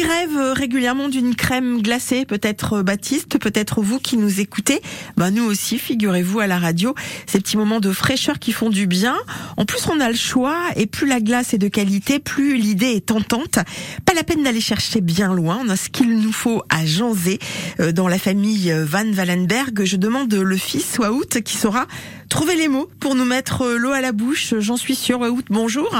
qui 0.00 0.06
rêve 0.06 0.36
euh, 0.38 0.52
régulièrement 0.54 1.10
d'une 1.10 1.34
crème 1.34 1.82
glacée, 1.82 2.24
peut-être 2.24 2.78
euh, 2.78 2.82
Baptiste, 2.82 3.38
peut-être 3.38 3.82
vous 3.82 3.98
qui 3.98 4.16
nous 4.16 4.40
écoutez, 4.40 4.80
bah 5.18 5.30
nous 5.30 5.44
aussi, 5.44 5.78
figurez-vous 5.78 6.40
à 6.40 6.46
la 6.46 6.58
radio, 6.58 6.94
ces 7.26 7.38
petits 7.38 7.58
moments 7.58 7.80
de 7.80 7.92
fraîcheur 7.92 8.38
qui 8.38 8.52
font 8.52 8.70
du 8.70 8.86
bien. 8.86 9.16
En 9.58 9.66
plus, 9.66 9.86
on 9.88 10.00
a 10.00 10.08
le 10.08 10.16
choix, 10.16 10.58
et 10.76 10.86
plus 10.86 11.06
la 11.06 11.20
glace 11.20 11.52
est 11.52 11.58
de 11.58 11.68
qualité, 11.68 12.18
plus 12.18 12.56
l'idée 12.56 12.92
est 12.92 13.06
tentante. 13.06 13.58
Pas 14.06 14.14
la 14.14 14.22
peine 14.22 14.42
d'aller 14.42 14.62
chercher 14.62 15.02
bien 15.02 15.34
loin, 15.34 15.60
on 15.62 15.68
a 15.68 15.76
ce 15.76 15.90
qu'il 15.90 16.18
nous 16.18 16.32
faut 16.32 16.62
à 16.70 16.86
Janzé, 16.86 17.38
euh, 17.80 17.92
dans 17.92 18.08
la 18.08 18.18
famille 18.18 18.72
Van 18.86 19.04
Wallenberg. 19.04 19.84
Je 19.84 19.96
demande 19.96 20.32
le 20.32 20.56
fils 20.56 20.98
Waout 20.98 21.42
qui 21.44 21.58
saura 21.58 21.86
trouver 22.30 22.54
les 22.54 22.68
mots 22.68 22.88
pour 23.00 23.14
nous 23.14 23.26
mettre 23.26 23.66
l'eau 23.66 23.92
à 23.92 24.00
la 24.00 24.12
bouche. 24.12 24.54
J'en 24.60 24.78
suis 24.78 24.94
sûre. 24.94 25.20
Waout, 25.20 25.44
bonjour. 25.50 25.94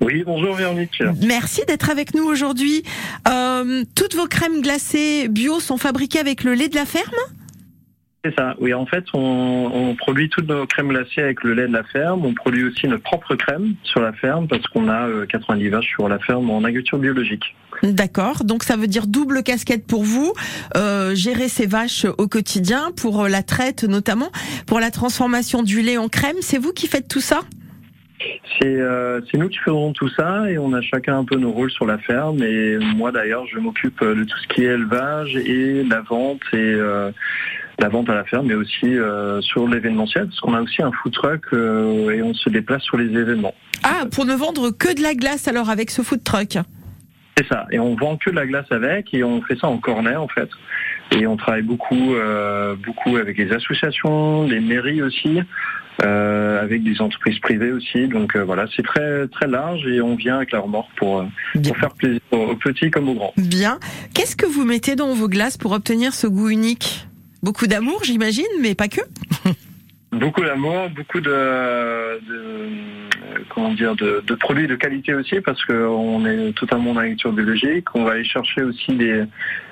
Oui, 0.00 0.22
bonjour 0.24 0.54
Véronique. 0.54 1.02
Merci 1.22 1.62
d'être 1.66 1.90
avec 1.90 2.14
nous 2.14 2.24
aujourd'hui. 2.24 2.82
Euh, 3.28 3.84
toutes 3.94 4.14
vos 4.14 4.26
crèmes 4.26 4.60
glacées 4.62 5.28
bio 5.28 5.60
sont 5.60 5.76
fabriquées 5.76 6.20
avec 6.20 6.44
le 6.44 6.54
lait 6.54 6.68
de 6.68 6.76
la 6.76 6.86
ferme? 6.86 7.14
C'est 8.24 8.34
ça, 8.36 8.56
oui. 8.60 8.74
En 8.74 8.84
fait, 8.84 9.04
on, 9.14 9.70
on 9.72 9.94
produit 9.94 10.28
toutes 10.28 10.48
nos 10.48 10.66
crèmes 10.66 10.88
glacées 10.88 11.22
avec 11.22 11.42
le 11.44 11.54
lait 11.54 11.68
de 11.68 11.72
la 11.72 11.84
ferme. 11.84 12.24
On 12.26 12.34
produit 12.34 12.64
aussi 12.64 12.86
notre 12.88 13.04
propre 13.04 13.36
crème 13.36 13.74
sur 13.84 14.00
la 14.00 14.12
ferme 14.12 14.48
parce 14.48 14.66
qu'on 14.68 14.88
a 14.88 15.08
euh, 15.08 15.26
90 15.26 15.68
vaches 15.68 15.88
sur 15.88 16.08
la 16.08 16.18
ferme 16.18 16.50
en 16.50 16.58
agriculture 16.64 16.98
biologique. 16.98 17.54
D'accord, 17.82 18.44
donc 18.44 18.64
ça 18.64 18.76
veut 18.76 18.88
dire 18.88 19.06
double 19.06 19.42
casquette 19.44 19.86
pour 19.86 20.02
vous, 20.02 20.32
euh, 20.76 21.14
gérer 21.14 21.48
ces 21.48 21.66
vaches 21.66 22.06
au 22.18 22.26
quotidien, 22.26 22.90
pour 22.96 23.22
euh, 23.22 23.28
la 23.28 23.44
traite 23.44 23.84
notamment, 23.84 24.32
pour 24.66 24.80
la 24.80 24.90
transformation 24.90 25.62
du 25.62 25.80
lait 25.80 25.96
en 25.96 26.08
crème, 26.08 26.36
c'est 26.40 26.58
vous 26.58 26.72
qui 26.72 26.88
faites 26.88 27.06
tout 27.06 27.20
ça? 27.20 27.40
C'est 28.60 28.66
euh, 28.66 29.20
c'est 29.30 29.38
nous 29.38 29.48
qui 29.48 29.58
faisons 29.58 29.92
tout 29.92 30.08
ça 30.08 30.50
et 30.50 30.58
on 30.58 30.72
a 30.72 30.80
chacun 30.80 31.18
un 31.18 31.24
peu 31.24 31.36
nos 31.36 31.52
rôles 31.52 31.70
sur 31.70 31.86
la 31.86 31.98
ferme. 31.98 32.42
Et 32.42 32.78
moi 32.78 33.12
d'ailleurs, 33.12 33.46
je 33.46 33.58
m'occupe 33.58 34.02
de 34.02 34.24
tout 34.24 34.38
ce 34.38 34.48
qui 34.48 34.62
est 34.62 34.74
élevage 34.74 35.36
et 35.36 35.84
la 35.84 36.00
vente 36.00 36.42
et 36.52 36.56
euh, 36.56 37.12
la 37.78 37.88
vente 37.88 38.10
à 38.10 38.14
la 38.14 38.24
ferme, 38.24 38.46
mais 38.46 38.54
aussi 38.54 38.86
euh, 38.86 39.40
sur 39.40 39.68
l'événementiel, 39.68 40.26
parce 40.26 40.40
qu'on 40.40 40.54
a 40.54 40.60
aussi 40.60 40.82
un 40.82 40.90
food 40.90 41.12
truck 41.12 41.46
et 41.52 42.22
on 42.22 42.34
se 42.34 42.50
déplace 42.50 42.82
sur 42.82 42.96
les 42.96 43.06
événements. 43.06 43.54
Ah, 43.84 44.04
pour 44.10 44.24
ne 44.24 44.34
vendre 44.34 44.70
que 44.70 44.92
de 44.92 45.02
la 45.02 45.14
glace 45.14 45.46
alors 45.46 45.70
avec 45.70 45.90
ce 45.90 46.02
food 46.02 46.24
truck 46.24 46.58
C'est 47.36 47.46
ça. 47.46 47.66
Et 47.70 47.78
on 47.78 47.94
vend 47.94 48.16
que 48.16 48.30
de 48.30 48.34
la 48.34 48.46
glace 48.46 48.66
avec 48.70 49.14
et 49.14 49.22
on 49.22 49.42
fait 49.42 49.56
ça 49.56 49.68
en 49.68 49.78
corner 49.78 50.20
en 50.20 50.28
fait. 50.28 50.48
Et 51.12 51.26
on 51.26 51.36
travaille 51.36 51.62
beaucoup, 51.62 52.14
beaucoup 52.84 53.16
avec 53.16 53.38
les 53.38 53.50
associations, 53.52 54.42
les 54.42 54.60
mairies 54.60 55.00
aussi, 55.00 55.40
euh, 56.04 56.62
avec 56.62 56.84
des 56.84 57.00
entreprises 57.00 57.40
privées 57.40 57.72
aussi. 57.72 58.06
Donc 58.06 58.36
euh, 58.36 58.44
voilà, 58.44 58.66
c'est 58.76 58.84
très 58.84 59.26
très 59.28 59.48
large 59.48 59.84
et 59.86 60.00
on 60.00 60.14
vient 60.14 60.36
avec 60.36 60.52
la 60.52 60.60
remorque 60.60 60.90
pour, 60.96 61.20
euh, 61.20 61.24
pour 61.64 61.76
faire 61.76 61.92
plaisir 61.94 62.20
aux 62.30 62.54
petits 62.54 62.90
comme 62.90 63.08
aux 63.08 63.14
grands. 63.14 63.32
Bien. 63.36 63.80
Qu'est-ce 64.14 64.36
que 64.36 64.46
vous 64.46 64.64
mettez 64.64 64.94
dans 64.94 65.12
vos 65.12 65.28
glaces 65.28 65.56
pour 65.56 65.72
obtenir 65.72 66.14
ce 66.14 66.28
goût 66.28 66.50
unique? 66.50 67.08
Beaucoup 67.42 67.66
d'amour, 67.66 68.02
j'imagine, 68.04 68.46
mais 68.60 68.74
pas 68.74 68.88
que. 68.88 69.00
Beaucoup 70.10 70.40
d'amour, 70.42 70.88
beaucoup 70.96 71.20
de, 71.20 71.30
de 71.30 72.68
comment 73.50 73.74
dire 73.74 73.94
de, 73.94 74.24
de 74.26 74.34
produits 74.36 74.66
de 74.66 74.74
qualité 74.74 75.12
aussi 75.12 75.42
parce 75.42 75.62
qu'on 75.66 76.24
est 76.24 76.56
totalement 76.56 76.94
dans 76.94 77.00
l'agriculture 77.00 77.32
biologique. 77.32 77.94
On 77.94 78.04
va 78.04 78.12
aller 78.12 78.24
chercher 78.24 78.62
aussi 78.62 78.94
des, 78.94 79.24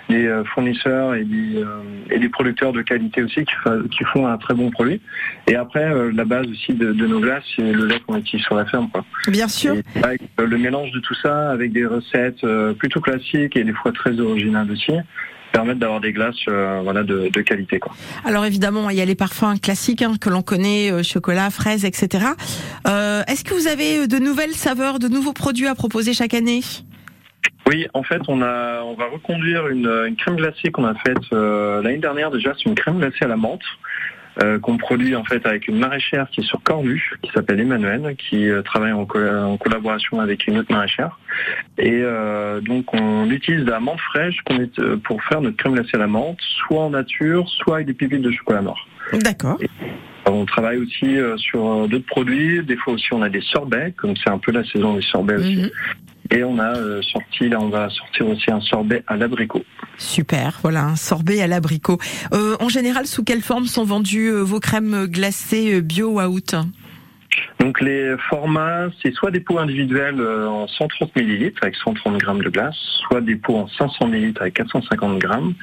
des 0.09 0.27
euh, 0.27 0.45
fournisseurs 0.45 1.15
et 1.15 1.25
des, 1.25 1.57
euh, 1.57 1.83
et 2.11 2.19
des 2.19 2.29
producteurs 2.29 2.73
de 2.73 2.83
qualité 2.83 3.23
aussi 3.23 3.45
qui, 3.45 3.55
qui 3.91 4.05
font 4.05 4.27
un 4.27 4.39
très 4.39 4.55
bon 4.55 4.71
produit. 4.71 5.01
Et 5.49 5.57
après, 5.57 5.85
euh, 5.85 6.13
la 6.15 6.25
base 6.25 6.47
aussi 6.47 6.75
de, 6.75 6.93
de 6.93 7.07
nos 7.07 7.21
glaces, 7.21 7.45
c'est 7.57 7.73
le 7.73 7.87
lait 7.87 8.01
qu'on 8.07 8.17
utilise 8.17 8.45
sur 8.45 8.55
la 8.55 8.67
ferme. 8.67 8.89
Quoi. 8.91 9.05
Bien 9.29 9.49
sûr. 9.49 9.75
Et 9.75 10.19
le 10.39 10.59
mélange 10.59 10.91
de 10.93 11.01
tout 11.01 11.15
ça 11.15 11.51
avec 11.51 11.73
des 11.73 11.87
recettes 11.87 12.45
euh, 12.45 12.73
plutôt 12.75 13.01
classiques 13.01 13.57
et 13.57 13.65
des 13.65 13.73
fois 13.73 13.93
très 13.93 14.19
originales 14.21 14.71
aussi 14.71 14.93
permettent 15.53 15.79
d'avoir 15.79 16.01
des 16.01 16.13
glaces 16.13 16.35
euh, 16.49 16.81
voilà 16.85 17.03
de, 17.03 17.31
de 17.33 17.41
qualité 17.41 17.79
quoi. 17.79 17.95
Alors 18.25 18.45
évidemment, 18.45 18.91
il 18.91 18.97
y 18.97 19.01
a 19.01 19.05
les 19.05 19.15
parfums 19.15 19.59
classiques 19.63 20.03
hein, 20.03 20.15
que 20.21 20.29
l'on 20.29 20.43
connaît, 20.43 20.93
euh, 20.93 21.03
chocolat, 21.03 21.49
fraises, 21.51 21.85
etc. 21.85 22.27
Euh, 22.87 23.23
Est-ce 23.27 23.43
que 23.43 23.55
vous 23.55 23.67
avez 23.67 24.07
de 24.07 24.19
nouvelles 24.19 24.53
saveurs, 24.55 24.99
de 24.99 25.09
nouveaux 25.09 25.33
produits 25.33 25.67
à 25.67 25.75
proposer 25.75 26.13
chaque 26.13 26.35
année? 26.35 26.61
Oui, 27.69 27.87
en 27.95 28.03
fait, 28.03 28.23
on 28.29 28.43
a, 28.43 28.83
on 28.83 28.95
va 28.95 29.07
reconduire 29.07 29.67
une, 29.69 29.89
une 30.07 30.17
crème 30.17 30.37
glacée 30.37 30.71
qu'on 30.71 30.85
a 30.85 30.95
faite 30.95 31.19
euh, 31.33 31.83
l'année 31.83 31.99
dernière 31.99 32.31
déjà. 32.31 32.53
C'est 32.57 32.69
une 32.69 32.77
crème 32.77 32.99
glacée 32.99 33.25
à 33.25 33.29
la 33.29 33.37
menthe 33.37 33.65
euh, 34.43 34.59
qu'on 34.61 34.77
produit 34.77 35.17
en 35.17 35.25
fait 35.25 35.45
avec 35.47 35.67
une 35.67 35.79
maraîchère 35.79 36.29
qui 36.31 36.43
est 36.43 36.45
sur 36.45 36.63
Cornu, 36.63 37.03
qui 37.23 37.31
s'appelle 37.33 37.59
Emmanuel, 37.59 38.15
qui 38.17 38.49
euh, 38.49 38.63
travaille 38.63 38.93
en, 38.93 39.05
co- 39.05 39.19
en 39.19 39.57
collaboration 39.57 40.21
avec 40.21 40.47
une 40.47 40.59
autre 40.59 40.71
maraîchère. 40.73 41.19
Et 41.79 42.03
euh, 42.03 42.61
donc, 42.61 42.95
on 42.95 43.29
utilise 43.31 43.65
de 43.65 43.71
la 43.71 43.81
menthe 43.81 44.01
fraîche 44.01 44.37
pour 45.05 45.23
faire 45.25 45.41
notre 45.41 45.57
crème 45.57 45.75
glacée 45.75 45.95
à 45.95 45.99
la 45.99 46.07
menthe, 46.07 46.39
soit 46.69 46.83
en 46.83 46.91
nature, 46.91 47.49
soit 47.49 47.77
avec 47.77 47.87
des 47.89 47.95
pépites 47.95 48.23
de 48.23 48.31
chocolat 48.31 48.63
noir. 48.63 48.87
D'accord. 49.13 49.59
On 50.27 50.45
travaille 50.45 50.79
aussi 50.79 51.17
sur 51.37 51.89
d'autres 51.89 52.07
produits. 52.07 52.63
Des 52.63 52.77
fois 52.77 52.95
aussi, 52.95 53.07
on 53.13 53.23
a 53.23 53.29
des 53.29 53.41
sorbets, 53.41 53.93
comme 53.97 54.17
c'est 54.17 54.31
un 54.31 54.39
peu 54.39 54.53
la 54.53 54.65
saison 54.65 54.95
des 54.95 55.03
sorbets 55.03 55.37
aussi. 55.37 55.73
Et 56.31 56.43
on 56.45 56.59
a 56.59 56.77
euh, 56.77 57.03
sorti, 57.03 57.49
là, 57.49 57.61
on 57.61 57.69
va 57.69 57.89
sortir 57.91 58.29
aussi 58.29 58.51
un 58.51 58.61
sorbet 58.61 59.03
à 59.07 59.17
l'abricot. 59.17 59.63
Super, 59.99 60.59
voilà, 60.63 60.85
un 60.85 60.97
sorbet 60.97 61.41
à 61.41 61.47
l'abricot. 61.47 61.99
Euh, 62.33 62.57
en 62.61 62.69
général, 62.69 63.07
sous 63.07 63.25
quelle 63.25 63.43
forme 63.43 63.67
sont 63.67 63.85
vendues 63.85 64.29
euh, 64.29 64.43
vos 64.43 64.61
crèmes 64.61 65.07
glacées 65.07 65.75
euh, 65.75 65.81
bio 65.81 66.21
out? 66.21 66.55
Donc 67.59 67.81
les 67.81 68.17
formats, 68.29 68.89
c'est 69.03 69.13
soit 69.13 69.31
des 69.31 69.41
pots 69.41 69.59
individuels 69.59 70.21
euh, 70.21 70.49
en 70.49 70.69
130 70.69 71.11
ml 71.17 71.53
avec 71.63 71.75
130 71.77 72.19
grammes 72.19 72.43
de 72.43 72.49
glace, 72.49 72.77
soit 73.09 73.21
des 73.21 73.37
pots 73.37 73.57
en 73.57 73.69
500 73.69 74.09
ml 74.09 74.35
avec 74.41 74.55
450 74.55 75.19
grammes. 75.19 75.55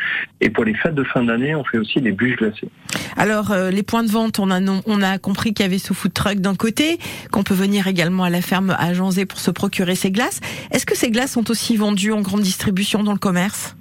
Et 0.41 0.49
pour 0.49 0.65
les 0.65 0.73
fêtes 0.73 0.95
de 0.95 1.03
fin 1.03 1.23
d'année, 1.23 1.55
on 1.55 1.63
fait 1.63 1.77
aussi 1.77 2.01
des 2.01 2.11
bûches 2.11 2.37
glacées. 2.37 2.69
Alors, 3.15 3.51
euh, 3.51 3.71
les 3.71 3.83
points 3.83 4.03
de 4.03 4.09
vente, 4.09 4.39
on 4.39 4.51
a, 4.51 4.59
on 4.85 5.01
a 5.01 5.17
compris 5.17 5.53
qu'il 5.53 5.65
y 5.65 5.69
avait 5.69 5.77
ce 5.77 5.93
food 5.93 6.13
truck 6.13 6.35
d'un 6.35 6.55
côté, 6.55 6.97
qu'on 7.31 7.43
peut 7.43 7.53
venir 7.53 7.87
également 7.87 8.23
à 8.23 8.29
la 8.29 8.41
ferme 8.41 8.75
à 8.77 8.93
Janzé 8.93 9.25
pour 9.25 9.39
se 9.39 9.51
procurer 9.51 9.95
ces 9.95 10.11
glaces. 10.11 10.39
Est-ce 10.71 10.85
que 10.85 10.95
ces 10.95 11.11
glaces 11.11 11.31
sont 11.31 11.49
aussi 11.51 11.75
vendues 11.77 12.11
en 12.11 12.21
grande 12.21 12.41
distribution 12.41 13.03
dans 13.03 13.13
le 13.13 13.19
commerce? 13.19 13.75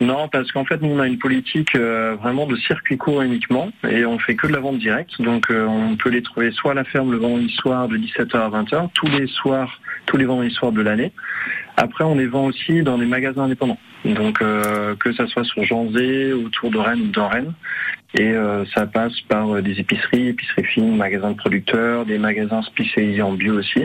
Non, 0.00 0.28
parce 0.28 0.52
qu'en 0.52 0.66
fait, 0.66 0.82
nous, 0.82 0.90
on 0.90 0.98
a 0.98 1.06
une 1.06 1.18
politique 1.18 1.74
euh, 1.74 2.16
vraiment 2.20 2.46
de 2.46 2.54
circuit 2.56 2.98
court 2.98 3.22
uniquement 3.22 3.70
et 3.88 4.04
on 4.04 4.18
fait 4.18 4.34
que 4.34 4.46
de 4.46 4.52
la 4.52 4.60
vente 4.60 4.78
directe. 4.78 5.20
Donc, 5.22 5.50
euh, 5.50 5.64
on 5.64 5.96
peut 5.96 6.10
les 6.10 6.22
trouver 6.22 6.50
soit 6.50 6.72
à 6.72 6.74
la 6.74 6.84
ferme 6.84 7.12
le 7.12 7.16
vendredi 7.16 7.50
soir 7.54 7.88
de 7.88 7.96
17h 7.96 8.36
à 8.36 8.50
20h, 8.50 8.90
tous 8.92 9.06
les 9.06 9.26
soirs, 9.26 9.80
tous 10.04 10.18
les 10.18 10.26
vendredis 10.26 10.54
soirs 10.54 10.72
de 10.72 10.82
l'année. 10.82 11.12
Après, 11.78 12.04
on 12.04 12.14
les 12.14 12.26
vend 12.26 12.44
aussi 12.44 12.82
dans 12.82 12.98
des 12.98 13.06
magasins 13.06 13.44
indépendants. 13.44 13.78
Donc, 14.04 14.40
euh, 14.40 14.94
que 14.96 15.12
ça 15.14 15.26
soit 15.26 15.44
sur 15.44 15.64
Janzé, 15.64 16.32
autour 16.32 16.70
de 16.70 16.78
Rennes 16.78 17.00
ou 17.00 17.08
dans 17.08 17.28
Rennes. 17.28 17.52
Et 18.18 18.30
euh, 18.30 18.64
ça 18.74 18.86
passe 18.86 19.20
par 19.28 19.56
euh, 19.56 19.62
des 19.62 19.72
épiceries, 19.80 20.28
épiceries 20.28 20.64
fines, 20.64 20.96
magasins 20.96 21.32
de 21.32 21.36
producteurs, 21.36 22.06
des 22.06 22.18
magasins 22.18 22.62
spécialisés 22.62 23.20
en 23.20 23.32
bio 23.32 23.58
aussi. 23.58 23.82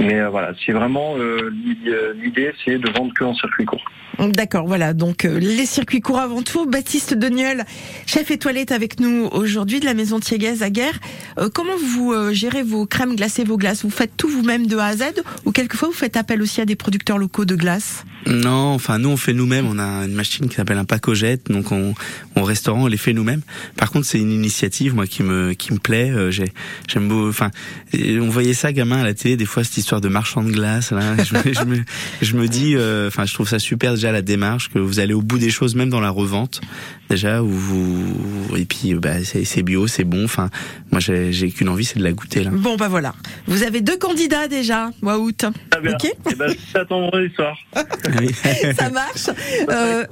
Mais 0.00 0.18
euh, 0.18 0.28
voilà, 0.30 0.52
c'est 0.64 0.72
vraiment 0.72 1.14
l'i- 1.16 2.22
l'idée, 2.22 2.52
c'est 2.64 2.78
de 2.78 2.90
vendre 2.90 3.12
que 3.14 3.22
en 3.22 3.34
circuit 3.34 3.66
court. 3.66 3.84
D'accord, 4.18 4.66
voilà. 4.66 4.92
Donc 4.92 5.24
euh, 5.24 5.38
les 5.38 5.66
circuits 5.66 6.00
courts 6.00 6.18
avant 6.18 6.42
tout. 6.42 6.66
Baptiste 6.66 7.14
Deniol, 7.14 7.64
chef 8.06 8.30
étoilé, 8.30 8.60
est 8.60 8.72
avec 8.72 8.98
nous 8.98 9.28
aujourd'hui 9.32 9.78
de 9.78 9.84
la 9.86 9.94
maison 9.94 10.20
Thieguez 10.20 10.62
à 10.62 10.70
Guerre. 10.70 10.98
Euh, 11.38 11.48
comment 11.54 11.76
vous 11.76 12.12
euh, 12.12 12.32
gérez 12.32 12.62
vos 12.62 12.86
crèmes 12.86 13.14
glacées, 13.14 13.44
vos 13.44 13.56
glaces? 13.56 13.84
Vous 13.84 13.90
faites 13.90 14.16
tout 14.16 14.28
vous-même 14.28 14.66
de 14.66 14.76
A 14.78 14.86
à 14.86 14.96
Z 14.96 15.04
ou 15.44 15.52
quelquefois 15.52 15.88
vous 15.88 15.94
faites 15.94 16.16
appel 16.16 16.42
aussi 16.42 16.60
à 16.60 16.64
des 16.64 16.76
producteurs 16.76 17.18
locaux 17.18 17.44
de 17.44 17.54
glace? 17.54 18.04
Non, 18.26 18.74
enfin 18.74 18.98
nous 18.98 19.08
on 19.10 19.16
fait 19.16 19.32
nous-mêmes. 19.40 19.66
On 19.66 19.78
a 19.78 20.04
une 20.04 20.12
machine 20.12 20.48
qui 20.48 20.56
s'appelle 20.56 20.76
un 20.76 20.84
pacogette, 20.84 21.50
donc 21.50 21.72
on, 21.72 21.94
au 22.36 22.42
restaurant 22.42 22.84
on 22.84 22.86
les 22.86 22.98
fait 22.98 23.14
nous-mêmes. 23.14 23.40
Par 23.76 23.90
contre 23.90 24.06
c'est 24.06 24.18
une 24.18 24.30
initiative 24.30 24.94
moi 24.94 25.06
qui 25.06 25.22
me 25.22 25.54
qui 25.54 25.72
me 25.72 25.78
plaît. 25.78 26.10
Euh, 26.10 26.30
j'ai 26.30 26.52
j'aime 26.88 27.08
beau. 27.08 27.28
Enfin 27.28 27.50
euh, 27.94 28.20
on 28.20 28.28
voyait 28.28 28.54
ça 28.54 28.72
gamin 28.72 29.00
à 29.00 29.04
la 29.04 29.14
télé 29.14 29.36
des 29.36 29.46
fois 29.46 29.64
cette 29.64 29.78
histoire 29.78 30.00
de 30.02 30.08
marchand 30.08 30.42
de 30.42 30.50
glace. 30.50 30.92
Là, 30.92 31.16
je, 31.24 31.34
me, 31.34 31.54
je, 31.54 31.64
me, 31.64 31.84
je 32.20 32.36
me 32.36 32.48
dis, 32.48 32.74
euh, 32.76 33.08
enfin 33.08 33.24
je 33.24 33.32
trouve 33.32 33.48
ça 33.48 33.58
super 33.58 33.94
déjà 33.94 34.12
la 34.12 34.22
démarche 34.22 34.68
que 34.68 34.78
vous 34.78 35.00
allez 35.00 35.14
au 35.14 35.22
bout 35.22 35.38
des 35.38 35.50
choses 35.50 35.74
même 35.74 35.90
dans 35.90 36.00
la 36.00 36.10
revente 36.10 36.60
déjà 37.08 37.42
où 37.42 37.48
vous 37.48 38.56
et 38.56 38.64
puis 38.64 38.94
bah 38.94 39.24
c'est 39.24 39.44
c'est 39.44 39.62
bio, 39.62 39.86
c'est 39.86 40.04
bon. 40.04 40.24
Enfin 40.24 40.50
moi 40.92 41.00
j'ai 41.00 41.32
j'ai 41.32 41.50
qu'une 41.50 41.68
envie 41.68 41.84
c'est 41.84 41.98
de 41.98 42.04
la 42.04 42.12
goûter 42.12 42.44
là. 42.44 42.50
Bon 42.52 42.76
bah 42.76 42.88
voilà. 42.88 43.14
Vous 43.46 43.62
avez 43.62 43.80
deux 43.80 43.96
candidats 43.96 44.48
déjà. 44.48 44.90
Waout. 45.02 45.44
Ok. 45.44 46.12
Eh 46.30 46.34
ben, 46.34 46.54
j'attends 46.72 47.00
vendredi 47.00 47.34
soir. 47.34 47.56
Ça 48.78 48.90
marche. 48.90 49.29
Euh, 49.70 50.04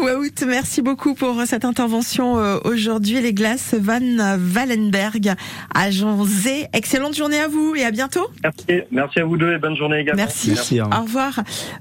Waout, 0.00 0.44
merci 0.46 0.82
beaucoup 0.82 1.14
pour 1.14 1.42
cette 1.46 1.64
intervention 1.64 2.38
euh, 2.38 2.58
aujourd'hui. 2.64 3.20
Les 3.20 3.32
glaces 3.32 3.74
Van 3.78 4.00
Wallenberg 4.54 5.34
à 5.74 5.90
Janzé. 5.90 6.66
Excellente 6.72 7.16
journée 7.16 7.38
à 7.40 7.48
vous 7.48 7.74
et 7.76 7.84
à 7.84 7.90
bientôt. 7.90 8.26
Merci, 8.42 8.64
merci 8.90 9.20
à 9.20 9.24
vous 9.24 9.36
deux 9.36 9.52
et 9.54 9.58
bonne 9.58 9.76
journée 9.76 10.00
également. 10.00 10.22
Merci. 10.22 10.80
Au 10.80 11.02
revoir. 11.02 11.40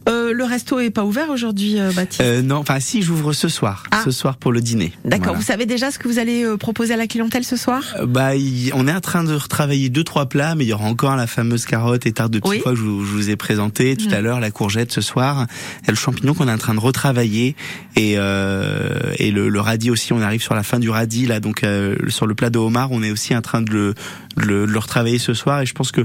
Euh, 0.09 0.33
le 0.33 0.43
resto 0.43 0.79
est 0.79 0.89
pas 0.89 1.03
ouvert 1.03 1.29
aujourd'hui, 1.29 1.79
euh, 1.79 1.91
Baptiste? 1.91 2.21
Euh, 2.21 2.41
non, 2.41 2.57
enfin 2.57 2.79
si 2.79 3.01
j'ouvre 3.01 3.33
ce 3.33 3.47
soir, 3.49 3.83
ce 4.03 4.11
soir 4.11 4.37
pour 4.37 4.51
le 4.51 4.61
dîner. 4.61 4.93
D'accord. 5.05 5.25
Voilà. 5.27 5.39
Vous 5.39 5.45
savez 5.45 5.65
déjà 5.65 5.91
ce 5.91 5.99
que 5.99 6.07
vous 6.07 6.19
allez 6.19 6.43
euh, 6.43 6.57
proposer 6.57 6.93
à 6.93 6.97
la 6.97 7.07
clientèle 7.07 7.43
ce 7.43 7.55
soir? 7.57 7.81
Euh, 7.99 8.05
Bah, 8.05 8.31
on 8.73 8.87
est 8.87 8.93
en 8.93 9.01
train 9.01 9.23
de 9.23 9.33
retravailler 9.33 9.89
deux 9.89 10.03
trois 10.03 10.27
plats, 10.27 10.55
mais 10.55 10.65
il 10.65 10.67
y 10.69 10.73
aura 10.73 10.85
encore 10.85 11.15
la 11.15 11.27
fameuse 11.27 11.65
carotte 11.65 12.05
et 12.05 12.11
tarte 12.11 12.31
de 12.31 12.39
petits 12.39 12.49
Oui. 12.51 12.59
pois 12.63 12.73
que 12.73 12.77
je 12.77 12.83
vous, 12.83 13.03
je 13.05 13.11
vous 13.11 13.29
ai 13.29 13.35
présenté 13.35 13.95
tout 13.97 14.09
Mm. 14.09 14.13
à 14.13 14.21
l'heure, 14.21 14.39
la 14.39 14.51
courgette 14.51 14.91
ce 14.91 15.01
soir, 15.01 15.45
et 15.87 15.91
le 15.91 15.95
champignon 15.95 16.33
qu'on 16.33 16.47
est 16.47 16.51
en 16.51 16.57
train 16.57 16.72
de 16.73 16.79
retravailler 16.79 17.55
et 17.95 18.15
euh, 18.17 19.11
et 19.17 19.31
le, 19.31 19.49
le 19.49 19.59
radis 19.59 19.89
aussi. 19.91 20.13
On 20.13 20.21
arrive 20.21 20.41
sur 20.41 20.55
la 20.55 20.63
fin 20.63 20.79
du 20.79 20.89
radis 20.89 21.25
là, 21.25 21.39
donc 21.39 21.63
euh, 21.63 21.95
sur 22.09 22.25
le 22.25 22.35
plat 22.35 22.49
de 22.49 22.57
homard, 22.59 22.91
on 22.91 23.03
est 23.03 23.11
aussi 23.11 23.35
en 23.35 23.41
train 23.41 23.61
de 23.61 23.71
le, 23.71 23.93
de 24.37 24.43
le, 24.45 24.65
de 24.67 24.71
le 24.71 24.79
retravailler 24.79 25.19
ce 25.19 25.33
soir. 25.33 25.61
Et 25.61 25.65
je 25.65 25.73
pense 25.73 25.91
que 25.91 26.01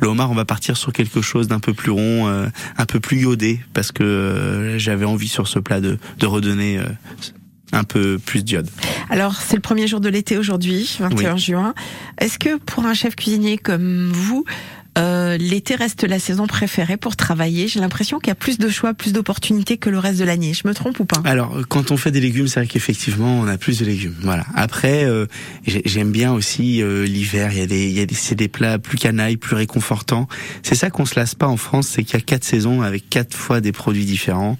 le 0.00 0.08
homard, 0.08 0.30
on 0.30 0.34
va 0.34 0.44
partir 0.44 0.76
sur 0.76 0.92
quelque 0.92 1.20
chose 1.22 1.48
d'un 1.48 1.60
peu 1.60 1.74
plus 1.74 1.90
rond, 1.90 2.28
euh, 2.28 2.46
un 2.76 2.86
peu 2.86 3.00
plus 3.00 3.22
iodé, 3.22 3.60
parce 3.74 3.92
que 3.92 4.74
j'avais 4.78 5.04
envie 5.06 5.28
sur 5.28 5.48
ce 5.48 5.58
plat 5.58 5.80
de 5.80 5.98
de 6.18 6.26
redonner 6.26 6.80
un 7.72 7.84
peu 7.84 8.18
plus 8.18 8.42
d'iode. 8.44 8.68
Alors, 9.10 9.36
c'est 9.36 9.54
le 9.54 9.62
premier 9.62 9.86
jour 9.86 10.00
de 10.00 10.08
l'été 10.08 10.36
aujourd'hui, 10.36 10.96
21 10.98 11.34
Oui. 11.34 11.38
juin. 11.40 11.74
Est-ce 12.18 12.38
que 12.38 12.58
pour 12.58 12.84
un 12.84 12.94
chef 12.94 13.14
cuisinier 13.14 13.58
comme 13.58 14.10
vous, 14.12 14.44
euh, 14.98 15.36
l'été 15.38 15.74
reste 15.76 16.02
la 16.04 16.18
saison 16.18 16.46
préférée 16.46 16.96
pour 16.96 17.14
travailler 17.16 17.68
J'ai 17.68 17.80
l'impression 17.80 18.18
qu'il 18.18 18.28
y 18.28 18.32
a 18.32 18.34
plus 18.36 18.58
de 18.58 18.68
choix, 18.68 18.92
plus 18.94 19.12
d'opportunités 19.12 19.76
que 19.76 19.88
le 19.88 19.98
reste 19.98 20.18
de 20.18 20.24
l'année. 20.24 20.52
Je 20.52 20.66
me 20.66 20.74
trompe 20.74 20.98
ou 21.00 21.04
pas? 21.04 21.20
Alors, 21.24 21.56
euh, 21.56 21.62
quand 21.68 21.90
on 21.90 21.96
fait 21.96 22.10
des 22.10 22.20
légumes, 22.20 22.48
c'est 22.48 22.60
vrai 22.60 22.66
qu'effectivement, 22.66 23.38
on 23.40 23.46
a 23.46 23.56
plus 23.56 23.78
de 23.78 23.84
légumes. 23.84 24.16
Voilà. 24.22 24.44
Après, 24.54 25.04
euh, 25.04 25.26
j'ai- 25.66 25.82
j'aime 25.84 26.10
bien 26.10 26.32
aussi 26.32 26.82
euh, 26.82 27.04
l'hiver. 27.06 27.50
Il 27.52 27.58
y 27.58 27.62
a 27.62 27.66
des, 27.66 27.86
il 27.88 27.92
y 27.92 28.00
a 28.00 28.06
des, 28.06 28.14
c'est 28.14 28.34
des 28.34 28.48
plats 28.48 28.78
plus 28.78 28.98
canailles, 28.98 29.36
plus 29.36 29.54
réconfortants. 29.56 30.26
C'est 30.62 30.74
ça 30.74 30.90
qu'on 30.90 31.06
se 31.06 31.14
lasse 31.18 31.34
pas 31.34 31.46
en 31.46 31.56
France, 31.56 31.86
c'est 31.88 32.02
qu'il 32.02 32.14
y 32.14 32.22
a 32.22 32.24
quatre 32.24 32.44
saisons 32.44 32.82
avec 32.82 33.08
quatre 33.08 33.36
fois 33.36 33.60
des 33.60 33.72
produits 33.72 34.04
différents. 34.04 34.58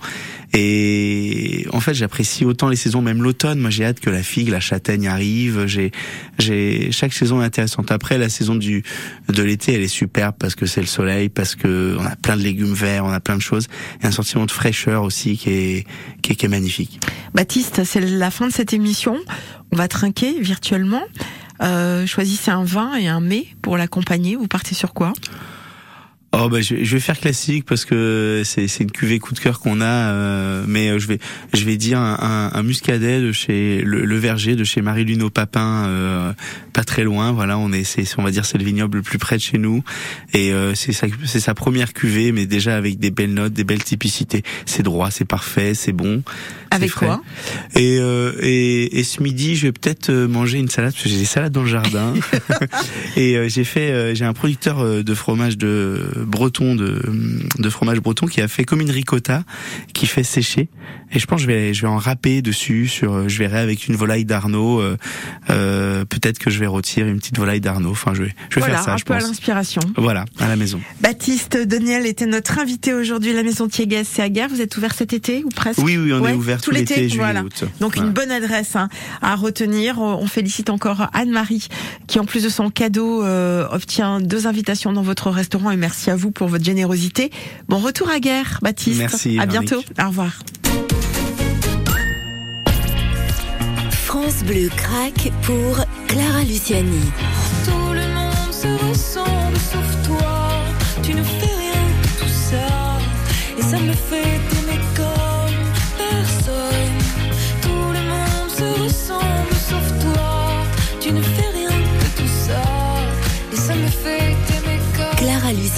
Et 0.52 1.66
en 1.72 1.78
fait, 1.78 1.94
j'apprécie 1.94 2.44
autant 2.44 2.68
les 2.68 2.76
saisons, 2.76 3.02
même 3.02 3.22
l'automne. 3.22 3.60
Moi, 3.60 3.70
j'ai 3.70 3.84
hâte 3.84 4.00
que 4.00 4.10
la 4.10 4.22
figue, 4.22 4.48
la 4.48 4.58
châtaigne 4.58 5.06
arrive. 5.06 5.66
J'ai, 5.66 5.92
j'ai 6.38 6.90
chaque 6.90 7.12
saison 7.12 7.40
est 7.40 7.44
intéressante. 7.44 7.92
Après, 7.92 8.18
la 8.18 8.28
saison 8.28 8.56
du 8.56 8.82
de 9.28 9.42
l'été, 9.42 9.74
elle 9.74 9.82
est 9.82 9.88
superbe 9.88 10.34
parce 10.38 10.56
que 10.56 10.66
c'est 10.66 10.80
le 10.80 10.88
soleil, 10.88 11.28
parce 11.28 11.54
que 11.54 11.96
on 11.98 12.04
a 12.04 12.16
plein 12.16 12.36
de 12.36 12.42
légumes 12.42 12.74
verts, 12.74 13.04
on 13.04 13.10
a 13.10 13.20
plein 13.20 13.36
de 13.36 13.42
choses, 13.42 13.68
et 14.02 14.06
un 14.06 14.10
sentiment 14.10 14.46
de 14.46 14.50
fraîcheur 14.50 15.04
aussi 15.04 15.36
qui 15.36 15.50
est 15.50 15.86
qui 16.22 16.32
est, 16.32 16.34
qui 16.34 16.46
est 16.46 16.48
magnifique. 16.48 17.00
Baptiste, 17.34 17.84
c'est 17.84 18.00
la 18.00 18.30
fin 18.30 18.48
de 18.48 18.52
cette 18.52 18.72
émission. 18.72 19.16
On 19.72 19.76
va 19.76 19.86
trinquer 19.86 20.40
virtuellement. 20.40 21.02
Euh, 21.62 22.06
choisissez 22.06 22.50
un 22.50 22.64
vin 22.64 22.94
et 22.94 23.06
un 23.06 23.20
mets 23.20 23.46
pour 23.62 23.76
l'accompagner. 23.76 24.34
Vous 24.34 24.48
partez 24.48 24.74
sur 24.74 24.94
quoi? 24.94 25.12
Oh, 26.32 26.48
bah 26.48 26.60
je, 26.60 26.84
je 26.84 26.94
vais 26.94 27.00
faire 27.00 27.18
classique 27.18 27.64
parce 27.66 27.84
que 27.84 28.42
c'est 28.44 28.68
une 28.78 28.92
cuvée 28.92 29.18
coup 29.18 29.34
de 29.34 29.40
cœur 29.40 29.58
qu'on 29.58 29.80
a, 29.80 30.12
euh, 30.12 30.64
mais 30.68 30.88
euh, 30.88 30.98
je 31.00 31.08
vais 31.08 31.18
je 31.52 31.64
vais 31.64 31.76
dire 31.76 31.98
un, 31.98 32.50
un, 32.52 32.56
un 32.56 32.62
muscadet 32.62 33.20
de 33.20 33.32
chez 33.32 33.82
le, 33.82 34.04
le 34.04 34.16
verger 34.16 34.54
de 34.54 34.62
chez 34.62 34.80
Marie 34.80 35.04
Luno 35.04 35.28
Papin, 35.28 35.86
euh, 35.88 36.32
pas 36.72 36.84
très 36.84 37.02
loin. 37.02 37.32
Voilà, 37.32 37.58
on 37.58 37.72
est 37.72 37.82
c'est 37.82 38.04
on 38.16 38.22
va 38.22 38.30
dire 38.30 38.44
c'est 38.44 38.58
le 38.58 38.64
vignoble 38.64 38.98
le 38.98 39.02
plus 39.02 39.18
près 39.18 39.38
de 39.38 39.42
chez 39.42 39.58
nous 39.58 39.82
et 40.32 40.52
euh, 40.52 40.76
c'est 40.76 40.92
sa 40.92 41.08
c'est 41.24 41.40
sa 41.40 41.54
première 41.54 41.92
cuvée, 41.92 42.30
mais 42.30 42.46
déjà 42.46 42.76
avec 42.76 43.00
des 43.00 43.10
belles 43.10 43.34
notes, 43.34 43.52
des 43.52 43.64
belles 43.64 43.82
typicités. 43.82 44.44
C'est 44.66 44.84
droit, 44.84 45.10
c'est 45.10 45.24
parfait, 45.24 45.74
c'est 45.74 45.92
bon. 45.92 46.22
Avec 46.70 46.90
frais. 46.90 47.06
quoi 47.06 47.22
Et, 47.74 47.98
euh, 47.98 48.32
et 48.40 48.98
et 49.00 49.04
ce 49.04 49.22
midi, 49.22 49.56
je 49.56 49.66
vais 49.66 49.72
peut-être 49.72 50.10
euh, 50.10 50.28
manger 50.28 50.58
une 50.58 50.68
salade 50.68 50.92
parce 50.92 51.02
que 51.04 51.08
j'ai 51.08 51.18
des 51.18 51.24
salades 51.24 51.52
dans 51.52 51.62
le 51.62 51.68
jardin. 51.68 52.14
et 53.16 53.36
euh, 53.36 53.48
j'ai 53.48 53.64
fait 53.64 53.90
euh, 53.90 54.14
j'ai 54.14 54.24
un 54.24 54.32
producteur 54.32 54.80
euh, 54.80 55.02
de 55.02 55.14
fromage 55.14 55.58
de 55.58 56.06
breton 56.26 56.74
de 56.74 57.02
de 57.58 57.70
fromage 57.70 58.00
breton 58.00 58.26
qui 58.26 58.40
a 58.40 58.48
fait 58.48 58.64
comme 58.64 58.80
une 58.80 58.90
ricotta 58.90 59.44
qui 59.92 60.06
fait 60.06 60.22
sécher 60.24 60.68
et 61.12 61.18
je 61.18 61.26
pense 61.26 61.38
que 61.38 61.42
je 61.42 61.46
vais 61.52 61.74
je 61.74 61.82
vais 61.82 61.88
en 61.88 61.98
râper 61.98 62.42
dessus 62.42 62.86
sur 62.88 63.12
euh, 63.14 63.28
je 63.28 63.38
verrai 63.38 63.58
avec 63.58 63.88
une 63.88 63.96
volaille 63.96 64.24
d'Arnaud 64.24 64.80
euh, 64.80 64.96
euh, 65.50 66.04
peut-être 66.04 66.38
que 66.38 66.50
je 66.50 66.58
vais 66.60 66.66
rôtir 66.66 67.06
une 67.06 67.18
petite 67.18 67.38
volaille 67.38 67.60
d'Arnaud 67.60 67.90
enfin 67.90 68.14
je 68.14 68.22
vais 68.24 68.34
je 68.50 68.56
vais 68.56 68.60
Voilà, 68.60 68.76
faire 68.76 68.84
ça 68.84 68.92
un 68.94 68.96
je 68.96 69.04
peu 69.04 69.14
à 69.14 69.20
l'inspiration. 69.20 69.82
voilà 69.96 70.24
à 70.38 70.48
la 70.48 70.56
maison 70.56 70.80
Baptiste 71.00 71.56
Daniel 71.56 72.06
était 72.06 72.26
notre 72.26 72.58
invité 72.58 72.92
aujourd'hui. 72.94 73.32
La 73.32 73.42
maison 73.42 73.68
Thiéguès, 73.68 74.06
c'est 74.10 74.22
à 74.22 74.28
Guerre. 74.28 74.48
Vous 74.48 74.60
êtes 74.60 74.76
ouvert 74.76 74.94
cet 74.94 75.12
été 75.12 75.42
ou 75.44 75.48
presque 75.48 75.78
Oui, 75.80 75.96
oui, 75.96 76.12
on 76.12 76.18
est 76.18 76.30
Ouais, 76.30 76.32
ouvert 76.68 76.84
tout 76.84 76.94
l'été, 76.94 77.08
juillet, 77.08 77.16
voilà. 77.24 77.42
août. 77.42 77.64
Donc 77.80 77.94
Voilà. 77.94 78.08
une 78.08 78.14
bonne 78.14 78.30
adresse 78.30 78.76
hein, 78.76 78.88
à 79.22 79.34
retenir. 79.36 79.98
On 79.98 80.26
félicite 80.26 80.70
encore 80.70 81.06
Anne-Marie 81.12 81.68
qui, 82.06 82.18
en 82.18 82.24
plus 82.24 82.42
de 82.42 82.48
son 82.48 82.70
cadeau, 82.70 83.22
euh, 83.24 83.66
obtient 83.70 84.20
deux 84.20 84.46
invitations 84.46 84.92
dans 84.92 85.02
votre 85.02 85.30
restaurant. 85.30 85.70
Et 85.70 85.76
merci 85.76 86.10
à 86.10 86.16
vous 86.16 86.30
pour 86.30 86.48
votre 86.48 86.64
générosité. 86.64 87.30
Bon 87.68 87.78
retour 87.78 88.08
à 88.10 88.20
Guerre, 88.20 88.58
Baptiste. 88.62 88.98
Merci, 88.98 89.38
À 89.38 89.46
Véronique. 89.46 89.70
bientôt. 89.70 89.84
Au 90.02 90.08
revoir. 90.08 90.32
France 94.04 94.42
Bleu 94.44 94.68
craque 94.76 95.32
pour 95.42 95.84
Clara 96.08 96.42
Luciani. 96.42 97.00
Tout 97.64 97.92
le 97.92 98.00
monde 98.12 98.52
se 98.52 98.86
ressemble 98.88 99.39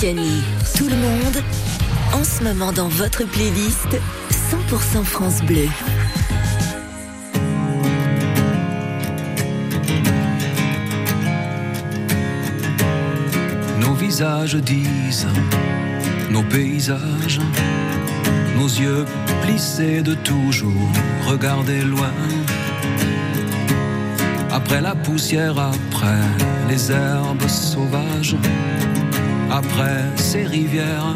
Tout 0.02 0.88
le 0.88 0.96
monde, 0.96 1.44
en 2.12 2.24
ce 2.24 2.42
moment 2.42 2.72
dans 2.72 2.88
votre 2.88 3.22
playlist 3.24 3.86
100% 4.50 5.04
France 5.04 5.40
Bleu. 5.42 5.68
Nos 13.78 13.94
visages 13.94 14.56
disent, 14.56 15.28
nos 16.30 16.42
paysages, 16.42 17.38
nos 18.56 18.66
yeux 18.66 19.04
plissés 19.42 20.02
de 20.02 20.14
toujours 20.14 20.90
regarder 21.28 21.82
loin. 21.82 22.10
Après 24.50 24.80
la 24.80 24.96
poussière, 24.96 25.60
après 25.60 26.26
les 26.68 26.90
herbes 26.90 27.46
sauvages, 27.46 28.34
après 29.52 30.04
ces 30.16 30.44
rivières 30.44 31.14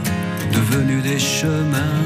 devenues 0.52 1.00
des 1.00 1.18
chemins. 1.18 2.04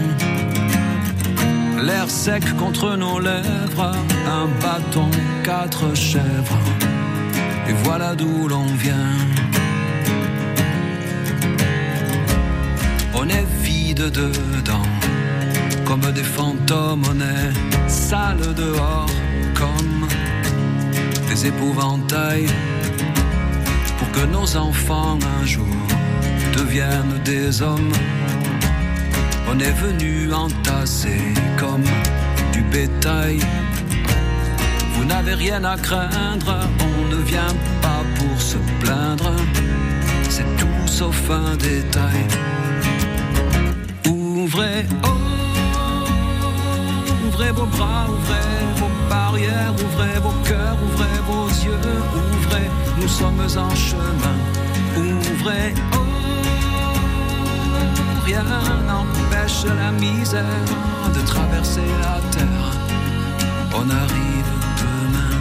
L'air 1.83 2.09
sec 2.09 2.45
contre 2.57 2.97
nos 2.97 3.19
lèvres, 3.19 3.93
un 4.27 4.47
bâton, 4.63 5.11
quatre 5.43 5.95
chèvres, 5.95 6.65
et 7.69 7.73
voilà 7.85 8.15
d'où 8.15 8.47
l'on 8.49 8.67
vient. 8.87 9.17
On 13.15 13.29
est 13.29 13.47
vide 13.61 14.11
dedans, 14.11 14.89
comme 15.85 16.07
des 16.13 16.29
fantômes, 16.37 17.03
on 17.13 17.21
est 17.21 17.91
sale 17.91 18.55
dehors, 18.55 19.11
comme 19.55 20.07
des 21.29 21.47
épouvantails, 21.47 22.51
pour 23.99 24.11
que 24.13 24.27
nos 24.27 24.57
enfants 24.57 25.19
un 25.41 25.47
jour 25.47 25.80
deviennent 26.57 27.21
des 27.25 27.63
hommes. 27.63 27.93
On 29.49 29.59
est 29.59 29.73
venu 29.73 30.33
entasser 30.33 31.21
comme 31.59 31.85
du 32.53 32.63
bétail. 32.63 33.41
Vous 34.95 35.05
n'avez 35.05 35.35
rien 35.35 35.65
à 35.65 35.77
craindre, 35.77 36.69
on 36.81 37.15
ne 37.15 37.23
vient 37.23 37.55
pas 37.83 38.03
pour 38.17 38.41
se 38.41 38.59
plaindre, 38.81 39.33
c'est 40.29 40.57
tout 40.57 40.87
sauf 40.87 41.31
un 41.31 41.57
détail. 41.57 42.27
Ouvrez, 44.07 44.87
oh, 45.03 45.09
ouvrez 47.27 47.53
vos 47.53 47.67
bras, 47.67 48.07
ouvrez 48.09 48.51
vos 48.77 48.91
barrières, 49.09 49.75
ouvrez 49.85 50.21
vos 50.21 50.37
cœurs, 50.49 50.79
ouvrez 50.85 51.19
vos 51.27 51.49
yeux, 51.65 51.81
ouvrez, 52.37 52.71
nous 53.01 53.09
sommes 53.09 53.41
en 53.41 53.75
chemin. 53.75 54.37
Ouvrez, 54.97 55.75
oh, 55.95 56.00
rien 58.31 58.45
n'empêche 58.87 59.65
la 59.65 59.91
misère 59.93 60.71
de 61.15 61.21
traverser 61.27 61.89
la 62.05 62.17
terre. 62.31 62.71
On 63.75 63.89
arrive 63.91 64.53
demain. 64.83 65.37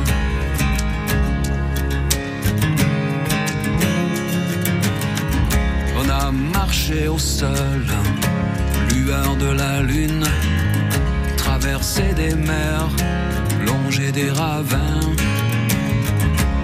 On 5.99 6.09
a 6.09 6.31
marché 6.31 7.07
au 7.07 7.19
sol, 7.19 7.85
lueur 8.93 9.35
de 9.35 9.51
la 9.61 9.81
lune, 9.81 10.25
traversé 11.37 12.13
des 12.15 12.35
mers, 12.35 12.89
longé 13.65 14.11
des 14.11 14.31
ravins. 14.31 15.01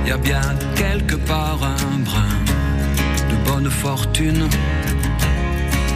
Y 0.07 0.11
a 0.11 0.17
bien 0.17 0.41
quelque 0.75 1.15
part 1.15 1.59
un 1.63 1.99
brin 1.99 2.35
de 3.29 3.35
bonne 3.49 3.69
fortune, 3.69 4.47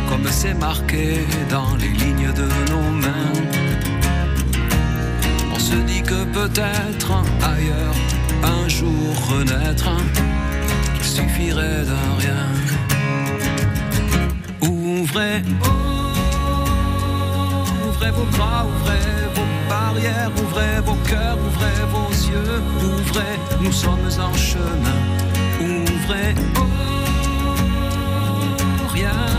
comme 0.09 0.27
c'est 0.31 0.55
marqué 0.55 1.25
dans 1.49 1.75
les 1.75 1.89
lignes 1.89 2.33
de 2.33 2.47
nos 2.71 2.89
mains. 3.03 3.33
On 5.53 5.59
se 5.59 5.75
dit 5.75 6.01
que 6.01 6.23
peut-être 6.25 7.11
ailleurs, 7.53 7.95
un 8.43 8.67
jour 8.67 9.09
renaître, 9.29 9.89
il 10.95 11.03
suffirait 11.03 11.83
d'un 11.89 12.11
rien. 12.23 12.47
Ouvrez, 14.61 15.43
ouvrez 17.87 18.11
vos 18.11 18.29
bras, 18.35 18.65
ouvrez 18.65 19.09
vos 19.35 19.49
barrières, 19.69 20.31
ouvrez 20.41 20.81
vos 20.87 20.99
cœurs, 21.07 21.37
ouvrez 21.47 21.81
vos 21.93 22.11
yeux, 22.31 22.61
ouvrez, 22.83 23.35
nous 23.61 23.71
sommes 23.71 24.09
en 24.19 24.33
chemin. 24.35 24.99
Ouvrez, 25.61 26.33
oh, 26.57 26.61
rien 28.93 29.38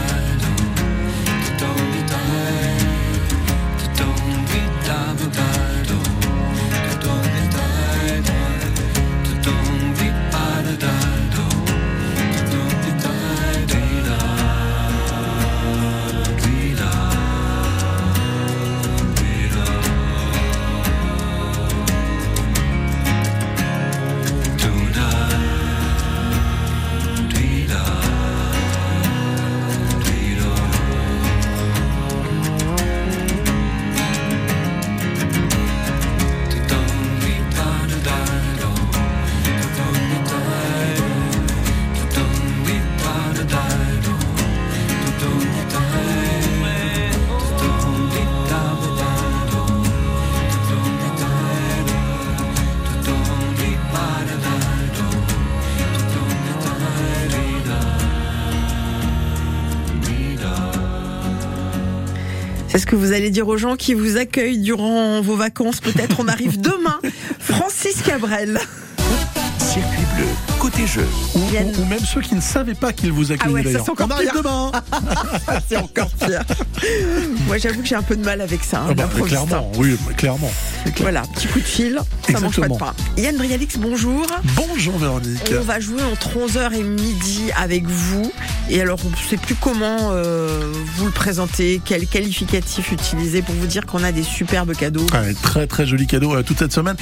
vous 63.01 63.13
allez 63.13 63.31
dire 63.31 63.47
aux 63.47 63.57
gens 63.57 63.75
qui 63.75 63.93
vous 63.95 64.17
accueillent 64.17 64.59
durant 64.59 65.21
vos 65.21 65.35
vacances. 65.35 65.79
Peut-être 65.79 66.17
on 66.19 66.27
arrive 66.27 66.61
demain. 66.61 66.99
Francis 67.39 68.01
Cabrel. 68.03 68.59
Circuit 69.57 70.05
bleu, 70.15 70.25
côté 70.59 70.85
jeu. 70.85 71.05
Ou, 71.35 71.39
ou- 71.39 71.81
ou 71.81 71.85
même 71.85 71.99
ceux 72.05 72.21
qui 72.21 72.35
ne 72.35 72.41
savaient 72.41 72.73
pas 72.75 72.91
qu'ils 72.93 73.11
vous 73.11 73.31
accueillaient 73.31 73.49
Ah 73.49 73.53
ouais, 73.53 73.63
ça, 73.63 73.69
d'ailleurs. 73.69 73.85
c'est 73.85 73.91
encore 73.91 74.07
On 74.07 74.11
arrive 74.11 74.29
pire. 74.31 74.43
demain. 74.43 74.71
c'est 75.69 75.77
encore 75.77 76.09
pire. 76.09 76.43
Moi, 77.47 77.57
j'avoue 77.57 77.81
que 77.81 77.87
j'ai 77.87 77.95
un 77.95 78.01
peu 78.03 78.15
de 78.17 78.23
mal 78.25 78.41
avec 78.41 78.63
ça. 78.63 78.81
hein, 78.81 78.87
Ah 78.89 78.93
bah, 78.93 79.09
clairement, 79.25 79.71
oui, 79.77 79.97
clairement. 80.17 80.51
Clair. 80.83 80.95
Voilà, 81.01 81.21
petit 81.33 81.47
coup 81.47 81.59
de 81.59 81.65
fil, 81.65 81.99
ça 82.29 82.39
mange 82.39 82.59
pas 82.59 82.67
de 82.67 82.77
pain. 82.77 82.93
Yann 83.17 83.37
Brialix, 83.37 83.77
bonjour. 83.77 84.25
Bonjour 84.55 84.97
Véronique. 84.97 85.53
On 85.57 85.63
va 85.63 85.79
jouer 85.79 86.01
entre 86.01 86.29
11h 86.29 86.73
et 86.73 86.83
midi 86.83 87.51
avec 87.55 87.85
vous. 87.85 88.31
Et 88.69 88.81
alors, 88.81 88.99
on 89.05 89.09
ne 89.09 89.15
sait 89.15 89.37
plus 89.37 89.53
comment 89.55 90.11
euh, 90.11 90.71
vous 90.95 91.05
le 91.05 91.11
présenter, 91.11 91.81
quel 91.85 92.07
qualificatif 92.07 92.91
utiliser 92.91 93.41
pour 93.41 93.53
vous 93.55 93.67
dire 93.67 93.85
qu'on 93.85 94.03
a 94.03 94.11
des 94.11 94.23
superbes 94.23 94.73
cadeaux. 94.73 95.05
Ouais, 95.13 95.35
très 95.41 95.67
très 95.67 95.85
joli 95.85 96.07
cadeau 96.07 96.33
euh, 96.33 96.41
toute 96.41 96.59
cette 96.59 96.73
semaine 96.73 96.95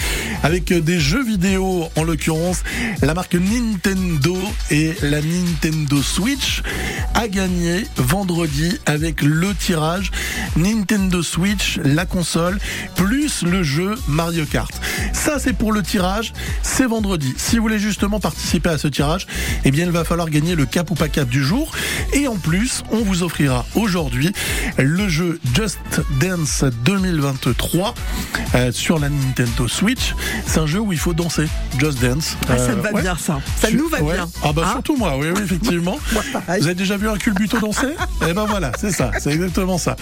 avec 0.44 0.72
euh, 0.72 0.82
des 0.82 1.00
jeux 1.00 1.24
vidéo 1.24 1.88
en 1.96 2.04
l'occurrence 2.04 2.64
la 3.02 3.14
marque 3.14 3.36
Nintendo 3.36 4.38
et 4.72 4.94
la 5.02 5.22
Nintendo 5.22 6.02
Switch 6.02 6.64
a 7.14 7.28
gagné 7.28 7.86
vendredi 7.98 8.78
avec 8.86 9.22
le 9.22 9.54
tirage 9.54 10.12
Nintendo 10.56 11.22
Switch 11.22 11.80
la 11.84 12.06
console 12.06 12.60
plus 12.96 13.44
le 13.44 13.64
jeu 13.64 13.68
Mario 14.07 14.45
Kart. 14.45 14.72
Ça 15.13 15.38
c'est 15.39 15.53
pour 15.53 15.72
le 15.72 15.84
tirage, 15.84 16.34
c'est 16.63 16.86
vendredi. 16.86 17.34
Si 17.38 17.57
vous 17.57 17.61
voulez 17.63 17.80
justement 17.80 18.20
participer 18.20 18.70
à 18.70 18.78
ce 18.78 18.88
tirage, 18.88 19.28
eh 19.65 19.72
bien 19.72 19.86
il 19.86 19.91
va 19.91 20.03
falloir 20.03 20.30
gagner 20.30 20.55
le 20.55 20.65
cap 20.65 20.89
ou 20.91 20.95
pas 20.95 21.07
cap 21.09 21.28
du 21.30 21.43
jour 21.43 21.72
et 22.13 22.28
en 22.28 22.36
plus, 22.38 22.84
on 22.91 22.99
vous 23.03 23.24
offrira 23.24 23.65
aujourd'hui 23.76 24.32
le 24.78 25.07
jeu 25.07 25.39
Just 25.55 25.80
Dance 26.20 26.63
2023 26.86 27.93
euh, 28.55 28.72
sur 28.72 28.99
la 28.99 29.09
Nintendo 29.09 29.67
Switch. 29.67 30.15
C'est 30.45 30.59
un 30.59 30.65
jeu 30.67 30.80
où 30.80 30.91
il 30.93 30.99
faut 30.99 31.13
danser. 31.13 31.47
Just 31.80 32.01
Dance. 32.01 32.38
Ah, 32.47 32.57
ça 32.57 32.63
Euh, 32.72 32.76
me 32.76 32.82
va 32.82 32.91
ouais. 32.93 33.01
bien, 33.01 33.15
ça. 33.17 33.39
Ça 33.61 33.70
nous 33.72 33.88
va 33.89 34.01
ouais. 34.01 34.15
bien. 34.15 34.30
Ah 34.43 34.53
bah 34.53 34.63
Hein 34.65 34.72
surtout 34.74 34.95
moi, 34.97 35.15
oui, 35.17 35.28
oui 35.36 35.41
effectivement. 35.43 35.99
vous 36.13 36.65
avez 36.65 36.76
déjà 36.76 36.97
vu 36.97 37.07
un 37.09 37.17
culbuto 37.17 37.59
danser? 37.59 37.88
Eh 38.28 38.34
ben 38.34 38.45
voilà, 38.45 38.72
c'est 38.80 38.91
ça, 38.91 39.11
c'est 39.20 39.32
exactement 39.32 39.78
ça. 39.78 39.95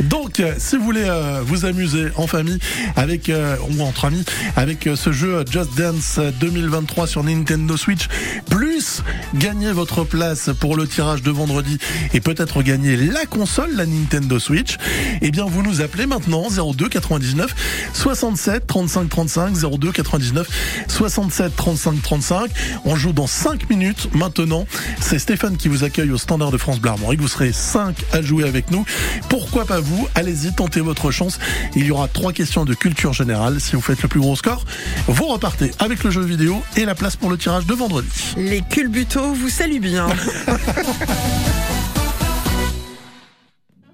Donc, 0.00 0.40
euh, 0.40 0.54
si 0.58 0.76
vous 0.76 0.84
voulez 0.84 1.04
euh, 1.04 1.42
vous 1.44 1.64
amuser 1.66 2.08
en 2.16 2.26
famille 2.26 2.58
avec 2.96 3.07
euh, 3.30 3.56
ou 3.70 3.82
entre 3.82 4.04
amis 4.04 4.24
avec 4.56 4.86
euh, 4.86 4.94
ce 4.94 5.12
jeu 5.12 5.44
Just 5.50 5.76
Dance 5.76 6.20
2023 6.40 7.06
sur 7.06 7.24
Nintendo 7.24 7.76
Switch, 7.76 8.08
plus 8.50 9.02
gagner 9.34 9.72
votre 9.72 10.04
place 10.04 10.50
pour 10.60 10.76
le 10.76 10.86
tirage 10.86 11.22
de 11.22 11.30
vendredi 11.30 11.78
et 12.12 12.20
peut-être 12.20 12.62
gagner 12.62 12.96
la 12.96 13.24
console, 13.24 13.74
la 13.74 13.86
Nintendo 13.86 14.38
Switch, 14.38 14.76
eh 15.22 15.30
bien 15.30 15.46
vous 15.46 15.62
nous 15.62 15.80
appelez 15.80 16.06
maintenant 16.06 16.48
02 16.50 16.88
99 16.88 17.54
67 17.94 18.66
35 18.66 19.08
35 19.08 19.54
02 19.56 19.92
99 19.92 20.46
67 20.88 21.56
35 21.56 22.02
35. 22.02 22.50
On 22.84 22.94
joue 22.94 23.12
dans 23.12 23.26
5 23.26 23.70
minutes 23.70 24.08
maintenant. 24.14 24.66
C'est 25.00 25.18
Stéphane 25.18 25.56
qui 25.56 25.68
vous 25.68 25.84
accueille 25.84 26.10
au 26.10 26.18
standard 26.18 26.50
de 26.50 26.58
France 26.58 26.78
Bleu 26.78 26.90
Armorique. 26.90 27.20
Vous 27.20 27.28
serez 27.28 27.52
5 27.52 27.96
à 28.12 28.20
jouer 28.20 28.44
avec 28.44 28.70
nous. 28.70 28.84
Pourquoi 29.30 29.64
pas 29.64 29.80
vous? 29.80 30.06
Allez-y, 30.14 30.54
tentez 30.54 30.80
votre 30.80 31.10
chance. 31.10 31.38
Il 31.74 31.86
y 31.86 31.90
aura 31.90 32.08
trois 32.08 32.32
questions 32.32 32.64
de 32.64 32.74
culture 32.74 32.97
générale. 33.12 33.60
Si 33.60 33.76
vous 33.76 33.82
faites 33.82 34.02
le 34.02 34.08
plus 34.08 34.20
gros 34.20 34.36
score, 34.36 34.64
vous 35.06 35.26
repartez 35.26 35.70
avec 35.78 36.04
le 36.04 36.10
jeu 36.10 36.22
vidéo 36.22 36.62
et 36.76 36.84
la 36.84 36.94
place 36.94 37.16
pour 37.16 37.30
le 37.30 37.36
tirage 37.38 37.66
de 37.66 37.74
vendredi. 37.74 38.08
Les 38.36 38.60
culbutos 38.62 39.32
vous 39.32 39.48
saluent 39.48 39.80
bien. 39.80 40.08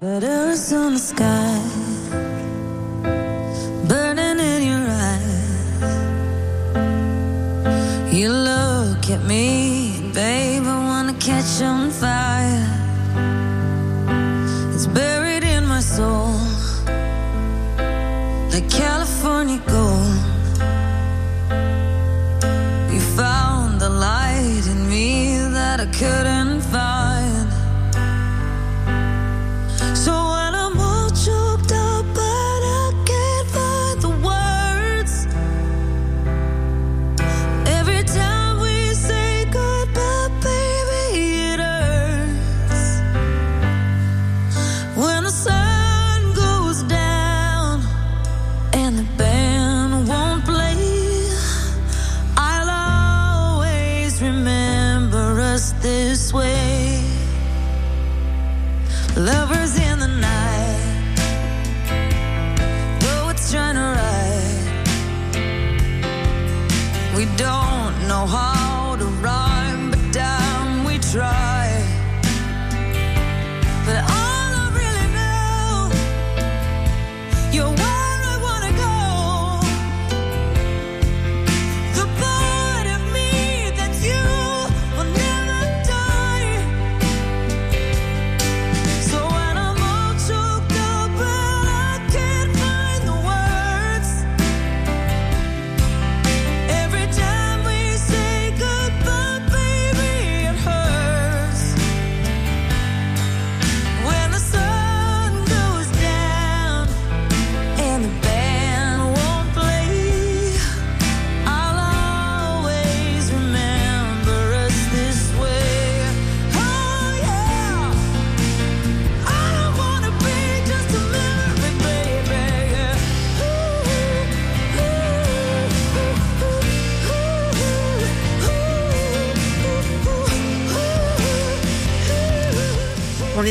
Letters 0.01 0.73
on 0.73 0.93
the 0.93 0.99
sky, 0.99 1.59
burning 3.87 4.39
in 4.39 4.61
your 4.61 4.87
eyes. 4.87 5.35
You 8.13 8.29
look 8.29 9.09
at 9.09 9.23
me, 9.25 10.11
babe, 10.13 10.63
I 10.63 10.77
wanna 10.85 11.13
catch 11.13 11.61
on 11.61 11.89
fire. 11.91 12.67
It's 14.75 14.85
buried 14.85 15.43
in 15.43 15.65
my 15.65 15.79
soul, 15.79 16.34
California 18.77 19.59
gold. 19.67 20.19
You 22.93 22.99
found 23.15 23.79
the 23.79 23.89
light 23.89 24.65
in 24.67 24.89
me 24.89 25.37
that 25.57 25.79
I 25.79 25.85
couldn't 25.85 26.54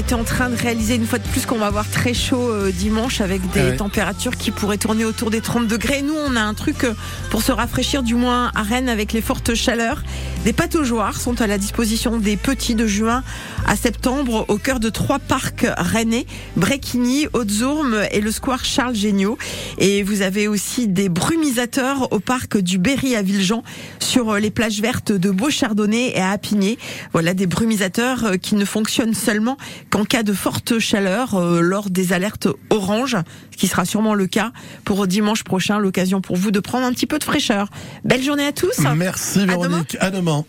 était 0.05 0.15
en 0.15 0.25
train 0.25 0.51
de 0.51 0.57
réaliser 0.57 0.97
une 0.97 1.07
fois 1.07 1.19
de 1.19 1.27
plus 1.29 1.47
qu'on 1.47 1.57
va 1.57 1.67
avoir 1.67 1.89
très 1.89 2.13
chaud 2.13 2.51
euh, 2.65 2.73
dimanche 2.73 3.21
avec 3.21 3.41
des 3.53 3.61
Ah 3.61 3.65
ouais. 3.71 3.77
températures 3.77 4.37
qui 4.37 4.51
pourraient 4.51 4.79
tourner 4.79 5.05
autour 5.05 5.31
des 5.31 5.41
30 5.41 5.67
degrés. 5.69 6.03
Nous, 6.03 6.15
on 6.15 6.37
a 6.37 6.41
un 6.41 6.55
truc 6.55 6.85
euh, 6.85 6.95
pour 7.31 7.43
se 7.43 7.53
rafraîchir, 7.53 8.03
du 8.03 8.15
moins 8.15 8.51
à 8.55 8.63
Rennes, 8.63 8.89
avec 8.89 9.13
les 9.13 9.21
fortes 9.21 9.55
chaleurs. 9.55 10.03
Des 10.45 10.53
pataugeoires 10.53 11.21
sont 11.21 11.41
à 11.41 11.47
la 11.47 11.59
disposition 11.59 12.19
des 12.19 12.37
petits 12.37 12.75
de 12.75 12.87
juin 12.87 13.23
à 13.67 13.77
septembre 13.77 14.45
au 14.49 14.59
cœur 14.59 14.79
de 14.81 14.91
trois 14.91 15.19
parcs 15.19 15.67
rennais, 15.79 16.27
Bréquigny, 16.57 17.29
Haute-Zourme 17.33 17.97
et 18.11 18.21
le 18.21 18.31
square 18.31 18.65
Charles 18.65 18.95
Géniaud. 18.95 19.39
Et 19.79 20.03
vous 20.03 20.21
avez 20.23 20.49
aussi 20.49 20.87
des 20.89 21.09
brumisateurs 21.09 22.13
au 22.13 22.21
parc 22.21 22.59
du 22.59 22.79
Berry 22.79 23.17
à 23.17 23.23
Villejean 23.23 23.63
sur 24.01 24.33
euh, 24.33 24.39
les 24.39 24.51
plages 24.51 24.81
vertes 24.81 25.13
de 25.13 25.31
Beauchardonnay 25.31 26.13
et 26.15 26.21
à 26.21 26.31
Apigné. 26.31 26.79
Voilà 27.13 27.33
des 27.35 27.47
brumisateurs 27.47 28.33
qui 28.41 28.55
ne 28.55 28.65
fonctionnent 28.65 29.15
seulement 29.15 29.57
qu'en 29.91 30.05
cas 30.05 30.23
de 30.23 30.33
forte 30.33 30.79
chaleur 30.79 31.35
euh, 31.35 31.61
lors 31.61 31.91
des 31.91 32.13
alertes 32.13 32.49
orange, 32.71 33.17
ce 33.51 33.57
qui 33.57 33.67
sera 33.67 33.85
sûrement 33.85 34.15
le 34.15 34.27
cas 34.27 34.53
pour 34.85 35.07
dimanche 35.07 35.45
prochain, 35.45 35.79
l'occasion 35.79 36.21
pour 36.21 36.37
vous 36.37 36.51
de 36.51 36.61
prendre 36.61 36.87
un 36.87 36.93
petit 36.93 37.07
peu 37.07 37.19
de 37.19 37.25
fraîcheur. 37.25 37.69
Belle 38.05 38.23
journée 38.23 38.47
à 38.47 38.53
tous. 38.53 38.79
Merci 38.97 39.47
Véronique. 39.47 39.97
À 40.01 40.11
demain. 40.11 40.45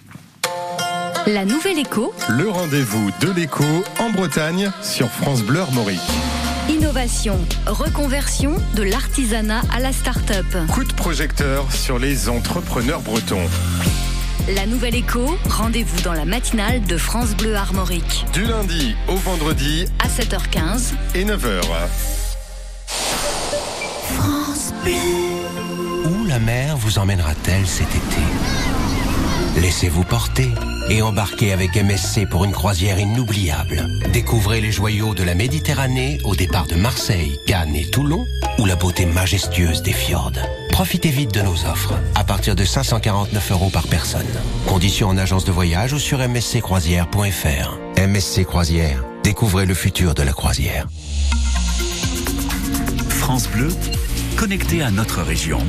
La 1.27 1.43
nouvelle 1.43 1.79
écho 1.79 2.13
Le 2.29 2.47
rendez-vous 2.49 3.09
de 3.19 3.31
l'écho 3.31 3.63
en 3.99 4.11
Bretagne 4.11 4.71
sur 4.83 5.09
France 5.09 5.41
Bleu 5.41 5.59
Armorique. 5.59 5.99
Innovation, 6.69 7.39
reconversion 7.65 8.55
de 8.75 8.83
l'artisanat 8.83 9.61
à 9.73 9.79
la 9.79 9.91
start-up. 9.91 10.45
Coup 10.71 10.83
de 10.83 10.93
projecteur 10.93 11.71
sur 11.71 11.97
les 11.97 12.29
entrepreneurs 12.29 13.01
bretons. 13.01 13.47
La 14.47 14.67
Nouvelle 14.67 14.93
Écho, 14.93 15.39
rendez-vous 15.49 16.01
dans 16.01 16.13
la 16.13 16.23
matinale 16.23 16.83
de 16.83 16.97
France 16.97 17.35
Bleu 17.35 17.55
Armorique. 17.55 18.25
Du 18.31 18.45
lundi 18.45 18.95
au 19.07 19.15
vendredi 19.15 19.87
À 19.97 20.07
7h15, 20.07 20.93
et 21.15 21.25
9h. 21.25 21.63
France 24.05 24.71
Bleu. 24.83 24.93
Où 26.11 26.25
la 26.25 26.37
mer 26.37 26.77
vous 26.77 26.99
emmènera-t-elle 26.99 27.65
cet 27.65 27.87
été? 27.87 28.21
Laissez-vous 29.57 30.03
porter 30.03 30.49
et 30.89 31.01
embarquez 31.01 31.53
avec 31.53 31.75
MSC 31.75 32.27
pour 32.29 32.43
une 32.43 32.51
croisière 32.51 32.99
inoubliable. 32.99 33.85
Découvrez 34.11 34.59
les 34.59 34.71
joyaux 34.71 35.15
de 35.15 35.23
la 35.23 35.33
Méditerranée 35.33 36.19
au 36.25 36.35
départ 36.35 36.67
de 36.67 36.75
Marseille, 36.75 37.39
Cannes 37.47 37.75
et 37.75 37.89
Toulon 37.89 38.27
ou 38.59 38.65
la 38.65 38.75
beauté 38.75 39.05
majestueuse 39.05 39.81
des 39.81 39.93
fjords. 39.93 40.33
Profitez 40.71 41.09
vite 41.09 41.33
de 41.33 41.41
nos 41.41 41.65
offres 41.65 41.93
à 42.15 42.25
partir 42.25 42.53
de 42.53 42.65
549 42.65 43.51
euros 43.51 43.69
par 43.69 43.87
personne. 43.87 44.27
Conditions 44.67 45.07
en 45.07 45.17
agence 45.17 45.45
de 45.45 45.51
voyage 45.53 45.93
ou 45.93 45.99
sur 45.99 46.19
msccroisière.fr. 46.19 47.79
MSC 47.97 48.43
Croisière, 48.43 49.05
découvrez 49.23 49.65
le 49.65 49.73
futur 49.73 50.13
de 50.13 50.23
la 50.23 50.33
croisière. 50.33 50.87
France 53.09 53.47
Bleu, 53.47 53.69
connecté 54.35 54.81
à 54.81 54.91
notre 54.91 55.21
région. 55.21 55.59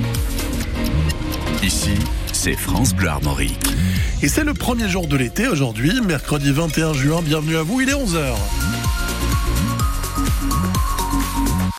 Ici, 1.63 1.95
c'est 2.37 2.53
France 2.53 2.95
Bleu. 2.95 3.09
Et 4.23 4.29
c'est 4.29 4.45
le 4.45 4.53
premier 4.53 4.89
jour 4.89 5.07
de 5.07 5.17
l'été 5.17 5.49
aujourd'hui, 5.49 6.01
mercredi 6.03 6.53
21 6.53 6.93
juin. 6.93 7.23
Bienvenue 7.23 7.57
à 7.57 7.63
vous, 7.63 7.81
il 7.81 7.89
est 7.89 7.95
11h. 7.95 8.86